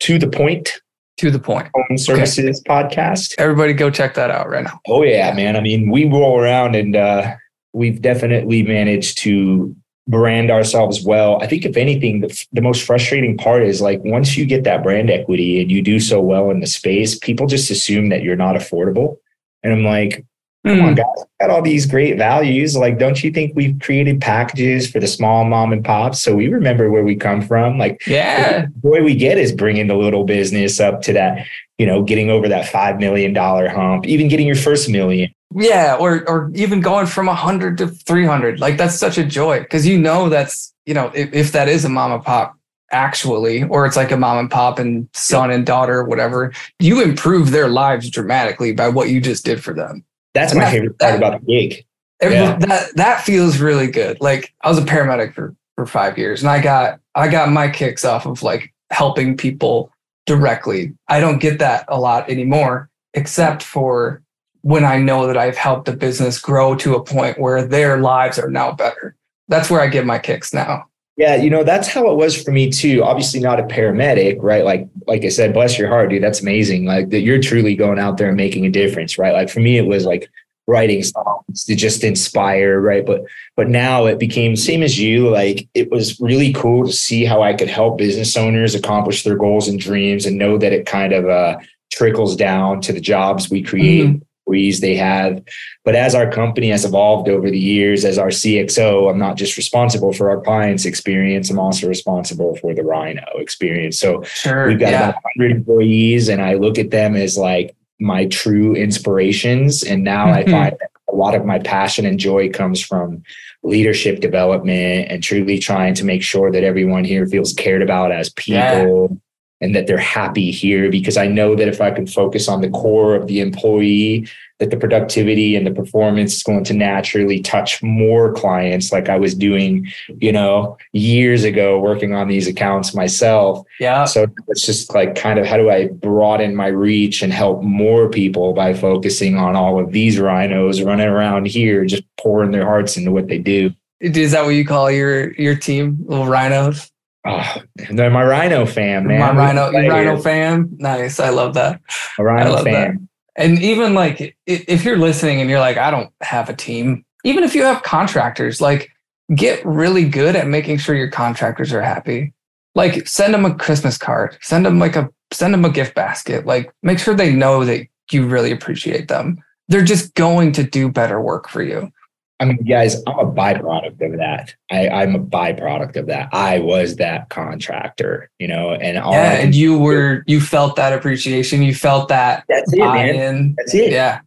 To 0.03 0.17
the 0.17 0.29
point. 0.29 0.71
To 1.17 1.29
the 1.29 1.39
point. 1.39 1.67
Home 1.75 1.97
services 1.97 2.63
okay. 2.65 2.73
podcast. 2.73 3.35
Everybody, 3.37 3.73
go 3.73 3.89
check 3.89 4.13
that 4.13 4.31
out 4.31 4.47
right 4.47 4.63
now. 4.63 4.79
Oh 4.87 5.03
yeah, 5.03 5.33
man. 5.33 5.57
I 5.57 5.59
mean, 5.59 5.91
we 5.91 6.05
roll 6.05 6.39
around 6.39 6.75
and 6.75 6.95
uh, 6.95 7.35
we've 7.73 8.01
definitely 8.01 8.63
managed 8.63 9.17
to 9.23 9.75
brand 10.07 10.51
ourselves 10.51 11.03
well. 11.03 11.41
I 11.43 11.47
think 11.47 11.65
if 11.65 11.75
anything, 11.75 12.21
the, 12.21 12.45
the 12.53 12.61
most 12.61 12.83
frustrating 12.83 13.37
part 13.37 13.61
is 13.63 13.81
like 13.81 13.99
once 14.05 14.37
you 14.37 14.45
get 14.45 14.63
that 14.63 14.81
brand 14.81 15.09
equity 15.09 15.59
and 15.61 15.69
you 15.69 15.81
do 15.81 15.99
so 15.99 16.21
well 16.21 16.51
in 16.51 16.61
the 16.61 16.67
space, 16.67 17.19
people 17.19 17.45
just 17.45 17.69
assume 17.69 18.07
that 18.07 18.23
you're 18.23 18.37
not 18.37 18.55
affordable. 18.55 19.17
And 19.63 19.73
I'm 19.73 19.83
like, 19.83 20.25
come 20.65 20.81
on, 20.81 20.89
hmm. 20.89 20.95
guys, 20.95 21.25
got 21.39 21.49
all 21.49 21.61
these 21.61 21.85
great 21.85 22.17
values. 22.17 22.75
Like, 22.75 22.97
don't 22.97 23.23
you 23.23 23.31
think 23.31 23.55
we've 23.55 23.79
created 23.79 24.19
packages 24.19 24.89
for 24.89 24.99
the 24.99 25.07
small 25.07 25.45
mom 25.45 25.71
and 25.71 25.83
pops? 25.83 26.21
So 26.21 26.35
we 26.35 26.47
remember 26.47 26.89
where 26.89 27.03
we 27.03 27.15
come 27.15 27.41
from. 27.41 27.77
Like, 27.77 28.01
yeah, 28.07 28.65
the 28.81 28.89
way 28.89 29.01
we 29.01 29.15
get 29.15 29.37
is 29.37 29.51
bringing 29.51 29.87
the 29.87 29.95
little 29.95 30.23
business 30.23 30.79
up 30.79 31.01
to 31.03 31.13
that, 31.13 31.45
you 31.77 31.85
know, 31.85 32.01
getting 32.01 32.29
over 32.29 32.47
that 32.47 32.65
$5 32.65 32.99
million 32.99 33.35
hump, 33.35 34.07
even 34.07 34.27
getting 34.27 34.47
your 34.47 34.55
first 34.55 34.89
million. 34.89 35.31
Yeah. 35.53 35.97
Or, 35.99 36.27
or 36.27 36.51
even 36.55 36.81
going 36.81 37.05
from 37.05 37.27
100 37.27 37.77
to 37.77 37.87
300. 37.87 38.59
Like, 38.59 38.77
that's 38.77 38.95
such 38.95 39.17
a 39.17 39.23
joy 39.23 39.59
because 39.59 39.85
you 39.85 39.99
know 39.99 40.29
that's, 40.29 40.73
you 40.85 40.93
know, 40.93 41.11
if, 41.13 41.33
if 41.33 41.51
that 41.51 41.69
is 41.69 41.85
a 41.85 41.89
mom 41.89 42.11
and 42.11 42.23
pop 42.23 42.57
actually, 42.91 43.63
or 43.63 43.85
it's 43.85 43.95
like 43.95 44.11
a 44.11 44.17
mom 44.17 44.37
and 44.37 44.51
pop 44.51 44.79
and 44.79 45.07
son 45.13 45.51
and 45.51 45.65
daughter, 45.65 46.03
whatever, 46.03 46.53
you 46.79 47.01
improve 47.01 47.51
their 47.51 47.67
lives 47.67 48.09
dramatically 48.09 48.71
by 48.71 48.87
what 48.87 49.09
you 49.09 49.19
just 49.21 49.45
did 49.45 49.63
for 49.63 49.73
them. 49.73 50.03
That's 50.35 50.53
my 50.53 50.65
that, 50.65 50.71
favorite 50.71 50.99
part 50.99 51.13
that, 51.13 51.17
about 51.17 51.45
the 51.45 51.47
gig. 51.47 51.85
yeah. 52.21 52.57
That 52.59 52.95
that 52.95 53.21
feels 53.21 53.57
really 53.57 53.87
good. 53.87 54.21
Like 54.21 54.53
I 54.61 54.69
was 54.69 54.77
a 54.77 54.83
paramedic 54.83 55.33
for 55.33 55.55
for 55.75 55.87
five 55.87 56.17
years, 56.17 56.43
and 56.43 56.49
I 56.49 56.61
got 56.61 56.99
I 57.15 57.27
got 57.29 57.51
my 57.51 57.69
kicks 57.69 58.05
off 58.05 58.27
of 58.27 58.43
like 58.43 58.71
helping 58.91 59.35
people 59.37 59.91
directly. 60.25 60.93
I 61.07 61.19
don't 61.19 61.39
get 61.39 61.59
that 61.59 61.85
a 61.87 61.99
lot 61.99 62.29
anymore, 62.29 62.89
except 63.13 63.63
for 63.63 64.21
when 64.61 64.83
I 64.83 64.97
know 64.97 65.25
that 65.27 65.37
I've 65.37 65.57
helped 65.57 65.87
a 65.87 65.93
business 65.93 66.39
grow 66.39 66.75
to 66.75 66.95
a 66.95 67.03
point 67.03 67.39
where 67.39 67.65
their 67.65 68.01
lives 68.01 68.37
are 68.37 68.49
now 68.49 68.71
better. 68.71 69.15
That's 69.47 69.69
where 69.69 69.81
I 69.81 69.87
get 69.87 70.05
my 70.05 70.19
kicks 70.19 70.53
now. 70.53 70.87
Yeah, 71.17 71.35
you 71.35 71.49
know, 71.49 71.63
that's 71.63 71.87
how 71.87 72.09
it 72.11 72.17
was 72.17 72.41
for 72.41 72.51
me 72.51 72.69
too. 72.69 73.03
Obviously 73.03 73.39
not 73.39 73.59
a 73.59 73.63
paramedic, 73.63 74.37
right? 74.41 74.65
Like 74.65 74.87
like 75.07 75.23
I 75.23 75.29
said, 75.29 75.53
bless 75.53 75.77
your 75.77 75.87
heart, 75.87 76.09
dude. 76.09 76.21
That's 76.21 76.41
amazing. 76.41 76.85
Like 76.85 77.09
that 77.09 77.21
you're 77.21 77.41
truly 77.41 77.75
going 77.75 77.99
out 77.99 78.17
there 78.17 78.27
and 78.27 78.37
making 78.37 78.65
a 78.65 78.69
difference, 78.69 79.17
right? 79.17 79.33
Like 79.33 79.49
for 79.49 79.61
me 79.61 79.77
it 79.77 79.85
was 79.85 80.05
like 80.05 80.29
writing 80.67 81.03
songs 81.03 81.63
to 81.65 81.75
just 81.75 82.03
inspire, 82.03 82.81
right? 82.81 83.05
But 83.05 83.23
but 83.55 83.69
now 83.69 84.07
it 84.07 84.19
became 84.19 84.57
same 84.57 84.83
as 84.83 84.99
you, 84.99 85.29
like 85.29 85.69
it 85.73 85.89
was 85.89 86.19
really 86.19 86.51
cool 86.51 86.85
to 86.85 86.91
see 86.91 87.23
how 87.23 87.41
I 87.41 87.53
could 87.53 87.69
help 87.69 87.97
business 87.97 88.35
owners 88.35 88.75
accomplish 88.75 89.23
their 89.23 89.37
goals 89.37 89.69
and 89.69 89.79
dreams 89.79 90.25
and 90.25 90.37
know 90.37 90.57
that 90.57 90.73
it 90.73 90.85
kind 90.85 91.13
of 91.13 91.29
uh 91.29 91.59
trickles 91.93 92.35
down 92.35 92.81
to 92.81 92.91
the 92.91 92.99
jobs 92.99 93.49
we 93.49 93.61
create. 93.63 94.07
Mm-hmm 94.07 94.17
employees 94.45 94.79
they 94.79 94.95
have. 94.95 95.43
But 95.83 95.95
as 95.95 96.15
our 96.15 96.29
company 96.29 96.69
has 96.69 96.85
evolved 96.85 97.29
over 97.29 97.49
the 97.49 97.59
years, 97.59 98.05
as 98.05 98.17
our 98.17 98.27
CXO, 98.27 99.09
I'm 99.09 99.19
not 99.19 99.37
just 99.37 99.57
responsible 99.57 100.13
for 100.13 100.29
our 100.29 100.41
clients' 100.41 100.85
experience, 100.85 101.49
I'm 101.49 101.59
also 101.59 101.87
responsible 101.87 102.55
for 102.57 102.73
the 102.73 102.83
RYNO 102.83 103.39
experience. 103.39 103.99
So 103.99 104.23
sure, 104.23 104.67
we've 104.67 104.79
got 104.79 104.91
yeah. 104.91 105.09
about 105.09 105.23
100 105.37 105.51
employees, 105.51 106.29
and 106.29 106.41
I 106.41 106.55
look 106.55 106.77
at 106.77 106.91
them 106.91 107.15
as 107.15 107.37
like 107.37 107.75
my 107.99 108.25
true 108.25 108.75
inspirations. 108.75 109.83
And 109.83 110.03
now 110.03 110.31
I 110.31 110.43
mm-hmm. 110.43 110.51
find 110.51 110.71
that 110.79 110.91
a 111.09 111.15
lot 111.15 111.35
of 111.35 111.45
my 111.45 111.59
passion 111.59 112.05
and 112.05 112.19
joy 112.19 112.49
comes 112.49 112.81
from 112.81 113.23
leadership 113.63 114.19
development 114.19 115.07
and 115.09 115.23
truly 115.23 115.57
trying 115.57 115.93
to 115.95 116.03
make 116.03 116.21
sure 116.21 116.51
that 116.51 116.63
everyone 116.63 117.03
here 117.03 117.25
feels 117.25 117.53
cared 117.53 117.81
about 117.81 118.11
as 118.11 118.29
people. 118.29 119.09
Yeah 119.11 119.17
and 119.61 119.75
that 119.75 119.87
they're 119.87 119.97
happy 119.97 120.51
here 120.51 120.91
because 120.91 121.17
I 121.17 121.27
know 121.27 121.55
that 121.55 121.67
if 121.67 121.79
I 121.79 121.91
can 121.91 122.07
focus 122.07 122.47
on 122.47 122.61
the 122.61 122.69
core 122.69 123.15
of 123.15 123.27
the 123.27 123.39
employee, 123.39 124.27
that 124.59 124.69
the 124.69 124.77
productivity 124.77 125.55
and 125.55 125.67
the 125.67 125.71
performance 125.71 126.35
is 126.35 126.43
going 126.43 126.63
to 126.65 126.73
naturally 126.73 127.41
touch 127.41 127.81
more 127.83 128.33
clients 128.33 128.91
like 128.91 129.09
I 129.09 129.17
was 129.17 129.33
doing, 129.33 129.87
you 130.19 130.31
know, 130.31 130.77
years 130.93 131.43
ago 131.43 131.79
working 131.79 132.13
on 132.13 132.27
these 132.27 132.47
accounts 132.47 132.93
myself. 132.93 133.65
Yeah. 133.79 134.05
So 134.05 134.27
it's 134.47 134.65
just 134.65 134.93
like 134.93 135.15
kind 135.15 135.39
of 135.39 135.45
how 135.45 135.57
do 135.57 135.69
I 135.69 135.87
broaden 135.87 136.55
my 136.55 136.67
reach 136.67 137.21
and 137.21 137.33
help 137.33 137.63
more 137.63 138.09
people 138.09 138.53
by 138.53 138.73
focusing 138.73 139.37
on 139.37 139.55
all 139.55 139.79
of 139.79 139.91
these 139.91 140.19
rhinos 140.19 140.81
running 140.81 141.07
around 141.07 141.47
here, 141.47 141.85
just 141.85 142.03
pouring 142.17 142.51
their 142.51 142.65
hearts 142.65 142.97
into 142.97 143.11
what 143.11 143.27
they 143.27 143.39
do. 143.39 143.73
Is 143.99 144.31
that 144.31 144.43
what 144.43 144.49
you 144.49 144.65
call 144.65 144.91
your 144.91 145.33
your 145.33 145.55
team, 145.55 145.97
little 146.05 146.27
rhinos? 146.27 146.91
Oh, 147.25 147.55
they're 147.89 148.11
my 148.11 148.23
Rhino 148.23 148.65
fan, 148.65 149.07
man. 149.07 149.19
My 149.19 149.35
Rhino, 149.35 149.71
Rhino 149.71 150.21
fan. 150.21 150.69
Nice. 150.77 151.19
I 151.19 151.29
love 151.29 151.55
that. 151.55 151.81
A 152.19 152.23
Rhino 152.23 152.63
fan. 152.63 153.07
That. 153.35 153.43
And 153.43 153.61
even 153.61 153.93
like 153.93 154.37
if 154.45 154.85
you're 154.85 154.97
listening 154.97 155.41
and 155.41 155.49
you're 155.49 155.59
like, 155.59 155.77
I 155.77 155.91
don't 155.91 156.11
have 156.21 156.49
a 156.49 156.55
team, 156.55 157.03
even 157.23 157.43
if 157.43 157.55
you 157.55 157.63
have 157.63 157.83
contractors, 157.83 158.61
like 158.61 158.91
get 159.35 159.65
really 159.65 160.07
good 160.07 160.35
at 160.35 160.47
making 160.47 160.77
sure 160.77 160.95
your 160.95 161.09
contractors 161.09 161.73
are 161.73 161.81
happy. 161.81 162.33
Like 162.75 163.07
send 163.07 163.33
them 163.33 163.45
a 163.45 163.55
Christmas 163.55 163.97
card, 163.97 164.37
send 164.41 164.65
them 164.65 164.79
like 164.79 164.95
a 164.95 165.09
send 165.33 165.53
them 165.53 165.65
a 165.65 165.69
gift 165.69 165.95
basket. 165.95 166.45
Like 166.45 166.71
make 166.83 166.99
sure 166.99 167.15
they 167.15 167.33
know 167.33 167.65
that 167.65 167.87
you 168.11 168.27
really 168.27 168.51
appreciate 168.51 169.07
them. 169.07 169.43
They're 169.67 169.83
just 169.83 170.13
going 170.13 170.51
to 170.53 170.63
do 170.63 170.91
better 170.91 171.19
work 171.19 171.49
for 171.49 171.63
you. 171.63 171.91
I 172.39 172.45
mean, 172.45 172.57
guys, 172.65 173.01
I'm 173.07 173.19
a 173.19 173.31
byproduct 173.31 174.01
of 174.01 174.17
that. 174.17 174.53
I, 174.69 174.89
I'm 174.89 175.15
a 175.15 175.19
byproduct 175.19 175.95
of 175.95 176.07
that. 176.07 176.29
I 176.33 176.59
was 176.59 176.97
that 176.97 177.29
contractor, 177.29 178.29
you 178.39 178.47
know, 178.47 178.73
and 178.73 178.97
all 178.97 179.13
yeah, 179.13 179.33
and 179.33 179.55
you 179.55 179.79
were 179.79 180.23
you 180.27 180.41
felt 180.41 180.75
that 180.75 180.91
appreciation. 180.91 181.63
You 181.63 181.73
felt 181.73 182.09
that. 182.09 182.43
That's 182.49 182.73
it, 182.73 182.79
man. 182.79 183.55
That's 183.57 183.73
it. 183.73 183.91
Yeah. 183.91 184.19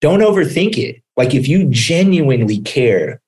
Don't 0.00 0.20
overthink 0.20 0.76
it. 0.76 1.02
Like 1.16 1.34
if 1.34 1.46
you 1.46 1.68
genuinely 1.68 2.58
care, 2.58 3.20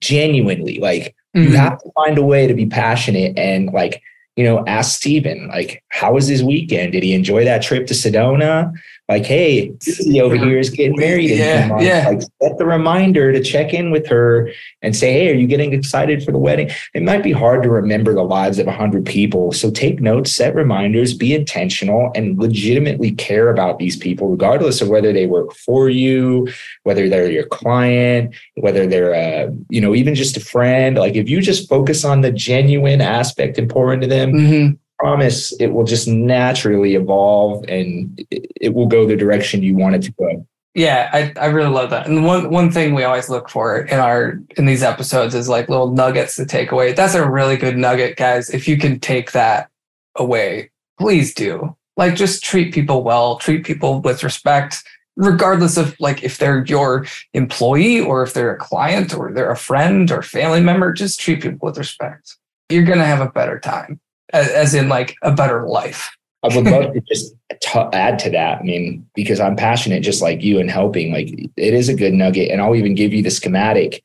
genuinely, 0.00 0.80
like 0.80 1.14
mm-hmm. 1.36 1.50
you 1.52 1.56
have 1.56 1.78
to 1.78 1.90
find 1.92 2.18
a 2.18 2.22
way 2.22 2.48
to 2.48 2.54
be 2.54 2.66
passionate 2.66 3.38
and 3.38 3.72
like 3.72 4.02
you 4.38 4.44
know, 4.44 4.64
ask 4.68 4.96
Steven, 4.96 5.48
like, 5.48 5.82
how 5.88 6.12
was 6.12 6.28
his 6.28 6.44
weekend? 6.44 6.92
Did 6.92 7.02
he 7.02 7.12
enjoy 7.12 7.44
that 7.44 7.60
trip 7.60 7.88
to 7.88 7.94
Sedona? 7.94 8.72
Like, 9.08 9.24
hey, 9.24 9.72
Susie 9.80 10.20
over 10.20 10.36
here 10.36 10.58
is 10.58 10.68
getting 10.68 10.94
married. 10.98 11.30
Yeah, 11.30 11.80
yeah. 11.80 12.08
Like, 12.10 12.20
set 12.20 12.58
the 12.58 12.66
reminder 12.66 13.32
to 13.32 13.42
check 13.42 13.72
in 13.72 13.90
with 13.90 14.06
her 14.08 14.50
and 14.82 14.94
say, 14.94 15.12
hey, 15.14 15.30
are 15.30 15.34
you 15.34 15.46
getting 15.46 15.72
excited 15.72 16.22
for 16.22 16.30
the 16.30 16.38
wedding? 16.38 16.70
It 16.92 17.02
might 17.02 17.22
be 17.22 17.32
hard 17.32 17.62
to 17.62 17.70
remember 17.70 18.12
the 18.12 18.22
lives 18.22 18.58
of 18.58 18.66
100 18.66 19.06
people. 19.06 19.52
So 19.52 19.70
take 19.70 20.02
notes, 20.02 20.30
set 20.30 20.54
reminders, 20.54 21.14
be 21.14 21.32
intentional, 21.32 22.12
and 22.14 22.38
legitimately 22.38 23.12
care 23.12 23.48
about 23.48 23.78
these 23.78 23.96
people, 23.96 24.28
regardless 24.28 24.82
of 24.82 24.88
whether 24.88 25.10
they 25.10 25.26
work 25.26 25.54
for 25.54 25.88
you, 25.88 26.46
whether 26.82 27.08
they're 27.08 27.30
your 27.30 27.46
client, 27.46 28.34
whether 28.56 28.86
they're, 28.86 29.14
a, 29.14 29.50
you 29.70 29.80
know, 29.80 29.94
even 29.94 30.14
just 30.14 30.36
a 30.36 30.40
friend. 30.40 30.98
Like, 30.98 31.14
if 31.14 31.30
you 31.30 31.40
just 31.40 31.66
focus 31.66 32.04
on 32.04 32.20
the 32.20 32.30
genuine 32.30 33.00
aspect 33.00 33.56
and 33.56 33.70
pour 33.70 33.94
into 33.94 34.06
them, 34.06 34.32
mm-hmm. 34.32 34.74
Promise 34.98 35.52
it 35.60 35.68
will 35.68 35.84
just 35.84 36.08
naturally 36.08 36.94
evolve 36.94 37.64
and 37.68 38.24
it 38.30 38.74
will 38.74 38.86
go 38.86 39.06
the 39.06 39.16
direction 39.16 39.62
you 39.62 39.74
want 39.74 39.94
it 39.94 40.02
to 40.02 40.12
go. 40.12 40.46
Yeah, 40.74 41.10
I, 41.12 41.32
I 41.40 41.46
really 41.46 41.70
love 41.70 41.90
that. 41.90 42.06
And 42.06 42.24
one 42.24 42.50
one 42.50 42.70
thing 42.70 42.94
we 42.94 43.04
always 43.04 43.28
look 43.28 43.48
for 43.48 43.80
in 43.80 43.98
our 43.98 44.38
in 44.56 44.66
these 44.66 44.82
episodes 44.82 45.34
is 45.34 45.48
like 45.48 45.68
little 45.68 45.90
nuggets 45.90 46.36
to 46.36 46.46
take 46.46 46.70
away. 46.70 46.92
That's 46.92 47.14
a 47.14 47.28
really 47.28 47.56
good 47.56 47.76
nugget, 47.76 48.16
guys. 48.16 48.50
If 48.50 48.68
you 48.68 48.76
can 48.76 49.00
take 49.00 49.32
that 49.32 49.70
away, 50.14 50.70
please 50.98 51.34
do. 51.34 51.76
Like 51.96 52.14
just 52.14 52.44
treat 52.44 52.72
people 52.72 53.02
well, 53.02 53.38
treat 53.38 53.64
people 53.64 54.00
with 54.00 54.22
respect, 54.22 54.84
regardless 55.16 55.76
of 55.76 55.98
like 55.98 56.22
if 56.22 56.38
they're 56.38 56.64
your 56.64 57.06
employee 57.34 58.00
or 58.00 58.22
if 58.22 58.34
they're 58.34 58.54
a 58.54 58.58
client 58.58 59.12
or 59.12 59.32
they're 59.32 59.50
a 59.50 59.56
friend 59.56 60.12
or 60.12 60.22
family 60.22 60.60
member, 60.60 60.92
just 60.92 61.18
treat 61.18 61.42
people 61.42 61.66
with 61.66 61.78
respect. 61.78 62.36
You're 62.68 62.84
gonna 62.84 63.06
have 63.06 63.20
a 63.20 63.30
better 63.30 63.58
time 63.58 64.00
as 64.32 64.74
in 64.74 64.88
like 64.88 65.16
a 65.22 65.32
better 65.32 65.66
life. 65.66 66.10
I 66.42 66.54
would 66.54 66.66
love 66.66 66.92
to 66.92 67.00
just 67.08 67.34
t- 67.60 67.88
add 67.92 68.18
to 68.20 68.30
that. 68.30 68.60
I 68.60 68.62
mean, 68.62 69.04
because 69.14 69.40
I'm 69.40 69.56
passionate 69.56 70.02
just 70.02 70.22
like 70.22 70.42
you 70.42 70.58
in 70.58 70.68
helping, 70.68 71.12
like 71.12 71.28
it 71.30 71.74
is 71.74 71.88
a 71.88 71.94
good 71.94 72.12
nugget. 72.12 72.50
And 72.50 72.60
I'll 72.60 72.76
even 72.76 72.94
give 72.94 73.12
you 73.12 73.22
the 73.22 73.30
schematic 73.30 74.02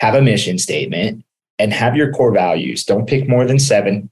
have 0.00 0.14
a 0.14 0.22
mission 0.22 0.58
statement 0.58 1.24
and 1.58 1.72
have 1.72 1.96
your 1.96 2.12
core 2.12 2.32
values. 2.32 2.84
Don't 2.84 3.06
pick 3.06 3.28
more 3.28 3.44
than 3.44 3.58
seven, 3.58 4.10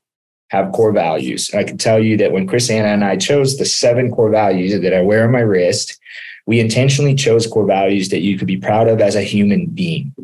have 0.50 0.72
core 0.72 0.92
values. 0.92 1.50
And 1.50 1.60
I 1.60 1.64
can 1.64 1.78
tell 1.78 1.98
you 1.98 2.16
that 2.18 2.32
when 2.32 2.46
Chris 2.46 2.70
Anna 2.70 2.88
and 2.88 3.04
I 3.04 3.16
chose 3.16 3.56
the 3.56 3.64
seven 3.64 4.10
core 4.10 4.30
values 4.30 4.78
that 4.80 4.94
I 4.94 5.00
wear 5.00 5.24
on 5.24 5.32
my 5.32 5.40
wrist, 5.40 5.98
we 6.46 6.60
intentionally 6.60 7.14
chose 7.14 7.46
core 7.46 7.66
values 7.66 8.10
that 8.10 8.20
you 8.20 8.38
could 8.38 8.46
be 8.46 8.56
proud 8.56 8.88
of 8.88 9.00
as 9.00 9.14
a 9.14 9.22
human 9.22 9.66
being, 9.66 10.14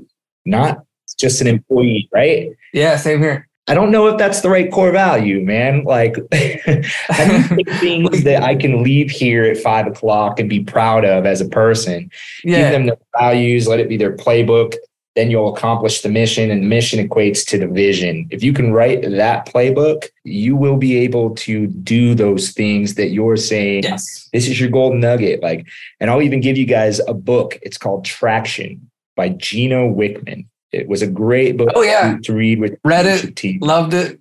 not 0.44 0.84
just 1.18 1.40
an 1.40 1.46
employee, 1.46 2.08
right? 2.12 2.50
Yeah, 2.72 2.96
same 2.96 3.20
here. 3.20 3.47
I 3.68 3.74
don't 3.74 3.90
know 3.90 4.06
if 4.06 4.16
that's 4.16 4.40
the 4.40 4.48
right 4.48 4.70
core 4.72 4.92
value, 4.92 5.44
man. 5.44 5.84
Like, 5.84 6.14
things 6.30 8.24
that 8.24 8.42
I 8.42 8.54
can 8.54 8.82
leave 8.82 9.10
here 9.10 9.44
at 9.44 9.58
five 9.58 9.86
o'clock 9.86 10.40
and 10.40 10.48
be 10.48 10.64
proud 10.64 11.04
of 11.04 11.26
as 11.26 11.40
a 11.40 11.48
person. 11.48 12.10
Yeah. 12.44 12.62
Give 12.62 12.72
them 12.72 12.86
their 12.86 12.98
values, 13.18 13.68
let 13.68 13.80
it 13.80 13.88
be 13.88 13.96
their 13.96 14.16
playbook. 14.16 14.74
then 15.16 15.30
you'll 15.32 15.52
accomplish 15.52 16.02
the 16.02 16.08
mission 16.08 16.48
and 16.48 16.62
the 16.62 16.66
mission 16.66 17.06
equates 17.06 17.44
to 17.44 17.58
the 17.58 17.66
vision. 17.66 18.28
If 18.30 18.44
you 18.44 18.52
can 18.52 18.72
write 18.72 19.02
that 19.02 19.46
playbook, 19.46 20.04
you 20.22 20.54
will 20.54 20.76
be 20.76 20.96
able 20.98 21.34
to 21.36 21.66
do 21.66 22.14
those 22.14 22.52
things 22.52 22.94
that 22.94 23.08
you're 23.08 23.36
saying. 23.36 23.82
Yes. 23.82 24.28
This 24.32 24.48
is 24.48 24.60
your 24.60 24.70
golden 24.70 25.00
nugget. 25.00 25.42
Like, 25.42 25.66
and 25.98 26.08
I'll 26.08 26.22
even 26.22 26.40
give 26.40 26.56
you 26.56 26.66
guys 26.66 27.00
a 27.00 27.14
book. 27.14 27.58
It's 27.62 27.78
called 27.78 28.04
Traction 28.04 28.88
by 29.16 29.30
Gino 29.30 29.92
Wickman. 29.92 30.46
It 30.72 30.88
was 30.88 31.02
a 31.02 31.06
great 31.06 31.56
book 31.56 31.70
Oh, 31.74 31.82
yeah. 31.82 32.14
to, 32.16 32.20
to 32.22 32.34
read 32.34 32.60
with 32.60 32.78
Read 32.84 33.06
it. 33.06 33.62
Loved 33.62 33.94
it. 33.94 34.20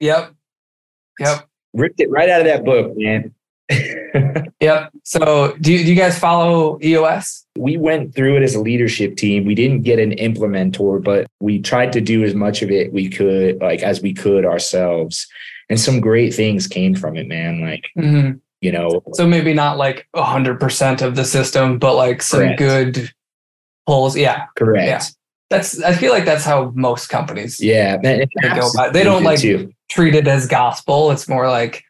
Yep. 0.00 0.32
Yep. 1.18 1.48
Ripped 1.74 2.00
it 2.00 2.10
right 2.10 2.28
out 2.28 2.40
of 2.40 2.46
that 2.46 2.64
book, 2.64 2.92
man. 2.96 3.34
Yep. 4.60 4.90
So 5.04 5.54
do 5.60 5.72
you, 5.72 5.78
do 5.84 5.90
you 5.90 5.94
guys 5.94 6.18
follow 6.18 6.78
EOS? 6.82 7.44
we 7.56 7.76
went 7.76 8.14
through 8.14 8.36
it 8.36 8.42
as 8.42 8.54
a 8.56 8.60
leadership 8.60 9.16
team. 9.16 9.44
We 9.44 9.54
didn't 9.54 9.82
get 9.82 9.98
an 10.00 10.12
implementor, 10.12 11.02
but 11.02 11.26
we 11.40 11.60
tried 11.60 11.92
to 11.92 12.00
do 12.00 12.24
as 12.24 12.34
much 12.34 12.62
of 12.62 12.70
it 12.70 12.92
we 12.92 13.08
could, 13.08 13.60
like 13.60 13.82
as 13.82 14.00
we 14.02 14.12
could 14.14 14.44
ourselves. 14.44 15.26
And 15.68 15.78
some 15.78 16.00
great 16.00 16.34
things 16.34 16.66
came 16.66 16.94
from 16.96 17.16
it, 17.16 17.28
man. 17.28 17.60
Like, 17.60 17.84
Mhm. 17.96 18.40
you 18.60 18.72
know, 18.72 19.02
So 19.12 19.26
maybe 19.28 19.54
not 19.54 19.76
like 19.78 20.08
hundred 20.16 20.58
percent 20.58 21.02
of 21.02 21.14
the 21.14 21.24
system, 21.24 21.78
but 21.78 21.94
like 21.94 22.22
some 22.22 22.40
Correct. 22.40 22.58
good 22.58 23.12
pulls. 23.86 24.16
Yeah. 24.16 24.46
correct. 24.56 24.86
Yeah. 24.86 25.02
That's, 25.50 25.82
I 25.82 25.94
feel 25.94 26.12
like 26.12 26.24
that's 26.26 26.44
how 26.44 26.72
most 26.74 27.08
companies 27.08 27.58
Yeah. 27.60 27.96
man, 28.02 28.18
They 28.18 28.48
go 28.50 28.54
apps 28.68 28.74
by- 28.76 28.90
they 28.90 29.02
don't 29.04 29.22
like- 29.24 29.38
too. 29.40 29.72
treat 29.90 30.14
it 30.14 30.28
as 30.28 30.46
gospel. 30.46 31.10
It's 31.10 31.26
more 31.28 31.48
like, 31.48 31.82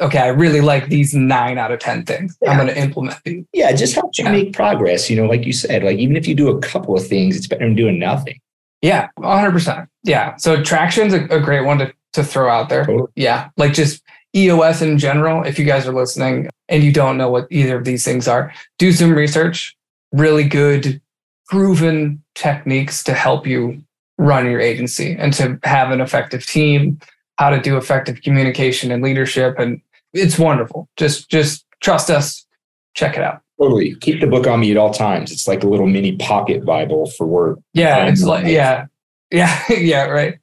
okay, 0.00 0.18
I 0.18 0.28
really 0.28 0.60
like 0.60 0.88
these 0.88 1.14
nine 1.14 1.58
out 1.58 1.70
of 1.70 1.78
10 1.78 2.04
things. 2.04 2.36
I'm 2.46 2.56
going 2.56 2.68
to 2.68 2.76
implement 2.78 3.18
these. 3.24 3.44
Yeah, 3.52 3.70
it 3.70 3.76
just 3.76 3.94
helps 3.94 4.18
you 4.18 4.24
Yeah. 4.24 4.32
make 4.32 4.52
progress. 4.52 5.08
You 5.08 5.16
know, 5.16 5.26
like 5.28 5.44
you 5.46 5.52
said, 5.52 5.84
like 5.84 5.98
even 5.98 6.16
if 6.16 6.26
you 6.26 6.34
do 6.34 6.48
a 6.48 6.58
couple 6.60 6.96
of 6.96 7.06
things, 7.06 7.36
it's 7.36 7.46
better 7.46 7.64
than 7.64 7.76
doing 7.76 7.98
nothing. 8.00 8.38
Yeah, 8.82 9.08
100%. 9.18 9.86
Yeah. 10.04 10.34
So 10.36 10.62
traction's 10.62 11.12
a, 11.14 11.24
a 11.26 11.40
great 11.40 11.64
one 11.64 11.78
to, 11.78 11.92
to 12.14 12.24
throw 12.24 12.48
out 12.50 12.68
there. 12.68 12.84
Totally. 12.84 13.10
Yeah. 13.16 13.48
Like 13.56 13.72
just 13.74 14.02
EOS 14.36 14.82
in 14.82 14.98
general. 14.98 15.44
If 15.44 15.58
you 15.58 15.64
guys 15.64 15.86
are 15.86 15.92
listening 15.94 16.48
and 16.68 16.82
you 16.84 16.92
don't 16.92 17.16
know 17.16 17.30
what 17.30 17.46
either 17.50 17.76
of 17.76 17.84
these 17.84 18.04
things 18.04 18.26
are, 18.28 18.52
do 18.78 18.92
some 18.92 19.12
research. 19.14 19.76
Really 20.12 20.44
good, 20.44 21.00
proven 21.48 22.22
techniques 22.38 23.02
to 23.02 23.14
help 23.14 23.46
you 23.46 23.82
run 24.16 24.46
your 24.46 24.60
agency 24.60 25.14
and 25.18 25.32
to 25.32 25.58
have 25.64 25.90
an 25.90 26.00
effective 26.00 26.46
team, 26.46 26.98
how 27.36 27.50
to 27.50 27.60
do 27.60 27.76
effective 27.76 28.22
communication 28.22 28.90
and 28.90 29.02
leadership. 29.02 29.58
And 29.58 29.80
it's 30.12 30.38
wonderful. 30.38 30.88
Just, 30.96 31.28
just 31.28 31.66
trust 31.80 32.10
us. 32.10 32.46
Check 32.94 33.16
it 33.16 33.22
out. 33.22 33.42
Totally. 33.60 33.96
Keep 33.96 34.20
the 34.20 34.26
book 34.28 34.46
on 34.46 34.60
me 34.60 34.70
at 34.70 34.76
all 34.76 34.92
times. 34.92 35.32
It's 35.32 35.48
like 35.48 35.64
a 35.64 35.68
little 35.68 35.86
mini 35.86 36.16
pocket 36.16 36.64
Bible 36.64 37.10
for 37.10 37.26
work. 37.26 37.58
Yeah, 37.74 38.06
it's 38.06 38.22
like 38.22 38.46
yeah, 38.46 38.86
yeah, 39.32 39.60
yeah, 39.68 40.04
right. 40.04 40.38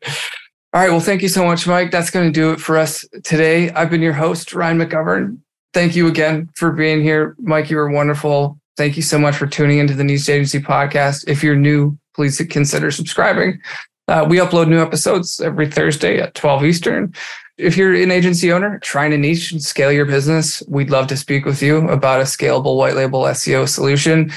All 0.74 0.82
right. 0.82 0.92
Well, 0.92 1.00
thank 1.00 1.22
you 1.22 1.30
so 1.30 1.46
much, 1.46 1.66
Mike. 1.66 1.92
That's 1.92 2.10
going 2.10 2.28
to 2.28 2.32
do 2.32 2.52
it 2.52 2.60
for 2.60 2.78
us 2.78 3.06
today. 3.24 3.72
I've 3.72 3.90
been 3.90 4.02
your 4.02 4.14
host, 4.14 4.54
Ryan 4.54 4.80
McGovern. 4.80 5.40
Thank 5.74 5.96
you 5.96 6.08
again 6.08 6.50
for 6.56 6.74
being 6.74 7.02
here, 7.02 7.38
Mike. 7.40 7.70
You 7.70 7.78
were 7.78 7.90
wonderful. 7.90 8.60
Thank 8.78 8.98
you 8.98 9.04
so 9.04 9.18
much 9.18 9.38
for 9.38 9.48
tuning 9.48 9.80
into 9.80 9.94
the 9.94 10.04
Niche 10.04 10.30
Agency 10.30 10.60
podcast. 10.60 11.28
If 11.28 11.42
you're 11.44 11.56
new, 11.56 11.98
please 12.14 12.38
consider 12.50 12.92
subscribing. 12.92 13.62
Uh, 14.08 14.26
we 14.28 14.38
upload 14.38 14.68
new 14.68 14.82
episodes 14.82 15.40
every 15.40 15.70
Thursday 15.70 16.20
at 16.20 16.36
12 16.36 16.66
Eastern. 16.66 17.14
If 17.58 17.78
you're 17.78 17.94
an 17.94 18.12
agency 18.12 18.52
owner 18.52 18.80
trying 18.80 19.12
to 19.12 19.18
niche 19.18 19.52
and 19.54 19.64
scale 19.64 19.92
your 19.92 20.06
business, 20.06 20.62
we'd 20.68 20.90
love 20.90 21.08
to 21.08 21.18
speak 21.18 21.46
with 21.46 21.62
you 21.62 21.88
about 21.90 22.20
a 22.20 22.26
scalable 22.26 22.76
white 22.76 22.96
label 22.96 23.24
SEO 23.24 23.68
solution. 23.68 24.32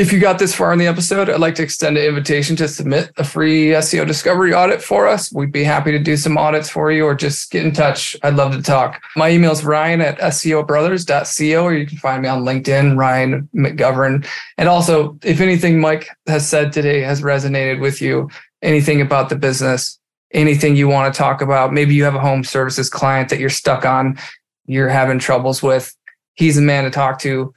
If 0.00 0.14
you 0.14 0.18
got 0.18 0.38
this 0.38 0.54
far 0.54 0.72
in 0.72 0.78
the 0.78 0.86
episode, 0.86 1.28
I'd 1.28 1.40
like 1.40 1.56
to 1.56 1.62
extend 1.62 1.98
an 1.98 2.06
invitation 2.06 2.56
to 2.56 2.68
submit 2.68 3.10
a 3.18 3.22
free 3.22 3.66
SEO 3.66 4.06
discovery 4.06 4.54
audit 4.54 4.80
for 4.80 5.06
us. 5.06 5.30
We'd 5.30 5.52
be 5.52 5.62
happy 5.62 5.90
to 5.90 5.98
do 5.98 6.16
some 6.16 6.38
audits 6.38 6.70
for 6.70 6.90
you 6.90 7.04
or 7.04 7.14
just 7.14 7.50
get 7.50 7.66
in 7.66 7.72
touch. 7.72 8.16
I'd 8.22 8.34
love 8.34 8.52
to 8.52 8.62
talk. 8.62 9.02
My 9.14 9.28
email 9.28 9.52
is 9.52 9.62
ryan 9.62 10.00
at 10.00 10.18
SEObrothers.co 10.18 11.62
or 11.62 11.74
you 11.74 11.86
can 11.86 11.98
find 11.98 12.22
me 12.22 12.28
on 12.28 12.44
LinkedIn, 12.44 12.96
Ryan 12.96 13.46
McGovern. 13.54 14.26
And 14.56 14.70
also, 14.70 15.18
if 15.22 15.42
anything 15.42 15.78
Mike 15.78 16.08
has 16.26 16.48
said 16.48 16.72
today 16.72 17.02
has 17.02 17.20
resonated 17.20 17.78
with 17.78 18.00
you, 18.00 18.30
anything 18.62 19.02
about 19.02 19.28
the 19.28 19.36
business, 19.36 19.98
anything 20.32 20.76
you 20.76 20.88
want 20.88 21.12
to 21.12 21.18
talk 21.18 21.42
about, 21.42 21.74
maybe 21.74 21.94
you 21.94 22.04
have 22.04 22.14
a 22.14 22.20
home 22.20 22.42
services 22.42 22.88
client 22.88 23.28
that 23.28 23.38
you're 23.38 23.50
stuck 23.50 23.84
on, 23.84 24.18
you're 24.64 24.88
having 24.88 25.18
troubles 25.18 25.62
with, 25.62 25.94
he's 26.36 26.56
a 26.56 26.62
man 26.62 26.84
to 26.84 26.90
talk 26.90 27.18
to. 27.18 27.52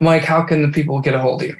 Mike, 0.00 0.24
how 0.24 0.42
can 0.42 0.62
the 0.62 0.68
people 0.68 1.00
get 1.00 1.14
a 1.14 1.20
hold 1.20 1.42
of 1.42 1.48
you? 1.48 1.56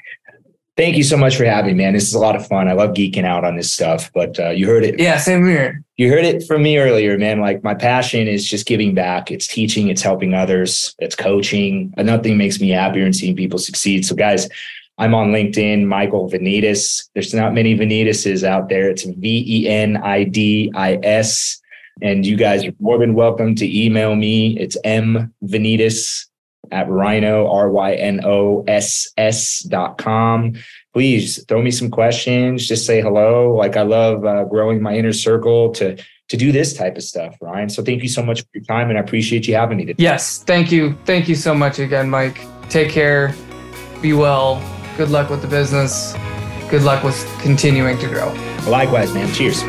Thank 0.78 0.96
you 0.96 1.02
so 1.02 1.16
much 1.16 1.36
for 1.36 1.44
having 1.44 1.76
me, 1.76 1.82
man. 1.82 1.94
This 1.94 2.06
is 2.06 2.14
a 2.14 2.20
lot 2.20 2.36
of 2.36 2.46
fun. 2.46 2.68
I 2.68 2.72
love 2.72 2.90
geeking 2.90 3.24
out 3.24 3.44
on 3.44 3.56
this 3.56 3.72
stuff, 3.72 4.12
but 4.14 4.38
uh, 4.38 4.50
you 4.50 4.68
heard 4.68 4.84
it. 4.84 5.00
Yeah, 5.00 5.18
same 5.18 5.44
here. 5.44 5.82
You 5.96 6.08
heard 6.08 6.24
it 6.24 6.44
from 6.46 6.62
me 6.62 6.78
earlier, 6.78 7.18
man. 7.18 7.40
Like 7.40 7.64
my 7.64 7.74
passion 7.74 8.28
is 8.28 8.48
just 8.48 8.64
giving 8.64 8.94
back. 8.94 9.32
It's 9.32 9.48
teaching, 9.48 9.88
it's 9.88 10.02
helping 10.02 10.34
others, 10.34 10.94
it's 11.00 11.16
coaching. 11.16 11.92
And 11.96 12.06
nothing 12.06 12.38
makes 12.38 12.60
me 12.60 12.68
happier 12.68 13.02
than 13.02 13.12
seeing 13.12 13.34
people 13.34 13.58
succeed. 13.58 14.06
So, 14.06 14.14
guys, 14.14 14.48
I'm 14.98 15.16
on 15.16 15.32
LinkedIn, 15.32 15.84
Michael 15.84 16.30
Venidis. 16.30 17.08
There's 17.12 17.34
not 17.34 17.54
many 17.54 17.76
Venidises 17.76 18.44
out 18.44 18.68
there. 18.68 18.88
It's 18.88 19.02
V 19.02 19.44
E 19.48 19.68
N 19.68 19.96
I 19.96 20.22
D 20.22 20.70
I 20.76 21.00
S. 21.02 21.60
And 22.02 22.24
you 22.24 22.36
guys 22.36 22.64
are 22.64 22.72
more 22.78 22.98
than 22.98 23.14
welcome 23.14 23.56
to 23.56 23.84
email 23.84 24.14
me. 24.14 24.56
It's 24.56 24.76
M 24.84 25.34
Venidis 25.44 26.27
at 26.72 26.88
RYNO, 26.88 27.50
R 27.50 27.70
Y 27.70 27.94
N 27.94 28.20
O 28.24 28.64
S 28.66 29.08
S 29.16 29.60
dot 29.60 29.98
com. 29.98 30.54
Please 30.92 31.44
throw 31.44 31.62
me 31.62 31.70
some 31.70 31.90
questions. 31.90 32.66
Just 32.66 32.86
say 32.86 33.00
hello. 33.00 33.54
Like 33.54 33.76
I 33.76 33.82
love 33.82 34.24
uh, 34.24 34.44
growing 34.44 34.82
my 34.82 34.96
inner 34.96 35.12
circle 35.12 35.72
to 35.72 35.96
to 36.28 36.36
do 36.36 36.52
this 36.52 36.74
type 36.74 36.96
of 36.96 37.02
stuff, 37.02 37.36
Ryan. 37.40 37.68
So 37.68 37.82
thank 37.82 38.02
you 38.02 38.08
so 38.08 38.22
much 38.22 38.42
for 38.42 38.48
your 38.54 38.64
time, 38.64 38.90
and 38.90 38.98
I 38.98 39.00
appreciate 39.00 39.48
you 39.48 39.54
having 39.54 39.78
me 39.78 39.86
today. 39.86 40.02
Yes, 40.02 40.42
thank 40.42 40.70
you. 40.70 40.94
Thank 41.04 41.28
you 41.28 41.34
so 41.34 41.54
much 41.54 41.78
again, 41.78 42.10
Mike. 42.10 42.40
Take 42.68 42.90
care. 42.90 43.34
Be 44.02 44.12
well. 44.12 44.62
Good 44.96 45.10
luck 45.10 45.30
with 45.30 45.42
the 45.42 45.48
business. 45.48 46.14
Good 46.68 46.82
luck 46.82 47.02
with 47.02 47.16
continuing 47.40 47.98
to 47.98 48.08
grow. 48.08 48.32
Likewise, 48.66 49.14
man. 49.14 49.32
Cheers. 49.32 49.62